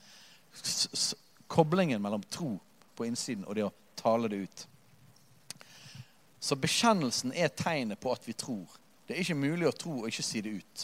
koblingen 1.51 2.03
mellom 2.03 2.25
tro 2.33 2.55
på 2.97 3.07
innsiden 3.09 3.47
og 3.47 3.57
det 3.57 3.67
å 3.69 3.73
tale 4.01 4.29
det 4.33 4.43
ut. 4.45 4.67
Så 6.41 6.57
bekjennelsen 6.57 7.35
er 7.37 7.53
tegnet 7.53 8.01
på 8.01 8.13
at 8.13 8.25
vi 8.25 8.33
tror. 8.33 8.80
Det 9.11 9.17
er 9.17 9.25
ikke 9.25 9.43
mulig 9.43 9.67
å 9.67 9.75
tro 9.75 9.97
og 9.99 10.07
ikke 10.07 10.23
si 10.23 10.39
det 10.47 10.53
ut. 10.55 10.83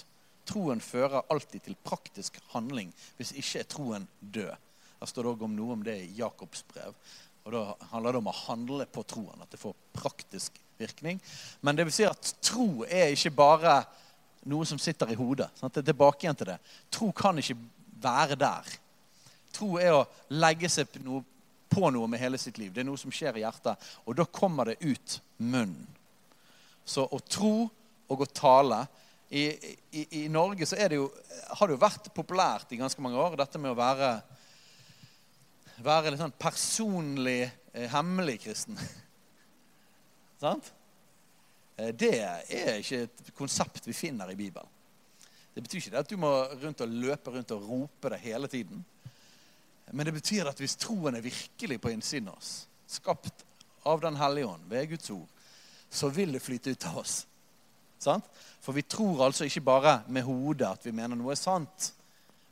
Troen 0.51 0.81
fører 0.83 1.29
alltid 1.31 1.63
til 1.63 1.77
praktisk 1.87 2.41
handling. 2.51 2.89
Hvis 3.15 3.31
ikke 3.39 3.61
er 3.61 3.69
troen 3.71 4.09
død. 4.19 4.65
Der 4.99 5.11
står 5.11 5.29
det 5.29 5.47
om 5.47 5.55
noe 5.55 5.77
om 5.77 5.85
det 5.87 5.95
i 6.03 6.09
Jakobs 6.19 6.65
brev. 6.67 6.97
Og 7.45 7.53
Da 7.55 7.63
handler 7.93 8.17
det 8.17 8.19
om 8.25 8.31
å 8.33 8.35
handle 8.41 8.87
på 8.91 9.05
troen, 9.07 9.39
at 9.39 9.53
det 9.55 9.61
får 9.63 9.77
praktisk 9.95 10.59
virkning. 10.75 11.21
Men 11.63 11.79
det 11.79 11.87
vil 11.87 11.95
si 11.95 12.09
at 12.09 12.33
tro 12.43 12.83
er 12.83 13.15
ikke 13.15 13.31
bare 13.39 13.77
noe 14.51 14.67
som 14.67 14.83
sitter 14.83 15.15
i 15.15 15.19
hodet. 15.19 15.47
Sant? 15.55 15.79
Det 15.79 15.85
er 15.85 15.93
tilbake 15.93 16.27
igjen 16.27 16.43
til 16.43 16.51
det. 16.51 16.59
Tro 16.91 17.13
kan 17.15 17.39
ikke 17.39 17.59
være 18.03 18.41
der. 18.43 18.75
Tro 19.55 19.77
er 19.79 20.01
å 20.01 20.05
legge 20.35 20.67
seg 20.67 20.91
på 20.99 21.95
noe 21.95 22.11
med 22.11 22.19
hele 22.27 22.43
sitt 22.43 22.59
liv. 22.59 22.75
Det 22.75 22.83
er 22.83 22.91
noe 22.91 22.99
som 22.99 23.15
skjer 23.15 23.39
i 23.39 23.47
hjertet. 23.47 23.87
Og 24.03 24.19
da 24.19 24.27
kommer 24.27 24.75
det 24.75 24.81
ut 24.83 25.21
munnen. 25.39 25.87
Så 26.83 27.07
å 27.07 27.23
tro 27.23 27.69
og 28.09 28.23
å 28.23 28.29
tale 28.31 28.85
i, 29.29 29.43
i, 29.91 30.07
i, 30.23 30.29
Norge 30.31 30.67
så 30.67 30.79
det 30.79 31.01
jo, 31.01 31.09
har 31.59 31.67
det 31.67 31.75
jo 31.75 31.83
vært 31.83 32.13
populært 32.15 32.73
i 32.73 32.79
ganske 32.79 33.03
mange 33.03 33.19
år, 33.19 33.35
dette 33.41 33.59
med 33.59 33.73
å 33.73 33.79
være, 33.79 34.11
være 35.83 36.13
litt 36.13 36.23
sånn 36.23 36.37
personlig 36.39 37.41
eh, 37.43 37.89
hemmelig 37.91 38.39
kristen. 38.45 38.79
Sant? 40.43 40.71
Eh, 41.77 41.91
det 41.91 42.15
er 42.23 42.79
ikke 42.79 43.03
et 43.09 43.33
konsept 43.37 43.89
vi 43.89 43.97
finner 43.97 44.31
i 44.31 44.39
Bibelen. 44.39 44.71
Det 45.57 45.65
betyr 45.65 45.81
ikke 45.81 45.95
det 45.95 46.05
at 46.05 46.13
du 46.13 46.19
må 46.21 46.31
rundt 46.61 46.85
og 46.85 47.01
løpe 47.03 47.33
rundt 47.33 47.57
og 47.57 47.69
rope 47.71 48.13
det 48.13 48.21
hele 48.23 48.49
tiden. 48.53 48.85
Men 49.91 50.07
det 50.07 50.17
betyr 50.19 50.51
at 50.51 50.59
hvis 50.61 50.77
troen 50.79 51.17
er 51.17 51.25
virkelig 51.25 51.79
på 51.81 51.93
innsiden 51.95 52.29
av 52.29 52.39
oss, 52.39 52.67
skapt 52.87 53.45
av 53.87 54.01
Den 54.03 54.17
hellige 54.19 54.51
ånd 54.51 54.67
ved 54.69 54.89
Guds 54.91 55.11
ord, 55.15 55.29
så 55.91 56.09
vil 56.11 56.35
det 56.35 56.43
flyte 56.43 56.73
ut 56.75 56.87
av 56.91 56.99
oss. 56.99 57.21
Sant? 57.99 58.27
For 58.61 58.77
vi 58.77 58.85
tror 58.85 59.25
altså 59.27 59.47
ikke 59.47 59.65
bare 59.65 60.01
med 60.13 60.27
hodet 60.27 60.69
at 60.69 60.87
vi 60.87 60.95
mener 60.95 61.19
noe 61.19 61.33
er 61.35 61.41
sant. 61.41 61.93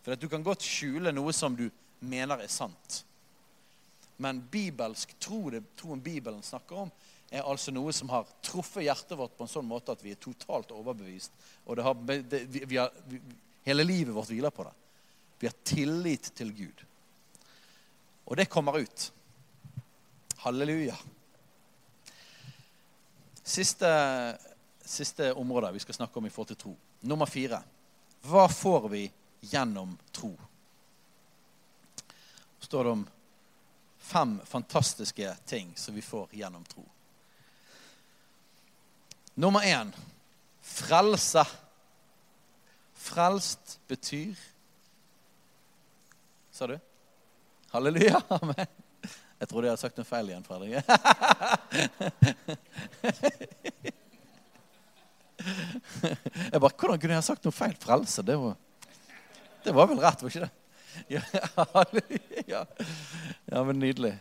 For 0.04 0.16
du 0.20 0.28
kan 0.28 0.44
godt 0.44 0.64
skjule 0.64 1.12
noe 1.14 1.32
som 1.36 1.56
du 1.56 1.66
mener 2.04 2.44
er 2.44 2.52
sant. 2.52 3.02
Men 4.16 4.42
bibelsk 4.50 5.16
tro, 5.18 5.48
det 5.50 5.64
troen 5.78 6.02
Bibelen 6.02 6.42
snakker 6.44 6.84
om, 6.84 6.92
er 7.34 7.42
altså 7.42 7.72
noe 7.74 7.92
som 7.92 8.12
har 8.12 8.28
truffet 8.44 8.84
hjertet 8.86 9.16
vårt 9.18 9.34
på 9.34 9.46
en 9.46 9.50
sånn 9.50 9.66
måte 9.66 9.94
at 9.94 10.02
vi 10.04 10.12
er 10.14 10.20
totalt 10.22 10.70
overbevist. 10.74 11.32
Og 11.66 11.80
har, 11.82 11.96
det, 12.06 12.44
vi, 12.52 12.62
vi 12.68 12.78
har, 12.78 12.92
vi, 13.10 13.18
hele 13.66 13.86
livet 13.86 14.14
vårt 14.14 14.30
hviler 14.30 14.54
på 14.54 14.66
det. 14.68 14.74
Vi 15.40 15.48
har 15.50 15.56
tillit 15.66 16.30
til 16.36 16.52
Gud. 16.54 16.84
Og 18.24 18.38
det 18.38 18.46
kommer 18.52 18.78
ut. 18.78 19.08
Halleluja. 20.44 20.94
Siste, 23.44 23.90
siste 24.84 25.32
område 25.32 25.72
vi 25.72 25.82
skal 25.82 25.94
snakke 25.94 26.18
om 26.18 26.26
i 26.26 26.30
forhold 26.30 26.48
til 26.52 26.56
tro. 26.56 26.76
Nummer 27.00 27.26
fire. 27.26 27.60
Hva 28.24 28.48
får 28.48 28.88
vi 28.88 29.04
gjennom 29.40 29.96
tro? 30.12 30.32
Så 32.58 32.66
står 32.66 32.84
det 32.84 32.90
om 32.90 33.04
fem 33.98 34.40
fantastiske 34.44 35.36
ting 35.46 35.72
som 35.76 35.94
vi 35.94 36.02
får 36.02 36.28
gjennom 36.32 36.64
tro. 36.64 36.84
Nummer 39.34 39.60
én 39.60 39.92
frelse. 40.62 41.44
Frelst 42.94 43.80
betyr 43.86 44.34
Sa 46.50 46.66
du? 46.66 46.78
Halleluja. 47.70 48.22
Amen. 48.28 48.66
Jeg 49.40 49.48
trodde 49.48 49.66
jeg 49.66 49.72
hadde 49.72 49.80
sagt 49.82 49.96
noe 49.98 50.06
feil 50.06 50.28
igjen, 50.30 50.44
Fredrik. 50.46 50.78
Jeg 56.52 56.60
bare, 56.60 56.74
Hvordan 56.74 57.00
kunne 57.00 57.16
jeg 57.16 57.26
sagt 57.26 57.46
noe 57.46 57.54
feil? 57.54 57.74
Frelse, 57.80 58.24
det 58.26 58.36
var, 58.40 58.54
det 59.64 59.74
var 59.74 59.88
vel 59.90 60.02
rett, 60.02 60.22
var 60.22 60.34
ikke 60.34 60.46
det? 60.46 60.52
Ja, 61.10 61.20
ja. 62.46 62.60
Ja, 63.50 63.62
men 63.66 63.80
nydelig. 63.82 64.12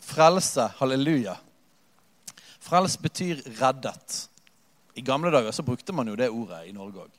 Frelse, 0.00 0.70
halleluja. 0.78 1.36
Frels 2.64 2.96
betyr 2.96 3.42
reddet. 3.58 4.30
I 4.94 5.02
gamle 5.04 5.30
dager 5.30 5.52
så 5.52 5.62
brukte 5.66 5.92
man 5.92 6.08
jo 6.08 6.16
det 6.16 6.30
ordet 6.32 6.62
i 6.68 6.72
Norge 6.72 7.04
òg. 7.04 7.18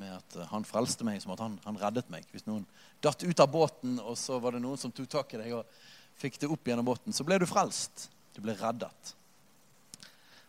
Med 0.00 0.16
at 0.16 0.36
eh, 0.36 0.48
han 0.50 0.66
frelste 0.66 1.06
meg 1.06 1.20
som 1.22 1.34
at 1.36 1.42
han, 1.44 1.58
han, 1.64 1.78
reddet 1.80 2.08
meg. 2.12 2.26
Hvis 2.32 2.48
noen 2.48 2.64
datt 3.04 3.22
ut 3.22 3.42
av 3.42 3.52
båten, 3.52 4.00
og 4.00 4.16
så 4.18 4.40
var 4.42 4.56
det 4.56 4.64
noen 4.64 4.80
som 4.80 4.92
tok 4.92 5.08
tak 5.12 5.36
i 5.36 5.40
deg 5.40 5.54
og 5.60 5.78
fikk 6.18 6.40
det 6.42 6.50
opp 6.50 6.66
gjennom 6.66 6.88
båten, 6.88 7.14
så 7.14 7.24
ble 7.28 7.38
du 7.40 7.46
frelst. 7.48 8.08
Du 8.34 8.42
ble 8.44 8.56
reddet. 8.58 9.14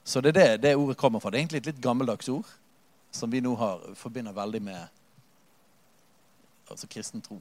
Så 0.08 0.22
det 0.24 0.32
er 0.32 0.40
det 0.40 0.62
det 0.64 0.78
ordet 0.80 0.96
kommer 0.98 1.20
fra. 1.20 1.30
Det 1.30 1.38
er 1.38 1.44
egentlig 1.44 1.60
et 1.66 1.74
litt 1.74 1.84
gammeldags 1.84 2.30
ord 2.32 2.48
som 3.12 3.32
vi 3.32 3.42
nå 3.44 3.54
har, 3.60 3.82
forbinder 3.96 4.36
veldig 4.36 4.62
med 4.64 4.80
altså 6.72 6.88
kristen 6.92 7.24
tro. 7.24 7.40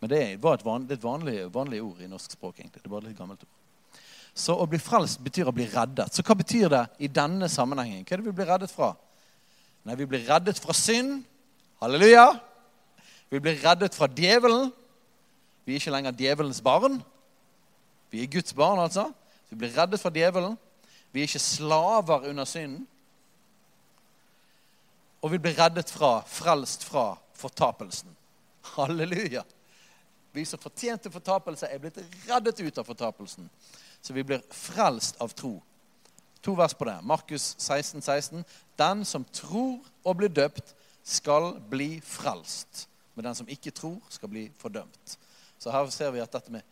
Men 0.00 0.10
det, 0.10 0.20
var 0.42 0.56
et, 0.56 0.64
vanlig, 0.64 0.96
et 0.96 1.04
vanlig, 1.04 1.34
vanlig, 1.54 1.82
ord 1.82 2.00
i 2.00 2.08
norsk 2.10 2.32
språk. 2.34 2.58
egentlig. 2.58 2.82
Det 2.82 2.90
var 2.90 3.04
et 3.04 3.12
litt 3.12 3.18
gammelt 3.18 3.44
ord. 3.44 3.92
Så 4.34 4.56
å 4.56 4.66
bli 4.66 4.80
frelst 4.80 5.20
betyr 5.22 5.50
å 5.50 5.54
bli 5.54 5.68
reddet. 5.68 6.14
Så 6.14 6.24
hva 6.24 6.34
betyr 6.38 6.72
det 6.72 6.82
i 7.04 7.12
denne 7.12 7.48
sammenhengen? 7.52 8.04
Hva 8.08 8.16
er 8.16 8.22
det 8.22 8.30
vi 8.30 8.36
blir 8.40 8.48
reddet 8.48 8.72
fra? 8.72 8.94
Nei, 9.84 9.96
vi 10.00 10.08
blir 10.08 10.24
reddet 10.26 10.58
fra 10.62 10.74
synd. 10.76 11.20
Halleluja. 11.82 12.26
Vi 13.28 13.40
blir 13.40 13.60
reddet 13.60 13.94
fra 13.94 14.08
djevelen. 14.08 14.72
Vi 15.64 15.76
er 15.76 15.82
ikke 15.82 15.94
lenger 15.94 16.16
djevelens 16.16 16.64
barn. 16.64 17.02
Vi 18.10 18.24
er 18.24 18.32
Guds 18.32 18.56
barn, 18.56 18.80
altså. 18.80 19.10
Vi 19.50 19.60
blir 19.60 19.76
reddet 19.76 20.00
fra 20.00 20.12
djevelen. 20.12 20.56
Vi 21.12 21.20
er 21.20 21.28
ikke 21.28 21.38
slaver 21.38 22.28
under 22.28 22.44
synden. 22.48 22.86
Og 25.22 25.30
vi 25.30 25.38
blir 25.38 25.58
reddet 25.58 25.90
fra, 25.90 26.20
frelst 26.26 26.84
fra 26.84 27.12
fortapelsen. 27.38 28.10
Halleluja. 28.74 29.42
Vi 30.32 30.44
som 30.48 30.58
fortjente 30.58 31.12
fortapelse, 31.12 31.68
er 31.68 31.78
blitt 31.78 32.00
reddet 32.26 32.60
ut 32.60 32.78
av 32.80 32.88
fortapelsen. 32.88 33.50
Så 34.02 34.16
vi 34.16 34.24
blir 34.26 34.42
frelst 34.50 35.20
av 35.20 35.34
tro. 35.36 35.58
To 36.42 36.56
vers 36.58 36.74
på 36.74 36.88
det. 36.88 36.96
Markus 37.06 37.52
16, 37.58 38.02
16. 38.02 38.44
Den 38.76 39.04
som 39.04 39.24
tror 39.24 39.78
og 40.02 40.16
blir 40.16 40.32
døpt, 40.32 40.74
skal 41.04 41.56
bli 41.70 42.00
frelst. 42.00 42.88
Men 43.14 43.28
den 43.28 43.34
som 43.34 43.48
ikke 43.50 43.70
tror, 43.74 43.98
skal 44.08 44.30
bli 44.30 44.46
fordømt. 44.58 45.18
Så 45.58 45.70
her 45.70 45.90
ser 45.90 46.10
vi 46.14 46.22
at 46.22 46.32
dette 46.32 46.50
med 46.50 46.66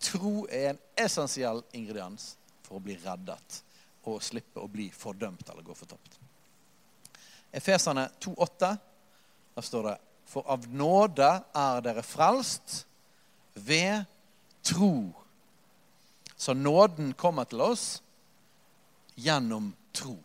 tro 0.00 0.44
er 0.50 0.72
en 0.72 0.80
essensiell 1.00 1.62
ingrediens 1.72 2.34
for 2.66 2.76
å 2.76 2.84
bli 2.84 2.96
reddet 3.00 3.63
og 4.10 4.22
slippe 4.22 4.62
å 4.62 4.70
bli 4.70 4.90
fordømt 4.94 5.48
eller 5.50 5.66
gå 5.66 5.74
fortapt. 5.76 6.18
Efeserne 7.54 8.08
2,8. 8.20 8.70
Der 9.54 9.62
står 9.64 9.88
det 9.88 9.98
For 10.26 10.46
av 10.50 10.64
nåde 10.72 11.28
er 11.54 11.84
dere 11.84 12.02
frelst 12.02 12.80
ved 13.54 14.06
tro 14.64 15.12
så 16.44 16.54
nåden 16.54 17.12
kommer 17.12 17.44
til 17.44 17.60
oss 17.60 18.02
gjennom 19.14 19.70
tro. 19.92 20.16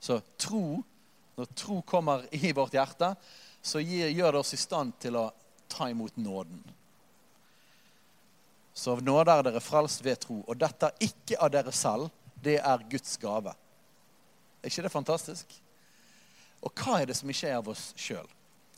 Så 0.00 0.20
tro, 0.40 0.82
når 1.36 1.44
tro 1.44 1.82
kommer 1.82 2.24
i 2.30 2.52
vårt 2.56 2.72
hjerte, 2.74 3.14
så 3.62 3.82
gjør 3.84 4.32
det 4.32 4.40
oss 4.40 4.54
i 4.56 4.60
stand 4.60 4.94
til 5.02 5.18
å 5.20 5.26
ta 5.68 5.90
imot 5.90 6.16
nåden. 6.16 6.62
Så 8.72 8.94
av 8.94 9.02
nåde 9.04 9.34
er 9.34 9.44
dere 9.44 9.60
frelst 9.60 10.00
ved 10.06 10.22
tro. 10.22 10.38
Og 10.46 10.56
dette 10.56 10.88
er 10.88 11.10
ikke 11.10 11.36
av 11.42 11.52
dere 11.52 11.74
selv, 11.74 12.08
det 12.42 12.58
er 12.58 12.86
Guds 12.90 13.16
gave. 13.20 13.52
Er 14.60 14.68
ikke 14.68 14.84
det 14.84 14.92
fantastisk? 14.92 15.54
Og 16.60 16.72
hva 16.76 17.00
er 17.00 17.08
det 17.08 17.16
som 17.16 17.30
ikke 17.32 17.48
er 17.48 17.58
av 17.60 17.70
oss 17.72 17.90
sjøl? 17.96 18.26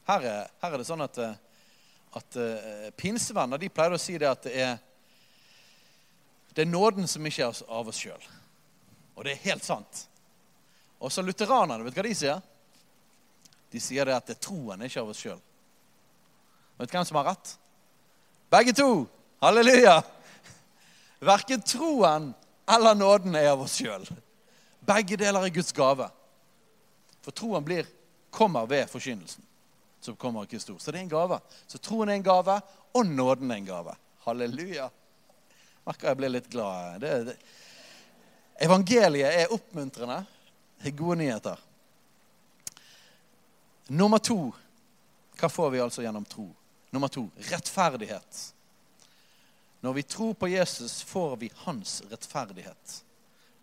Her, 0.06 0.26
her, 0.62 0.68
er 0.68 0.78
det 0.78 0.86
sånn 0.86 1.02
at, 1.04 1.18
at 2.18 2.38
uh, 2.38 2.88
pinsevenner 2.98 3.60
de 3.60 3.70
pleier 3.70 3.94
å 3.94 4.00
si 4.02 4.16
det 4.18 4.30
at 4.30 4.46
det 4.48 4.54
er 4.58 4.80
Det 6.52 6.66
er 6.66 6.68
nåden 6.68 7.06
som 7.08 7.24
ikke 7.26 7.46
er 7.46 7.60
av 7.72 7.88
oss 7.88 7.98
sjøl. 8.02 8.24
Og 9.16 9.24
det 9.24 9.32
er 9.32 9.46
helt 9.46 9.64
sant. 9.64 10.02
Og 11.00 11.10
så 11.10 11.22
lutheranerne, 11.24 11.84
vet 11.86 11.94
du 11.94 12.00
hva 12.00 12.04
de 12.04 12.14
sier? 12.14 12.42
De 13.72 13.80
sier 13.80 14.04
det 14.04 14.14
at 14.14 14.26
det 14.28 14.36
er 14.36 14.44
troen, 14.44 14.84
ikke 14.84 15.00
av 15.00 15.14
oss 15.14 15.22
sjøl. 15.24 15.40
Vet 16.76 16.90
du 16.90 16.96
hvem 16.98 17.06
som 17.08 17.18
har 17.22 17.30
rett? 17.30 17.54
Begge 18.52 18.74
to. 18.76 18.90
Halleluja. 19.40 19.96
Verken 21.24 21.64
troen 21.64 22.28
eller 22.70 22.94
nåden 22.94 23.34
er 23.34 23.50
av 23.52 23.64
oss 23.64 23.78
sjøl. 23.80 24.04
Begge 24.86 25.16
deler 25.18 25.46
er 25.46 25.54
Guds 25.54 25.72
gave. 25.74 26.08
For 27.22 27.34
troen 27.34 27.64
blir, 27.64 27.86
kommer 28.30 28.66
ved 28.66 28.90
forkynnelsen 28.90 29.44
som 30.02 30.16
kommer 30.16 30.40
av 30.40 30.48
Kristi. 30.50 30.74
Så 30.78 30.90
det 30.90 30.98
er 30.98 31.02
en 31.06 31.12
gave. 31.12 31.38
Så 31.66 31.78
troen 31.78 32.10
er 32.10 32.18
en 32.18 32.26
gave, 32.26 32.56
og 32.92 33.06
nåden 33.06 33.50
er 33.50 33.60
en 33.60 33.68
gave. 33.68 33.94
Halleluja. 34.24 34.88
Merker 35.86 36.10
jeg 36.10 36.18
blir 36.18 36.32
litt 36.32 36.48
glad. 36.50 37.02
Det, 37.02 37.12
det. 37.28 37.36
Evangeliet 38.66 39.38
er 39.44 39.54
oppmuntrende. 39.54 40.22
Det 40.82 40.90
er 40.90 40.98
gode 40.98 41.20
nyheter. 41.22 41.62
Nummer 43.92 44.22
to 44.22 44.52
hva 45.38 45.48
får 45.50 45.70
vi 45.74 45.80
altså 45.82 46.04
gjennom 46.04 46.26
tro? 46.28 46.44
Nummer 46.94 47.10
to 47.10 47.24
rettferdighet. 47.50 48.42
Når 49.82 49.92
vi 49.92 50.02
tror 50.06 50.34
på 50.38 50.48
Jesus, 50.48 51.02
får 51.02 51.36
vi 51.36 51.50
hans 51.64 52.02
rettferdighet. 52.10 52.98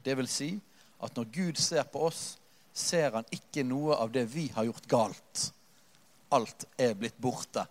Det 0.03 0.15
vil 0.19 0.27
si 0.27 0.49
at 0.99 1.15
når 1.15 1.31
Gud 1.31 1.59
ser 1.59 1.85
på 1.87 2.03
oss, 2.09 2.37
ser 2.75 3.13
han 3.15 3.27
ikke 3.31 3.63
noe 3.67 3.95
av 3.95 4.11
det 4.11 4.25
vi 4.31 4.49
har 4.55 4.67
gjort 4.67 4.87
galt. 4.91 5.45
Alt 6.35 6.65
er 6.77 6.97
blitt 6.99 7.17
borte. 7.17 7.63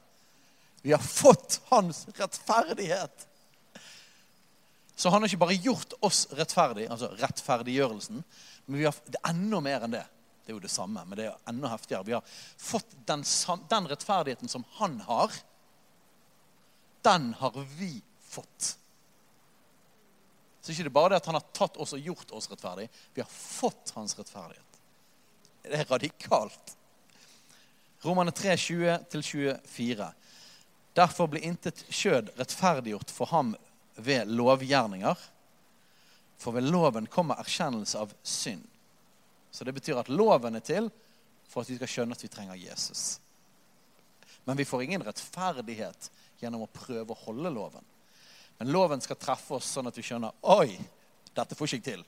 Vi 0.80 0.94
har 0.94 1.03
fått 1.03 1.61
hans 1.68 2.07
rettferdighet. 2.16 3.26
Så 4.96 5.12
han 5.12 5.22
har 5.22 5.28
ikke 5.28 5.44
bare 5.44 5.61
gjort 5.62 5.92
oss 6.01 6.24
rettferdig, 6.34 6.88
altså 6.90 7.12
rettferdiggjørelsen, 7.20 8.24
men 8.66 8.80
har, 8.82 8.96
det 9.07 9.20
er 9.20 9.30
enda 9.30 9.61
mer 9.62 9.84
enn 9.84 9.94
det. 9.94 10.07
Det 10.42 10.51
er 10.51 10.57
jo 10.57 10.64
det 10.64 10.72
samme, 10.72 11.05
men 11.05 11.20
det 11.20 11.28
er 11.28 11.51
enda 11.53 11.68
heftigere. 11.70 12.07
Vi 12.09 12.16
har 12.16 12.24
fått 12.57 12.96
den, 13.07 13.22
den 13.68 13.88
rettferdigheten 13.92 14.49
som 14.49 14.64
han 14.80 14.96
har. 15.05 15.36
Den 17.05 17.34
har 17.38 17.61
vi 17.76 17.92
fått. 18.39 18.74
Så 20.61 20.72
ikke 20.74 20.89
det 20.89 20.95
bare 20.95 21.14
det 21.14 21.22
at 21.22 21.28
han 21.30 21.39
har 21.39 21.47
tatt 21.57 21.78
oss 21.80 21.95
og 21.97 22.03
gjort 22.11 22.32
oss 22.36 22.51
rettferdig. 22.51 22.89
Vi 23.14 23.22
har 23.22 23.30
fått 23.32 23.95
hans 23.97 24.16
rettferdighet. 24.18 24.80
Det 25.62 25.78
er 25.78 25.89
radikalt. 25.89 26.74
Romane 28.05 28.34
3, 28.36 28.57
20-24. 28.57 30.11
Derfor 30.99 31.30
blir 31.32 31.47
intet 31.47 31.84
kjød 31.89 32.30
rettferdiggjort 32.36 33.11
for 33.11 33.32
ham 33.32 33.55
ved 33.97 34.28
lovgjerninger. 34.28 35.18
For 36.39 36.55
ved 36.55 36.68
loven 36.70 37.09
kommer 37.11 37.41
erkjennelse 37.43 37.99
av 37.99 38.14
synd. 38.22 38.66
Så 39.51 39.64
det 39.64 39.72
betyr 39.72 39.99
at 39.99 40.12
loven 40.12 40.59
er 40.59 40.64
til 40.64 40.93
for 41.49 41.64
at 41.64 41.70
vi 41.72 41.78
skal 41.78 41.91
skjønne 41.91 42.14
at 42.14 42.22
vi 42.22 42.30
trenger 42.30 42.61
Jesus. 42.61 43.18
Men 44.45 44.57
vi 44.57 44.68
får 44.68 44.84
ingen 44.84 45.03
rettferdighet 45.05 46.11
gjennom 46.39 46.64
å 46.64 46.72
prøve 46.72 47.14
å 47.14 47.22
holde 47.24 47.51
loven. 47.53 47.84
Men 48.59 48.72
loven 48.74 49.00
skal 49.00 49.18
treffe 49.20 49.59
oss 49.59 49.70
sånn 49.70 49.90
at 49.90 49.98
vi 49.98 50.04
skjønner 50.06 50.34
Oi, 50.54 50.78
dette 51.34 51.54
får 51.54 51.68
ikke 51.68 51.78
jeg 51.78 51.86
til. 51.86 52.06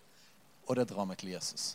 Og 0.66 0.78
det 0.78 0.88
drar 0.90 1.06
meg 1.06 1.20
til 1.20 1.32
Jesus. 1.32 1.74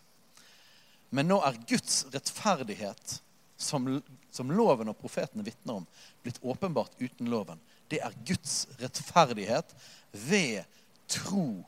Men 1.16 1.30
nå 1.30 1.40
er 1.48 1.60
Guds 1.68 2.04
rettferdighet, 2.12 3.20
som, 3.58 3.88
som 4.32 4.52
loven 4.52 4.92
og 4.92 4.98
profetene 5.00 5.46
vitner 5.46 5.80
om, 5.80 5.86
blitt 6.24 6.42
åpenbart 6.44 6.98
uten 7.00 7.30
loven. 7.32 7.62
Det 7.88 8.02
er 8.04 8.18
Guds 8.28 8.66
rettferdighet 8.82 9.72
ved 10.12 10.66
tro 11.08 11.64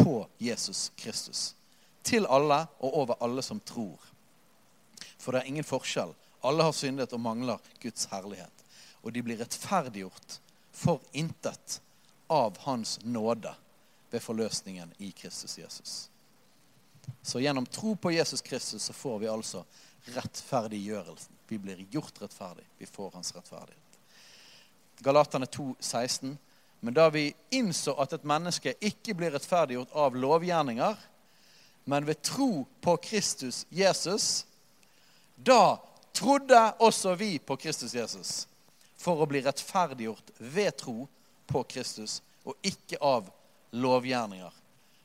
på 0.00 0.14
Jesus 0.40 0.88
Kristus. 0.96 1.54
Til 2.02 2.24
alle 2.32 2.62
og 2.78 2.96
over 3.02 3.18
alle 3.24 3.44
som 3.44 3.60
tror. 3.60 3.98
For 5.18 5.34
det 5.34 5.42
er 5.42 5.50
ingen 5.52 5.66
forskjell. 5.66 6.14
Alle 6.46 6.64
har 6.64 6.72
syndet 6.72 7.12
og 7.12 7.20
mangler 7.20 7.60
Guds 7.82 8.06
herlighet. 8.12 8.64
Og 9.02 9.12
de 9.12 9.22
blir 9.26 9.40
rettferdiggjort 9.42 10.38
for 10.72 11.02
intet 11.12 11.80
av 12.28 12.58
Hans 12.58 12.98
nåde 13.02 13.54
ved 14.10 14.22
forløsningen 14.22 14.92
i 14.98 15.10
Kristus 15.12 15.58
Jesus. 15.58 16.10
Så 17.22 17.40
gjennom 17.40 17.66
tro 17.66 17.96
på 17.96 18.12
Jesus 18.12 18.40
Kristus 18.40 18.82
så 18.82 18.92
får 18.92 19.18
vi 19.18 19.28
altså 19.28 19.64
rettferdiggjørelsen. 20.04 21.34
Vi 21.48 21.58
blir 21.58 21.86
gjort 21.90 22.22
rettferdig. 22.22 22.64
Vi 22.78 22.86
får 22.86 23.10
hans 23.10 23.34
rettferdighet. 23.34 23.98
Galaterne 24.98 25.46
2, 25.46 25.74
16. 25.80 26.38
Men 26.80 26.94
da 26.94 27.08
vi 27.10 27.34
innså 27.50 27.94
at 27.98 28.12
et 28.12 28.24
menneske 28.24 28.74
ikke 28.80 29.14
blir 29.16 29.32
rettferdiggjort 29.34 29.92
av 29.92 30.16
lovgjerninger, 30.16 30.96
men 31.84 32.06
ved 32.06 32.22
tro 32.22 32.66
på 32.80 32.96
Kristus 32.96 33.66
Jesus, 33.70 34.46
da 35.36 35.78
trodde 36.12 36.60
også 36.78 37.14
vi 37.14 37.38
på 37.38 37.56
Kristus 37.56 37.94
Jesus 37.94 38.32
for 38.98 39.22
å 39.22 39.28
bli 39.30 39.40
rettferdiggjort 39.42 40.34
ved 40.38 40.76
tro 40.76 41.06
på 41.48 41.62
Kristus 41.68 42.20
og 42.44 42.56
ikke 42.62 43.00
av 43.04 43.28
lovgjerninger. 43.76 44.52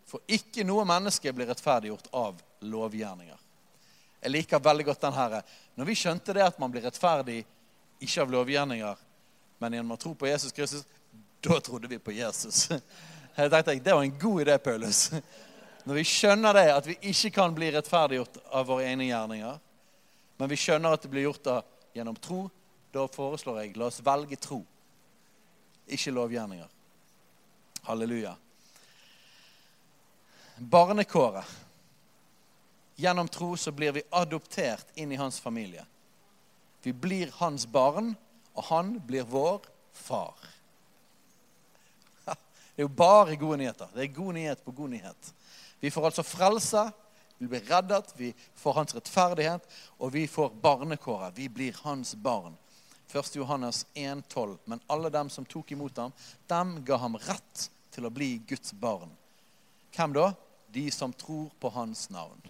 For 0.07 0.23
ikke 0.29 0.65
noe 0.67 0.85
menneske 0.87 1.31
blir 1.33 1.49
rettferdiggjort 1.49 2.11
av 2.15 2.41
lovgjerninger. 2.63 3.39
Jeg 4.23 4.31
liker 4.31 4.61
veldig 4.63 4.85
godt 4.87 5.01
den 5.03 5.15
her. 5.17 5.39
Når 5.75 5.89
vi 5.89 5.95
skjønte 5.99 6.35
det 6.35 6.45
at 6.45 6.59
man 6.61 6.71
blir 6.71 6.85
rettferdig 6.85 7.41
ikke 8.03 8.23
av 8.23 8.31
lovgjerninger, 8.31 9.01
men 9.59 9.75
gjennom 9.75 9.95
å 9.95 9.99
tro 9.99 10.13
på 10.15 10.29
Jesus 10.29 10.55
Kristus, 10.55 10.85
da 11.43 11.59
trodde 11.59 11.89
vi 11.91 11.99
på 11.99 12.15
Jesus. 12.15 12.69
Jeg 13.35 13.49
tenkte, 13.49 13.75
Det 13.83 13.93
var 13.93 14.03
en 14.03 14.19
god 14.19 14.41
idé, 14.41 14.57
Paulus. 14.57 15.11
Når 15.87 15.95
vi 15.99 16.03
skjønner 16.07 16.53
det, 16.55 16.67
at 16.71 16.87
vi 16.87 16.97
ikke 17.11 17.33
kan 17.35 17.55
bli 17.55 17.71
rettferdiggjort 17.73 18.37
av 18.55 18.67
våre 18.69 18.85
egne 18.87 19.09
gjerninger, 19.09 19.57
men 20.39 20.51
vi 20.51 20.59
skjønner 20.59 20.95
at 20.95 21.03
det 21.03 21.11
blir 21.11 21.27
gjort 21.27 21.49
av, 21.51 21.65
gjennom 21.93 22.15
tro, 22.15 22.45
da 22.93 23.07
foreslår 23.11 23.59
jeg 23.59 23.75
la 23.77 23.89
oss 23.89 23.99
velge 24.05 24.37
tro, 24.39 24.61
ikke 25.87 26.11
lovgjerninger. 26.11 26.67
Halleluja. 27.83 28.35
Barnekåret. 30.57 31.45
Gjennom 32.95 33.27
tro 33.27 33.57
så 33.57 33.71
blir 33.71 33.91
vi 33.91 34.03
adoptert 34.09 34.85
inn 34.95 35.11
i 35.11 35.17
hans 35.19 35.39
familie. 35.41 35.85
Vi 36.83 36.93
blir 36.93 37.31
hans 37.39 37.65
barn, 37.67 38.13
og 38.53 38.63
han 38.69 38.99
blir 39.07 39.23
vår 39.23 39.65
far. 39.93 40.35
Det 42.25 42.81
er 42.81 42.87
jo 42.87 42.95
bare 42.97 43.35
gode 43.37 43.57
nyheter. 43.61 43.89
Det 43.93 44.03
er 44.03 44.15
god 44.15 44.33
nyhet 44.33 44.63
på 44.65 44.71
god 44.71 44.89
nyhet. 44.89 45.33
Vi 45.79 45.89
får 45.89 46.05
altså 46.09 46.23
frelse, 46.25 46.87
vi 47.37 47.47
blir 47.47 47.65
reddet, 47.69 48.13
vi 48.17 48.31
får 48.55 48.73
hans 48.73 48.95
rettferdighet, 48.95 49.65
og 49.99 50.13
vi 50.13 50.27
får 50.27 50.53
barnekåret. 50.61 51.37
Vi 51.37 51.49
blir 51.49 51.77
hans 51.83 52.15
barn. 52.15 52.55
1. 53.13 53.35
Johannes 53.35 53.85
1,12. 53.93 54.57
Men 54.65 54.79
alle 54.87 55.09
dem 55.09 55.29
som 55.29 55.45
tok 55.45 55.71
imot 55.71 55.97
ham, 55.97 56.11
dem 56.47 56.75
ga 56.85 56.97
ham 56.97 57.17
rett 57.17 57.69
til 57.93 58.05
å 58.05 58.11
bli 58.13 58.37
Guds 58.47 58.73
barn. 58.73 59.11
Hvem 59.93 60.13
da? 60.13 60.33
De 60.73 60.91
som 60.91 61.13
tror 61.13 61.49
på 61.59 61.69
hans 61.69 62.09
navn. 62.09 62.41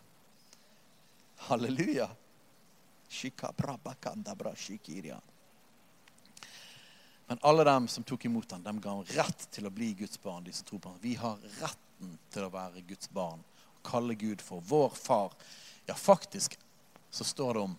Halleluja. 1.36 2.10
Men 7.28 7.40
alle 7.42 7.64
dem 7.64 7.88
som 7.88 8.04
tok 8.04 8.26
imot 8.26 8.52
ham, 8.52 8.64
dem 8.64 8.80
ga 8.82 8.90
ham 8.90 9.04
rett 9.04 9.48
til 9.52 9.68
å 9.68 9.74
bli 9.74 9.94
Guds 9.94 10.22
barn. 10.22 10.44
de 10.44 10.54
som 10.54 10.66
tror 10.66 10.80
på 10.80 10.90
ham. 10.90 10.98
Vi 11.02 11.16
har 11.16 11.38
retten 11.60 12.18
til 12.30 12.44
å 12.46 12.52
være 12.54 12.82
Guds 12.88 13.10
barn 13.10 13.44
og 13.68 13.84
kalle 13.84 14.16
Gud 14.16 14.42
for 14.42 14.62
vår 14.62 14.90
far. 14.90 15.34
Ja, 15.86 15.96
faktisk 15.96 16.60
så 17.10 17.24
står 17.24 17.54
det 17.54 17.60
om 17.60 17.78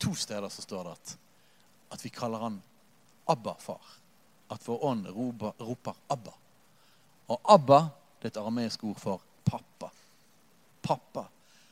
To 0.00 0.14
steder 0.14 0.48
så 0.48 0.62
står 0.62 0.84
det 0.84 0.92
at, 0.92 1.18
at 1.90 2.04
vi 2.04 2.10
kaller 2.14 2.38
han 2.46 2.60
Abba-far. 3.30 3.96
At 4.50 4.66
vår 4.66 4.84
ånd 4.84 5.06
roper, 5.14 5.52
roper, 5.58 5.94
Abba. 6.08 6.32
Og 7.30 7.40
Abba 7.44 7.80
det 8.20 8.28
er 8.28 8.34
et 8.34 8.42
armeisk 8.42 8.84
ord 8.84 8.98
for 9.00 9.22
pappa. 9.48 9.88
Pappa. 10.82 11.24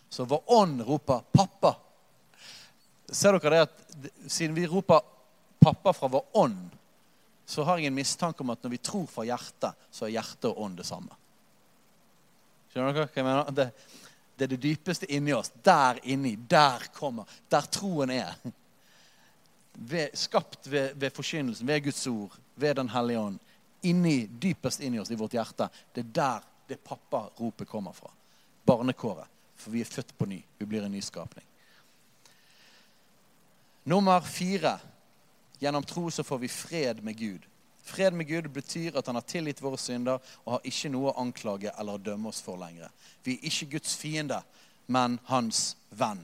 Så 0.09 0.25
vår 0.25 0.43
ånd 0.47 0.81
roper 0.83 1.21
'pappa'. 1.33 1.75
Ser 3.13 3.37
dere 3.37 3.51
det 3.51 3.61
at 3.61 4.33
siden 4.33 4.57
vi 4.57 4.67
roper 4.67 5.01
'pappa' 5.61 5.93
fra 5.93 6.09
vår 6.09 6.25
ånd, 6.33 6.71
så 7.47 7.65
har 7.65 7.79
jeg 7.79 7.87
en 7.87 7.95
mistanke 7.95 8.41
om 8.41 8.51
at 8.51 8.63
når 8.63 8.71
vi 8.71 8.79
tror 8.79 9.07
fra 9.07 9.25
hjertet, 9.25 9.77
så 9.91 10.07
er 10.07 10.17
hjerte 10.17 10.49
og 10.49 10.63
ånd 10.63 10.77
det 10.77 10.87
samme. 10.87 11.17
Skjønner 12.73 12.93
dere 12.93 13.09
hva 13.09 13.21
jeg 13.21 13.25
mener? 13.25 13.53
Det, 13.53 13.69
det 14.37 14.45
er 14.45 14.53
det 14.55 14.63
dypeste 14.63 15.09
inni 15.13 15.33
oss. 15.33 15.53
Der 15.65 16.01
inni. 16.03 16.37
Der 16.37 16.89
kommer. 16.95 17.29
Der 17.51 17.69
troen 17.73 18.11
er. 18.11 18.37
Ved, 19.79 20.11
skapt 20.19 20.67
ved, 20.67 20.95
ved 20.95 21.15
forkynnelsen, 21.15 21.67
ved 21.67 21.85
Guds 21.85 22.07
ord, 22.07 22.35
ved 22.55 22.75
Den 22.75 22.89
hellige 22.89 23.19
ånd. 23.19 23.39
Inni, 23.83 24.27
dypest 24.27 24.81
inni 24.81 24.99
oss, 24.99 25.11
i 25.11 25.15
vårt 25.15 25.37
hjerte. 25.37 25.69
Det 25.95 26.03
er 26.03 26.13
der 26.15 26.47
det 26.69 26.81
pappa-ropet 26.85 27.69
kommer 27.69 27.93
fra. 27.93 28.11
Barnekåret. 28.67 29.27
For 29.57 29.71
vi 29.71 29.81
er 29.81 29.91
født 29.91 30.19
på 30.19 30.27
ny. 30.27 30.43
Vi 30.59 30.67
blir 30.67 30.85
en 30.85 30.93
nyskapning. 30.93 31.45
Nummer 33.85 34.21
fire 34.21 34.79
Gjennom 35.59 35.83
tro 35.83 36.11
så 36.11 36.25
får 36.25 36.39
vi 36.39 36.49
fred 36.49 37.03
med 37.03 37.19
Gud. 37.19 37.47
Fred 37.83 38.13
med 38.13 38.27
Gud 38.27 38.51
betyr 38.51 38.97
at 38.97 39.07
han 39.07 39.17
har 39.17 39.27
tilgitt 39.27 39.63
våre 39.63 39.79
synder 39.81 40.21
og 40.45 40.53
har 40.53 40.67
ikke 40.71 40.91
noe 40.93 41.11
å 41.11 41.23
anklage 41.23 41.73
eller 41.81 41.99
dømme 41.99 42.31
oss 42.31 42.41
for 42.45 42.61
lenger. 42.61 42.93
Vi 43.25 43.39
er 43.39 43.49
ikke 43.51 43.73
Guds 43.79 43.97
fiende, 43.99 44.39
men 44.87 45.19
hans 45.27 45.73
venn. 45.91 46.23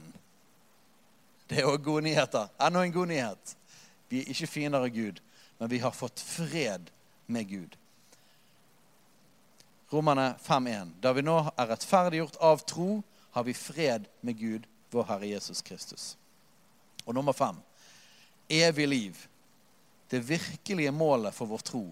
Det 1.49 1.61
er 1.61 1.69
òg 1.69 1.83
gode 1.85 2.07
nyheter. 2.07 2.49
Enda 2.61 2.83
en 2.85 2.93
god 2.93 3.11
nyhet. 3.11 3.57
Vi 4.09 4.23
er 4.23 4.31
ikke 4.33 4.51
fiender 4.51 4.85
av 4.85 4.93
Gud, 4.95 5.21
men 5.59 5.71
vi 5.71 5.81
har 5.83 5.93
fått 5.95 6.21
fred 6.21 6.91
med 7.27 7.49
Gud. 7.49 7.77
Romerne 9.93 10.35
5.1. 10.43 10.97
Da 11.03 11.13
vi 11.13 11.23
nå 11.23 11.37
er 11.53 11.71
rettferdiggjort 11.71 12.41
av 12.41 12.65
tro, 12.69 13.03
har 13.35 13.45
vi 13.45 13.55
fred 13.55 14.09
med 14.21 14.39
Gud, 14.39 14.67
vår 14.91 15.09
Herre 15.09 15.29
Jesus 15.29 15.63
Kristus. 15.63 16.15
Og 17.05 17.15
nummer 17.15 17.33
fem 17.37 17.59
evig 18.49 18.89
liv. 18.89 19.27
Det 20.11 20.19
virkelige 20.19 20.91
målet 20.91 21.35
for 21.35 21.47
vår 21.47 21.59
tro 21.65 21.85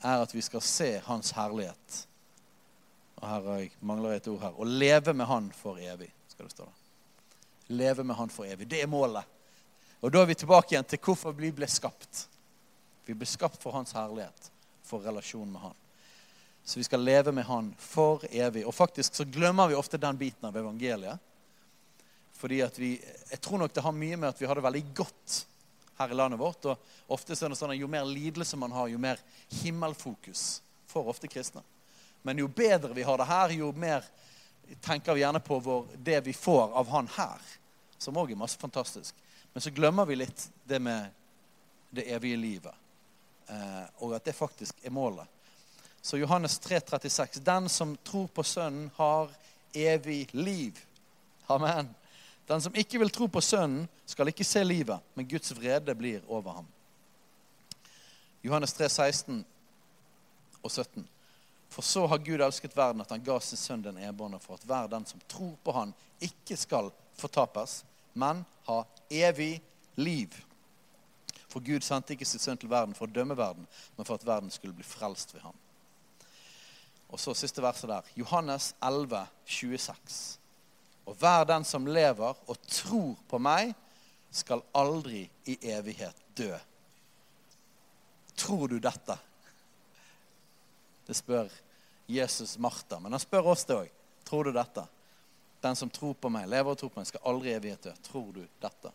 er 0.00 0.22
at 0.22 0.34
vi 0.34 0.42
skal 0.44 0.62
se 0.64 0.90
Hans 1.04 1.32
herlighet. 1.36 2.06
Og 3.16 3.28
her 3.28 3.48
jeg 3.58 3.72
mangler 3.80 4.16
et 4.16 4.28
ord 4.28 4.40
her. 4.44 4.56
Å 4.56 4.64
leve 4.64 5.14
med 5.14 5.26
Han 5.26 5.50
for 5.52 5.80
evig. 5.80 6.12
skal 6.28 6.46
det 6.46 6.52
stå 6.52 6.64
da. 6.64 6.79
Leve 7.70 8.04
med 8.04 8.16
Han 8.16 8.32
for 8.32 8.48
evig. 8.48 8.68
Det 8.68 8.82
er 8.82 8.90
målet. 8.90 9.24
Og 10.00 10.12
da 10.12 10.22
er 10.22 10.30
vi 10.30 10.38
tilbake 10.42 10.74
igjen 10.74 10.88
til 10.88 11.00
hvorfor 11.04 11.34
vi 11.36 11.52
ble 11.54 11.68
skapt. 11.70 12.24
Vi 13.06 13.14
ble 13.14 13.28
skapt 13.28 13.60
for 13.62 13.74
Hans 13.76 13.92
herlighet, 13.94 14.50
for 14.86 15.04
relasjon 15.04 15.50
med 15.52 15.62
Han. 15.62 15.76
Så 16.64 16.80
vi 16.80 16.86
skal 16.86 17.04
leve 17.04 17.32
med 17.32 17.44
Han 17.44 17.72
for 17.78 18.24
evig. 18.30 18.64
Og 18.66 18.74
faktisk 18.74 19.14
så 19.14 19.24
glemmer 19.24 19.70
vi 19.70 19.78
ofte 19.78 20.00
den 20.00 20.18
biten 20.18 20.48
av 20.48 20.56
evangeliet. 20.56 21.18
Fordi 22.40 22.62
at 22.64 22.78
vi, 22.78 22.94
Jeg 23.30 23.40
tror 23.40 23.58
nok 23.58 23.74
det 23.74 23.84
har 23.84 23.92
mye 23.92 24.16
med 24.16 24.28
at 24.28 24.40
vi 24.40 24.46
har 24.46 24.54
det 24.54 24.64
veldig 24.64 24.84
godt 24.94 25.46
her 25.98 26.10
i 26.10 26.16
landet 26.16 26.40
vårt. 26.40 26.64
Og 26.64 27.12
ofte 27.12 27.36
er 27.36 27.52
det 27.52 27.58
sånn 27.58 27.74
at 27.74 27.78
Jo 27.78 27.88
mer 27.90 28.08
lidelse 28.08 28.56
man 28.56 28.72
har, 28.72 28.88
jo 28.88 28.98
mer 28.98 29.20
himmelfokus 29.60 30.62
får 30.90 31.12
ofte 31.12 31.28
kristne. 31.28 31.62
Men 32.22 32.38
jo 32.38 32.48
bedre 32.48 32.94
vi 32.96 33.04
har 33.04 33.18
det 33.18 33.28
her, 33.28 33.52
jo 33.60 33.72
mer 33.72 34.04
tenker 34.80 35.14
vi 35.14 35.20
gjerne 35.20 35.40
på 35.40 35.58
vår, 35.58 35.86
det 35.96 36.20
vi 36.20 36.32
får 36.32 36.72
av 36.76 36.88
han 36.88 37.08
her. 37.16 37.40
Som 38.00 38.16
òg 38.16 38.32
er 38.32 38.40
masse 38.40 38.58
fantastisk. 38.60 39.14
Men 39.52 39.62
så 39.64 39.72
glemmer 39.74 40.08
vi 40.08 40.16
litt 40.22 40.46
det 40.64 40.80
med 40.80 41.10
det 41.90 42.06
evige 42.14 42.38
livet. 42.40 42.74
Eh, 43.46 43.86
og 44.00 44.14
at 44.16 44.24
det 44.24 44.36
faktisk 44.36 44.80
er 44.82 44.94
målet. 44.94 45.26
Så 46.00 46.16
Johannes 46.16 46.58
3, 46.58 46.80
36. 46.80 47.40
Den 47.44 47.68
som 47.68 47.96
tror 48.04 48.26
på 48.26 48.42
Sønnen, 48.42 48.90
har 48.96 49.28
evig 49.72 50.28
liv. 50.32 50.78
Amen. 51.46 51.94
Den 52.46 52.62
som 52.62 52.74
ikke 52.74 52.98
vil 52.98 53.10
tro 53.10 53.28
på 53.28 53.40
Sønnen, 53.40 53.88
skal 54.06 54.28
ikke 54.32 54.44
se 54.44 54.64
livet, 54.64 54.98
men 55.14 55.28
Guds 55.28 55.52
vrede 55.54 55.94
blir 55.94 56.24
over 56.26 56.52
ham. 56.60 56.66
Johannes 58.42 58.72
3, 58.72 58.88
16 58.88 59.44
og 60.62 60.70
17. 60.70 61.04
For 61.70 61.82
så 61.82 62.06
har 62.06 62.18
Gud 62.18 62.40
elsket 62.40 62.74
verden 62.76 63.04
at 63.04 63.12
han 63.12 63.22
ga 63.22 63.36
sin 63.44 63.60
sønn 63.60 63.84
den 63.84 64.00
ebårne 64.02 64.40
for 64.42 64.56
at 64.56 64.64
hver 64.66 64.88
den 64.90 65.06
som 65.06 65.20
tror 65.30 65.52
på 65.62 65.74
han, 65.76 65.92
ikke 66.18 66.56
skal 66.58 66.90
fortapes, 67.20 67.84
men 68.12 68.44
ha 68.66 68.82
evig 69.10 69.60
liv. 70.00 70.34
For 71.50 71.62
Gud 71.64 71.82
sendte 71.82 72.14
ikke 72.14 72.28
sitt 72.28 72.44
sønn 72.44 72.60
til 72.60 72.70
verden 72.70 72.94
for 72.94 73.08
å 73.08 73.14
dømme 73.14 73.36
verden, 73.38 73.66
men 73.96 74.06
for 74.06 74.16
at 74.16 74.26
verden 74.26 74.52
skulle 74.54 74.76
bli 74.76 74.86
frelst 74.86 75.34
ved 75.34 75.42
ham. 75.42 75.56
Og 77.10 77.18
så 77.18 77.34
siste 77.34 77.62
verset 77.62 77.90
der. 77.90 78.10
Johannes 78.14 78.70
11, 78.86 79.24
26. 79.44 80.20
Og 81.10 81.16
hver 81.18 81.46
den 81.48 81.66
som 81.66 81.88
lever 81.90 82.38
og 82.46 82.68
tror 82.70 83.16
på 83.30 83.40
meg, 83.42 83.74
skal 84.30 84.62
aldri 84.78 85.24
i 85.50 85.56
evighet 85.72 86.14
dø. 86.38 86.52
Tror 88.38 88.68
du 88.70 88.78
dette? 88.78 89.16
Det 91.06 91.16
spør 91.18 91.50
Jesus 92.06 92.54
Martha. 92.62 93.00
Men 93.02 93.16
han 93.16 93.22
spør 93.22 93.50
oss 93.50 93.66
det 93.66 93.74
òg. 93.74 93.90
Tror 94.24 94.46
du 94.46 94.54
dette? 94.54 94.84
Den 95.60 95.76
som 95.76 95.90
tror 95.92 96.14
på 96.16 96.30
meg, 96.32 96.48
lever 96.48 96.72
og 96.72 96.78
tror 96.80 96.92
på 96.92 97.00
meg, 97.00 97.08
skal 97.10 97.26
aldri 97.28 97.52
i 97.52 97.56
evighet 97.58 97.90
dø. 97.90 97.92
Tror 98.06 98.30
du 98.32 98.40
dette? 98.62 98.92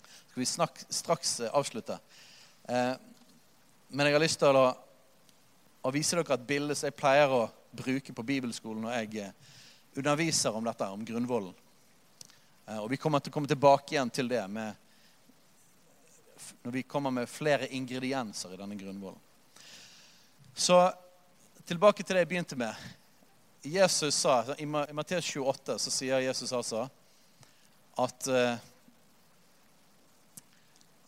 Skal 0.00 0.42
vi 0.42 0.46
snakke, 0.46 0.86
straks 0.90 1.40
eh, 1.40 1.54
avslutte. 1.54 1.98
Eh, 2.68 2.92
men 3.88 4.06
jeg 4.06 4.14
har 4.14 4.22
lyst 4.22 4.38
til 4.42 4.58
å, 4.58 4.66
å 5.82 5.94
vise 5.94 6.18
dere 6.18 6.36
et 6.36 6.46
bilde 6.46 6.76
som 6.78 6.90
jeg 6.90 6.98
pleier 6.98 7.32
å 7.34 7.48
bruke 7.70 8.14
på 8.14 8.26
bibelskolen 8.26 8.84
når 8.86 8.98
jeg 8.98 9.24
eh, 9.24 9.56
underviser 9.98 10.54
om 10.54 10.66
dette, 10.66 10.86
om 10.90 11.04
grunnvollen. 11.06 11.54
Eh, 12.66 12.78
og 12.78 12.90
vi 12.92 12.98
kommer 13.00 13.22
til 13.22 13.32
å 13.32 13.38
komme 13.38 13.50
tilbake 13.50 13.94
igjen 13.94 14.12
til 14.14 14.30
det 14.30 14.42
med, 14.50 14.74
når 16.62 16.76
vi 16.78 16.86
kommer 16.86 17.14
med 17.14 17.30
flere 17.30 17.68
ingredienser 17.74 18.54
i 18.54 18.60
denne 18.60 18.78
grunnvollen. 18.78 19.18
Så 20.54 20.78
tilbake 21.66 22.02
til 22.02 22.16
det 22.16 22.24
jeg 22.24 22.30
begynte 22.30 22.58
med. 22.58 22.74
Jesus 23.62 24.14
sa, 24.14 24.54
I 24.58 24.66
Matteus 24.66 25.26
28 25.36 25.78
så 25.78 25.90
sier 25.92 26.22
Jesus 26.24 26.52
altså 26.52 26.86
at 28.00 28.28
uh, 28.32 28.54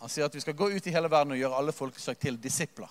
Han 0.02 0.10
sier 0.10 0.26
at 0.26 0.34
vi 0.34 0.42
skal 0.42 0.56
gå 0.58 0.68
ut 0.74 0.86
i 0.86 0.92
hele 0.92 1.08
verden 1.08 1.32
og 1.32 1.38
gjøre 1.38 1.58
alle 1.62 1.72
folkeslag 1.72 2.18
til 2.18 2.36
disipler. 2.42 2.90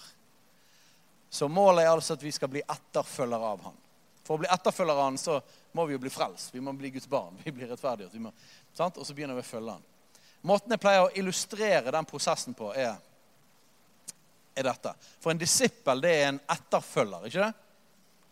Så 1.30 1.48
målet 1.52 1.84
er 1.84 1.92
altså 1.92 2.16
at 2.16 2.24
vi 2.24 2.32
skal 2.32 2.48
bli 2.52 2.62
etterfølgere 2.64 3.50
av 3.52 3.66
han. 3.68 3.76
For 4.24 4.38
å 4.38 4.42
bli 4.42 4.50
etterfølgere 4.52 4.96
av 4.96 5.10
han, 5.10 5.18
så 5.20 5.42
må 5.76 5.86
vi 5.90 5.98
jo 5.98 6.02
bli 6.04 6.12
frelst. 6.14 6.54
Vi 6.56 6.64
må 6.64 6.72
bli 6.80 6.94
Guds 6.96 7.10
barn. 7.12 7.36
Vi 7.44 7.52
blir 7.52 7.68
rettferdiggjort. 7.68 8.16
Må, 8.24 8.32
og 8.88 9.04
så 9.04 9.16
begynner 9.16 9.36
vi 9.36 9.44
å 9.44 9.50
følge 9.50 9.76
han. 9.76 9.84
Måten 10.48 10.72
jeg 10.72 10.82
pleier 10.82 11.04
å 11.06 11.12
illustrere 11.20 11.94
den 11.94 12.08
prosessen 12.08 12.56
på, 12.58 12.72
er, 12.74 12.96
er 14.56 14.70
dette. 14.72 14.96
For 15.20 15.36
en 15.36 15.42
disippel 15.42 16.02
det 16.04 16.14
er 16.16 16.30
en 16.30 16.42
etterfølger, 16.56 17.28
ikke 17.28 17.44
det? 17.44 17.71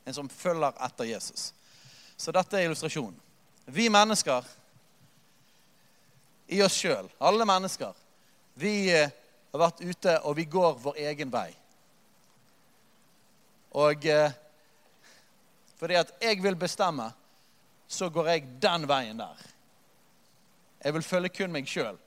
En 0.10 0.16
som 0.18 0.30
følger 0.30 0.74
etter 0.86 1.12
Jesus. 1.12 1.52
Så 2.18 2.34
dette 2.34 2.58
er 2.58 2.66
illustrasjonen. 2.66 3.18
Vi 3.70 3.86
mennesker 3.94 4.46
i 6.50 6.64
oss 6.66 6.74
sjøl, 6.82 7.06
alle 7.22 7.46
mennesker, 7.46 7.94
vi 8.58 8.90
eh, 8.90 9.12
har 9.54 9.62
vært 9.62 9.84
ute, 9.86 10.16
og 10.26 10.34
vi 10.40 10.48
går 10.50 10.80
vår 10.82 10.98
egen 11.12 11.30
vei. 11.30 11.52
Og 13.78 14.06
eh, 14.10 14.34
fordi 15.78 16.00
at 16.00 16.16
jeg 16.22 16.42
vil 16.44 16.58
bestemme, 16.58 17.12
så 17.88 18.10
går 18.10 18.34
jeg 18.34 18.48
den 18.62 18.88
veien 18.90 19.22
der. 19.22 19.46
Jeg 20.84 20.94
vil 20.98 21.06
følge 21.06 21.30
kun 21.38 21.54
meg 21.54 21.70
sjøl. 21.70 21.98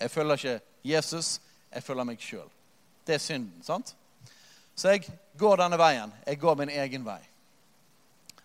Jeg 0.00 0.10
følger 0.10 0.40
ikke 0.40 0.88
Jesus, 0.88 1.34
jeg 1.68 1.84
følger 1.84 2.08
meg 2.08 2.24
sjøl. 2.24 2.48
Det 3.06 3.18
er 3.18 3.22
synden, 3.22 3.60
sant? 3.64 3.92
Så 4.74 4.94
jeg 4.94 5.04
går 5.38 5.60
denne 5.60 5.78
veien. 5.78 6.12
Jeg 6.26 6.40
går 6.40 6.56
min 6.58 6.72
egen 6.72 7.04
vei. 7.04 7.20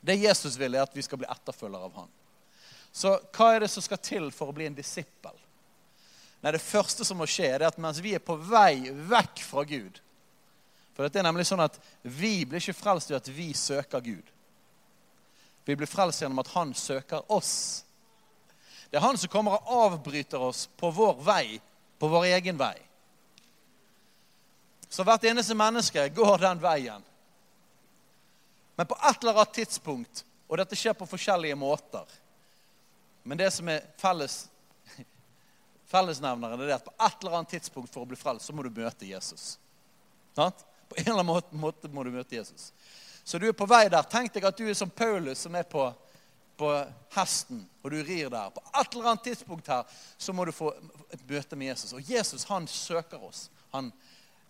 Det 0.02 0.16
Jesus 0.16 0.58
vil, 0.60 0.76
er 0.76 0.86
at 0.86 0.96
vi 0.96 1.04
skal 1.06 1.22
bli 1.22 1.30
etterfølgere 1.30 1.90
av 1.90 2.00
han. 2.04 2.10
Så 2.92 3.14
hva 3.36 3.52
er 3.54 3.64
det 3.64 3.70
som 3.72 3.84
skal 3.84 4.00
til 4.02 4.30
for 4.34 4.50
å 4.50 4.56
bli 4.56 4.68
en 4.70 4.78
disippel? 4.78 5.36
Nei, 6.42 6.52
Det 6.52 6.62
første 6.62 7.06
som 7.06 7.18
må 7.18 7.28
skje, 7.30 7.50
er 7.56 7.66
at 7.68 7.80
mens 7.82 8.02
vi 8.02 8.14
er 8.16 8.24
på 8.24 8.38
vei 8.38 8.92
vekk 9.10 9.42
fra 9.44 9.64
Gud 9.68 10.02
For 10.94 11.06
det 11.06 11.20
er 11.20 11.28
nemlig 11.28 11.46
sånn 11.46 11.62
at 11.62 11.76
vi 12.02 12.46
blir 12.46 12.62
ikke 12.62 12.74
frelst 12.74 13.12
ved 13.12 13.20
at 13.20 13.28
vi 13.30 13.52
søker 13.54 14.02
Gud. 14.02 14.32
Vi 15.68 15.76
blir 15.78 15.90
frelst 15.90 16.24
gjennom 16.24 16.42
at 16.42 16.50
han 16.56 16.72
søker 16.74 17.22
oss. 17.32 17.84
Det 18.90 18.98
er 18.98 19.04
han 19.04 19.18
som 19.20 19.30
kommer 19.30 19.60
og 19.60 19.70
avbryter 19.94 20.42
oss 20.42 20.64
på 20.80 20.90
vår 20.90 21.20
vei, 21.22 21.60
på 22.00 22.10
vår 22.10 22.26
egen 22.40 22.58
vei. 22.58 22.74
Så 24.90 25.04
hvert 25.04 25.28
eneste 25.28 25.54
menneske 25.54 26.08
går 26.16 26.42
den 26.42 26.62
veien. 26.64 27.06
Men 28.78 28.86
på 28.86 28.98
et 29.10 29.24
eller 29.24 29.40
annet 29.42 29.54
tidspunkt, 29.58 30.24
og 30.48 30.60
dette 30.62 30.78
skjer 30.78 30.94
på 30.96 31.08
forskjellige 31.10 31.58
måter 31.60 32.06
Men 33.28 33.40
det 33.42 33.50
som 33.52 33.68
er 33.68 33.84
felles, 34.00 34.36
fellesnevneren, 35.92 36.62
er 36.62 36.78
at 36.78 36.86
på 36.86 36.94
et 36.96 37.24
eller 37.24 37.40
annet 37.40 37.58
tidspunkt 37.58 37.92
for 37.92 38.06
å 38.06 38.08
bli 38.08 38.20
frelst, 38.20 38.48
så 38.48 38.56
må 38.56 38.64
du 38.64 38.70
møte 38.72 39.10
Jesus. 39.10 39.58
På 40.38 40.96
en 40.96 41.04
eller 41.04 41.26
annen 41.26 41.60
måte 41.60 41.90
må 41.92 42.06
du 42.06 42.12
møte 42.14 42.38
Jesus. 42.38 42.70
Så 43.28 43.42
du 43.42 43.50
er 43.50 43.58
på 43.58 43.68
vei 43.68 43.90
der. 43.92 44.06
Tenk 44.08 44.32
deg 44.32 44.46
at 44.48 44.56
du 44.56 44.70
er 44.70 44.78
som 44.78 44.94
Paulus, 44.94 45.42
som 45.44 45.56
er 45.60 45.66
på, 45.68 45.90
på 46.56 46.70
hesten, 47.18 47.66
og 47.82 47.92
du 47.92 47.98
rir 48.00 48.30
der. 48.32 48.54
På 48.56 48.64
et 48.70 48.94
eller 48.94 49.10
annet 49.12 49.26
tidspunkt 49.28 49.68
her 49.68 49.84
så 50.16 50.32
må 50.32 50.46
du 50.48 50.54
få 50.56 50.72
et 51.12 51.26
møte 51.28 51.60
med 51.60 51.74
Jesus. 51.74 51.92
Og 51.98 52.14
Jesus 52.14 52.48
han 52.48 52.70
søker 52.72 53.26
oss. 53.28 53.50
Han 53.74 53.92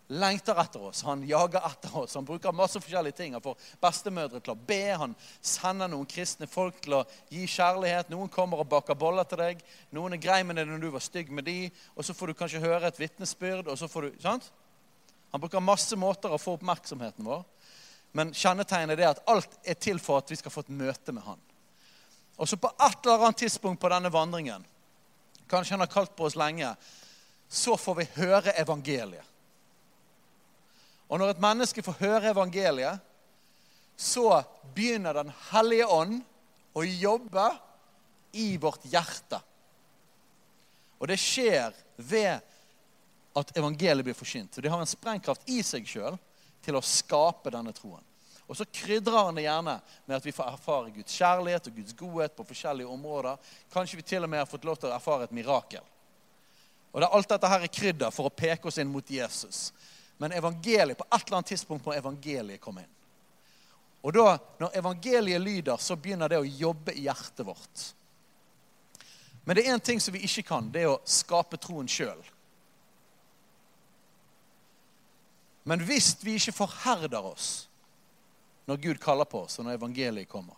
lengter 0.08 0.56
etter 0.62 0.84
oss, 0.88 1.02
han 1.04 1.24
jager 1.28 1.66
etter 1.68 1.98
oss. 1.98 2.16
Han 2.16 2.26
bruker 2.26 2.52
masse 2.56 2.80
forskjellige 2.80 3.18
ting. 3.18 3.34
Han 3.36 3.44
får 3.44 3.58
bestemødre 3.84 4.40
til 4.40 4.54
å 4.54 4.60
be, 4.70 4.80
han 4.96 5.16
sender 5.42 5.92
noen 5.92 6.08
kristne 6.08 6.48
folk 6.48 6.80
til 6.84 7.00
å 7.00 7.04
gi 7.34 7.44
kjærlighet. 7.52 8.12
Noen 8.14 8.32
kommer 8.32 8.64
og 8.64 8.70
baker 8.72 8.96
boller 8.96 9.28
til 9.28 9.42
deg. 9.44 9.66
Noen 9.96 10.16
er 10.16 10.24
grei 10.24 10.40
med 10.48 10.60
deg 10.60 10.70
når 10.70 10.86
du 10.86 10.90
var 10.96 11.04
stygg 11.04 11.34
med 11.34 11.48
de, 11.48 11.60
og 11.96 12.08
så 12.08 12.16
får 12.16 12.32
du 12.32 12.38
kanskje 12.40 12.64
høre 12.64 12.88
et 12.88 13.02
vitnesbyrd. 13.02 13.68
og 13.68 13.78
så 13.80 13.92
får 13.92 14.08
du, 14.08 14.18
sant? 14.24 14.48
Han 15.36 15.44
bruker 15.44 15.60
masse 15.60 15.96
måter 16.00 16.32
å 16.32 16.40
få 16.40 16.56
oppmerksomheten 16.56 17.28
vår. 17.28 17.44
Men 18.16 18.32
kjennetegnet 18.34 19.00
er 19.00 19.12
at 19.12 19.24
alt 19.28 19.60
er 19.68 19.76
til 19.76 20.00
for 20.00 20.22
at 20.22 20.32
vi 20.32 20.40
skal 20.40 20.54
få 20.54 20.64
et 20.64 20.72
møte 20.74 21.12
med 21.12 21.26
han. 21.28 21.42
Og 22.38 22.48
så 22.48 22.56
på 22.56 22.70
et 22.72 23.00
eller 23.04 23.26
annet 23.26 23.44
tidspunkt 23.44 23.82
på 23.82 23.90
denne 23.92 24.14
vandringen, 24.14 24.64
kanskje 25.52 25.76
han 25.76 25.84
har 25.84 25.92
kalt 25.92 26.16
på 26.16 26.30
oss 26.30 26.38
lenge, 26.40 26.70
så 27.50 27.76
får 27.80 27.96
vi 28.00 28.08
høre 28.22 28.56
evangeliet. 28.62 29.26
Og 31.08 31.20
når 31.20 31.34
et 31.34 31.44
menneske 31.44 31.84
får 31.86 32.02
høre 32.02 32.32
evangeliet, 32.34 33.04
så 33.98 34.44
begynner 34.76 35.14
Den 35.14 35.32
hellige 35.52 35.88
ånd 35.88 36.20
å 36.78 36.84
jobbe 36.84 37.48
i 38.38 38.58
vårt 38.62 38.86
hjerte. 38.86 39.40
Og 41.00 41.08
det 41.10 41.18
skjer 41.22 41.74
ved 41.98 42.42
at 43.38 43.58
evangeliet 43.58 44.06
blir 44.06 44.18
forkynt. 44.18 44.60
Det 44.62 44.70
har 44.70 44.82
en 44.82 44.90
sprengkraft 44.90 45.50
i 45.50 45.64
seg 45.66 45.88
sjøl 45.90 46.18
til 46.66 46.78
å 46.78 46.84
skape 46.86 47.54
denne 47.54 47.74
troen. 47.74 48.04
Og 48.48 48.56
så 48.56 48.66
krydrer 48.72 49.26
han 49.26 49.36
det 49.36 49.44
gjerne 49.44 49.76
med 50.06 50.16
at 50.16 50.26
vi 50.26 50.32
får 50.32 50.54
erfare 50.54 50.94
Guds 50.96 51.18
kjærlighet 51.20 51.68
og 51.68 51.80
Guds 51.82 51.96
godhet 52.00 52.36
på 52.36 52.46
forskjellige 52.48 52.94
områder. 52.94 53.38
Kanskje 53.74 54.00
vi 54.00 54.06
til 54.08 54.24
og 54.24 54.32
med 54.32 54.40
har 54.40 54.50
fått 54.50 54.68
lov 54.68 54.80
til 54.80 54.90
å 54.90 54.96
erfare 54.96 55.28
et 55.28 55.36
mirakel. 55.36 55.84
Og 56.94 57.02
det 57.02 57.10
er 57.10 57.18
Alt 57.18 57.34
dette 57.34 57.52
her 57.52 57.66
er 57.66 57.74
krydder 57.80 58.14
for 58.16 58.30
å 58.30 58.34
peke 58.34 58.70
oss 58.72 58.80
inn 58.80 58.90
mot 58.90 59.12
Jesus. 59.12 59.68
Men 60.18 60.34
evangeliet, 60.34 60.98
på 60.98 61.06
et 61.06 61.26
eller 61.26 61.38
annet 61.38 61.52
tidspunkt 61.54 61.86
må 61.86 61.94
evangeliet 61.94 62.62
komme 62.62 62.84
inn. 62.86 62.94
Og 64.06 64.14
da, 64.14 64.38
når 64.62 64.78
evangeliet 64.80 65.42
lyder, 65.42 65.78
så 65.82 65.98
begynner 66.00 66.32
det 66.32 66.40
å 66.40 66.48
jobbe 66.48 66.94
i 66.96 67.06
hjertet 67.06 67.46
vårt. 67.46 67.84
Men 69.44 69.56
det 69.56 69.64
er 69.66 69.76
én 69.76 69.84
ting 69.84 70.02
som 70.04 70.16
vi 70.16 70.24
ikke 70.28 70.46
kan. 70.48 70.70
Det 70.72 70.84
er 70.84 70.92
å 70.92 71.02
skape 71.08 71.60
troen 71.62 71.90
sjøl. 71.92 72.20
Men 75.68 75.84
hvis 75.84 76.14
vi 76.24 76.38
ikke 76.40 76.56
forherder 76.56 77.26
oss 77.34 77.50
når 78.68 78.80
Gud 78.84 79.00
kaller 79.04 79.28
på 79.28 79.46
oss, 79.46 79.60
og 79.60 79.68
når 79.68 79.78
evangeliet 79.78 80.30
kommer, 80.32 80.56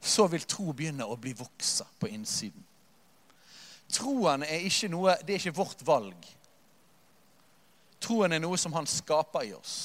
så 0.00 0.26
vil 0.28 0.44
tro 0.44 0.72
begynne 0.72 1.06
å 1.08 1.16
bli 1.16 1.32
vokse 1.36 1.86
på 1.98 2.10
innsiden. 2.12 2.64
Troen 3.92 4.44
er 4.44 4.66
ikke 4.68 4.90
noe, 4.92 5.16
det 5.24 5.34
er 5.34 5.40
ikke 5.40 5.56
vårt 5.56 5.80
valg. 5.86 6.28
Troen 8.02 8.32
er 8.32 8.42
noe 8.42 8.58
som 8.60 8.74
han 8.76 8.86
skaper 8.86 9.48
i 9.48 9.54
oss. 9.56 9.76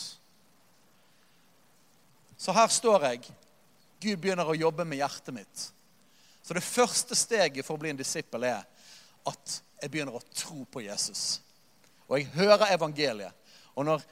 Så 2.38 2.53
her 2.53 2.68
står 2.68 3.07
jeg. 3.07 3.30
Gud 4.03 4.20
begynner 4.20 4.49
å 4.49 4.57
jobbe 4.57 4.86
med 4.86 4.99
hjertet 4.99 5.34
mitt. 5.36 5.68
Så 6.43 6.53
det 6.53 6.66
første 6.66 7.16
steget 7.16 7.64
for 7.66 7.78
å 7.78 7.82
bli 7.82 7.93
en 7.93 7.99
disippel 7.99 8.49
er 8.49 8.66
at 9.30 9.53
jeg 9.80 9.91
begynner 9.91 10.18
å 10.18 10.26
tro 10.36 10.66
på 10.68 10.84
Jesus. 10.84 11.39
Og 12.09 12.18
jeg 12.20 12.34
hører 12.36 12.74
evangeliet. 12.76 13.32
Og 13.74 13.88
når 13.88 14.03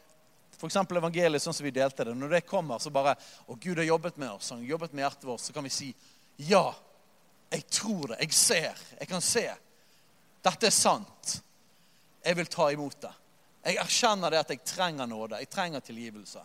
F.eks. 0.61 0.77
evangeliet 0.77 1.41
sånn 1.41 1.55
som 1.57 1.65
vi 1.65 1.73
delte 1.73 2.05
det. 2.05 2.13
Når 2.15 2.35
det 2.35 2.41
kommer, 2.45 2.79
så 2.79 2.91
bare 2.93 3.15
Og 3.47 3.59
Gud 3.59 3.79
har 3.81 3.87
jobbet 3.87 4.17
med 4.21 4.29
oss, 4.29 4.51
han 4.53 4.61
har 4.61 4.75
jobbet 4.75 4.93
med 4.93 5.03
hjertet 5.03 5.25
vårt. 5.25 5.41
Så 5.41 5.53
kan 5.53 5.65
vi 5.65 5.73
si 5.73 5.89
ja. 6.37 6.75
Jeg 7.51 7.65
tror 7.67 8.13
det. 8.13 8.21
Jeg 8.21 8.33
ser. 8.33 8.83
Jeg 8.99 9.09
kan 9.09 9.21
se. 9.25 9.43
Dette 10.45 10.69
er 10.69 10.75
sant. 10.75 11.33
Jeg 12.23 12.37
vil 12.37 12.47
ta 12.47 12.69
imot 12.71 13.01
det. 13.01 13.11
Jeg 13.61 13.77
erkjenner 13.77 14.33
det 14.33 14.39
at 14.41 14.53
jeg 14.53 14.63
trenger 14.65 15.07
nåde. 15.07 15.39
Jeg 15.39 15.49
trenger 15.49 15.79
tilgivelse. 15.79 16.41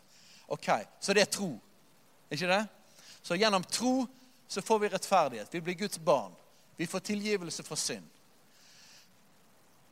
Ok, 0.46 0.68
Så 1.00 1.12
det 1.12 1.22
er 1.22 1.30
tro. 1.32 1.58
Ikke 2.30 2.46
det? 2.46 2.66
Så 3.22 3.34
gjennom 3.34 3.64
tro 3.64 4.06
så 4.48 4.62
får 4.62 4.78
vi 4.78 4.88
rettferdighet. 4.88 5.54
Vi 5.54 5.60
blir 5.60 5.74
Guds 5.74 5.98
barn. 5.98 6.34
Vi 6.76 6.86
får 6.86 7.00
tilgivelse 7.00 7.62
for 7.62 7.76
synd. 7.76 8.04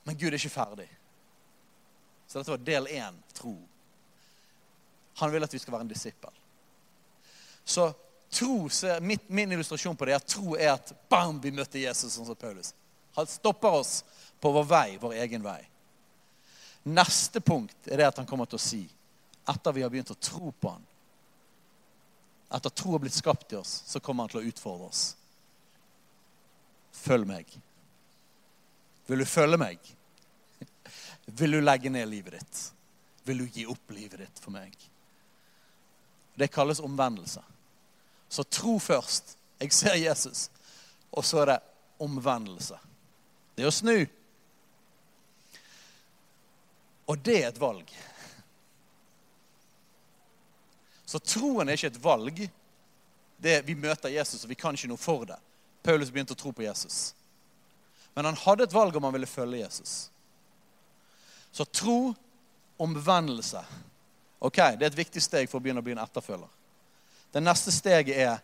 Men 0.05 0.19
Gud 0.19 0.29
er 0.29 0.39
ikke 0.39 0.53
ferdig. 0.53 0.89
Så 2.27 2.39
dette 2.39 2.51
var 2.51 2.63
del 2.67 2.87
én 2.87 3.17
tro. 3.33 3.57
Han 5.15 5.33
vil 5.33 5.45
at 5.45 5.55
vi 5.55 5.59
skal 5.59 5.73
være 5.73 5.87
en 5.87 5.93
disippel. 5.93 6.31
Så 7.65 7.93
tro, 8.31 8.69
mitt, 9.01 9.29
min 9.29 9.53
illustrasjon 9.53 9.97
på 9.97 10.05
det 10.05 10.13
er 10.13 10.21
at 10.21 10.29
tro 10.29 10.57
er 10.57 10.75
at 10.75 10.93
bam, 11.09 11.41
vi 11.41 11.55
møtte 11.55 11.81
Jesus, 11.81 12.13
sånn 12.15 12.27
som 12.29 12.37
Paulus. 12.37 12.75
Han 13.15 13.27
stopper 13.31 13.79
oss 13.81 14.03
på 14.41 14.51
vår 14.53 14.67
vei, 14.69 14.89
vår 15.01 15.15
egen 15.25 15.45
vei. 15.45 15.63
Neste 16.85 17.41
punkt 17.41 17.89
er 17.89 18.01
det 18.01 18.09
at 18.11 18.19
han 18.21 18.29
kommer 18.29 18.49
til 18.49 18.59
å 18.59 18.65
si, 18.65 18.83
etter 19.49 19.73
vi 19.77 19.85
har 19.85 19.93
begynt 19.93 20.13
å 20.13 20.21
tro 20.21 20.53
på 20.53 20.73
han, 20.73 20.85
etter 22.55 22.71
tro 22.71 22.93
har 22.93 23.03
blitt 23.03 23.17
skapt 23.17 23.53
i 23.53 23.57
oss, 23.57 23.83
så 23.87 24.01
kommer 24.01 24.25
han 24.25 24.33
til 24.35 24.43
å 24.43 24.49
utfordre 24.51 24.89
oss. 24.91 25.05
Følg 26.95 27.27
meg. 27.27 27.51
Vil 29.09 29.25
du 29.25 29.27
følge 29.27 29.59
meg? 29.61 29.81
Vil 31.41 31.57
du 31.57 31.61
legge 31.65 31.91
ned 31.91 32.09
livet 32.09 32.39
ditt? 32.39 32.61
Vil 33.25 33.43
du 33.43 33.49
gi 33.49 33.65
opp 33.67 33.91
livet 33.97 34.23
ditt 34.23 34.41
for 34.41 34.55
meg? 34.55 34.77
Det 36.35 36.53
kalles 36.53 36.83
omvendelse. 36.85 37.43
Så 38.29 38.45
tro 38.45 38.79
først. 38.79 39.37
Jeg 39.61 39.73
ser 39.73 39.99
Jesus. 39.99 40.49
Og 41.15 41.25
så 41.25 41.43
er 41.43 41.53
det 41.53 41.59
omvendelse. 42.03 42.79
Det 43.55 43.65
er 43.65 43.71
å 43.71 43.75
snu. 43.75 43.97
Og 47.07 47.19
det 47.19 47.37
er 47.43 47.49
et 47.49 47.61
valg. 47.61 47.91
Så 51.05 51.21
troen 51.21 51.69
er 51.69 51.77
ikke 51.77 51.93
et 51.93 52.05
valg. 52.05 52.41
Det, 53.37 53.59
vi 53.67 53.77
møter 53.77 54.15
Jesus, 54.15 54.45
og 54.45 54.51
vi 54.51 54.57
kan 54.59 54.75
ikke 54.75 54.89
noe 54.91 55.01
for 55.01 55.27
det. 55.29 55.37
Paulus 55.85 56.11
begynte 56.11 56.33
å 56.33 56.39
tro 56.39 56.53
på 56.55 56.65
Jesus. 56.65 57.13
Men 58.15 58.31
han 58.31 58.39
hadde 58.41 58.65
et 58.65 58.75
valg 58.75 58.97
om 58.97 59.05
han 59.05 59.13
ville 59.13 59.29
følge 59.29 59.61
Jesus. 59.61 60.09
Så 61.53 61.65
tro, 61.65 62.15
omvendelse 62.77 63.61
Ok, 64.45 64.57
Det 64.57 64.83
er 64.83 64.91
et 64.91 64.97
viktig 64.99 65.23
steg 65.23 65.47
for 65.49 65.57
å 65.57 65.63
begynne 65.63 65.81
å 65.81 65.85
bli 65.85 65.95
en 65.95 66.03
etterfølger. 66.03 66.49
Det 67.33 67.41
neste 67.41 67.73
steget 67.73 68.19
er 68.21 68.43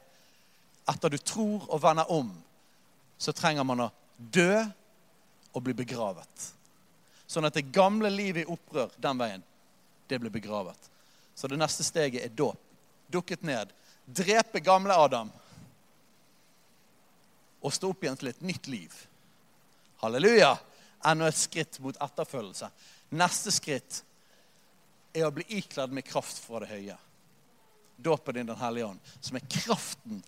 etter 0.89 1.13
du 1.13 1.19
tror 1.19 1.67
og 1.69 1.83
vender 1.83 2.09
om, 2.09 2.31
så 3.21 3.35
trenger 3.37 3.67
man 3.69 3.85
å 3.85 3.91
dø 4.17 4.63
og 5.53 5.65
bli 5.67 5.75
begravet. 5.77 6.47
Sånn 7.31 7.47
at 7.47 7.55
det 7.55 7.69
gamle 7.71 8.11
livet 8.11 8.43
i 8.43 8.51
opprør 8.51 8.91
den 8.99 9.21
veien, 9.21 9.43
det 10.11 10.19
blir 10.19 10.33
begravet. 10.35 10.89
Så 11.39 11.47
det 11.47 11.61
neste 11.61 11.87
steget 11.87 12.25
er 12.25 12.33
dåp. 12.35 12.59
Dukket 13.07 13.45
ned. 13.47 13.71
Drepe 14.05 14.59
gamle 14.61 14.97
Adam. 14.99 15.31
Og 17.63 17.75
stå 17.75 17.93
opp 17.93 18.03
igjen 18.03 18.19
til 18.19 18.33
et 18.33 18.43
nytt 18.43 18.67
liv. 18.73 18.97
Halleluja! 20.03 20.57
Enda 21.07 21.31
et 21.31 21.39
skritt 21.39 21.79
mot 21.81 21.97
etterfølgelse. 22.03 22.67
Neste 23.15 23.55
skritt 23.55 24.03
er 25.15 25.29
å 25.29 25.33
bli 25.35 25.47
ikledd 25.61 25.95
med 25.95 26.07
kraft 26.11 26.43
fra 26.43 26.65
det 26.65 26.73
høye. 26.75 26.99
Dåpen 27.97 28.41
din 28.41 28.51
Den 28.51 28.59
hellige 28.59 28.91
ånd, 28.91 29.01
som 29.21 29.39
er 29.39 29.47
kraften 29.47 30.21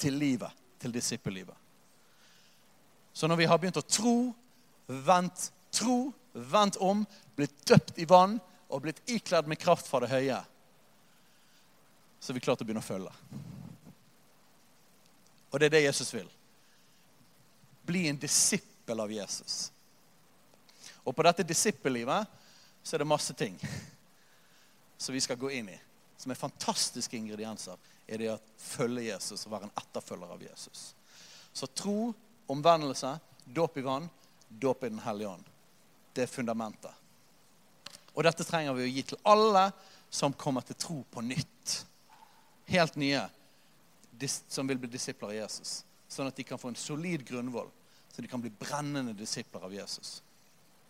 til 0.00 0.16
livet, 0.16 0.50
til 0.80 0.92
disippellivet. 0.92 1.54
Så 3.12 3.28
når 3.28 3.44
vi 3.44 3.48
har 3.50 3.58
begynt 3.60 3.80
å 3.80 3.86
tro, 3.86 4.18
vendt 4.88 5.50
tro, 5.74 6.12
vendt 6.32 6.76
om, 6.76 7.04
blitt 7.36 7.66
døpt 7.66 7.98
i 7.98 8.06
vann 8.08 8.38
og 8.70 8.84
blitt 8.84 9.02
ikledd 9.10 9.48
med 9.50 9.58
kraft 9.58 9.88
fra 9.90 10.02
det 10.04 10.12
høye, 10.12 10.38
så 12.20 12.32
er 12.32 12.36
vi 12.36 12.42
til 12.44 12.52
å 12.52 12.58
begynne 12.60 12.82
å 12.82 12.86
følge. 12.86 13.12
Og 15.50 15.58
det 15.58 15.70
er 15.70 15.74
det 15.74 15.86
Jesus 15.86 16.12
vil. 16.14 16.28
Bli 17.86 18.06
en 18.08 18.20
disippel 18.20 19.00
av 19.02 19.12
Jesus. 19.12 19.70
Og 21.02 21.16
på 21.16 21.24
dette 21.26 21.46
disippellivet 21.48 22.38
så 22.82 22.94
er 22.94 23.02
det 23.02 23.08
masse 23.08 23.34
ting 23.34 23.56
som 25.00 25.16
vi 25.16 25.22
skal 25.24 25.40
gå 25.40 25.50
inn 25.56 25.72
i, 25.72 25.78
som 26.20 26.30
er 26.30 26.38
fantastiske 26.38 27.16
ingredienser, 27.16 27.78
er 28.06 28.20
det 28.20 28.28
å 28.34 28.40
følge 28.60 29.08
Jesus 29.08 29.46
og 29.46 29.54
være 29.54 29.68
en 29.68 29.78
etterfølger 29.80 30.34
av 30.34 30.42
Jesus. 30.44 30.90
Så 31.56 31.66
tro, 31.72 32.12
omvendelse, 32.50 33.14
dåp 33.44 33.78
i 33.80 33.84
vann, 33.86 34.08
dåp 34.48 34.84
i 34.84 34.90
Den 34.92 35.02
hellige 35.02 35.32
ånd. 35.32 35.49
Det 36.14 36.26
fundamentet. 36.26 36.92
Og 38.14 38.24
dette 38.26 38.44
trenger 38.44 38.74
vi 38.74 38.86
å 38.86 38.90
gi 38.90 39.04
til 39.12 39.20
alle 39.30 39.68
som 40.10 40.34
kommer 40.34 40.64
til 40.66 40.78
tro 40.78 40.98
på 41.10 41.22
nytt. 41.22 41.76
Helt 42.70 42.96
nye 43.00 43.22
som 44.48 44.66
vil 44.68 44.78
bli 44.78 44.90
disipler 44.90 45.30
av 45.30 45.36
Jesus. 45.36 45.80
Sånn 46.10 46.28
at 46.28 46.36
de 46.36 46.44
kan 46.44 46.58
få 46.58 46.72
en 46.72 46.78
solid 46.78 47.22
grunnvoll, 47.24 47.70
så 48.10 48.22
de 48.22 48.28
kan 48.28 48.42
bli 48.42 48.50
brennende 48.50 49.14
disipler 49.16 49.62
av 49.64 49.74
Jesus. 49.74 50.18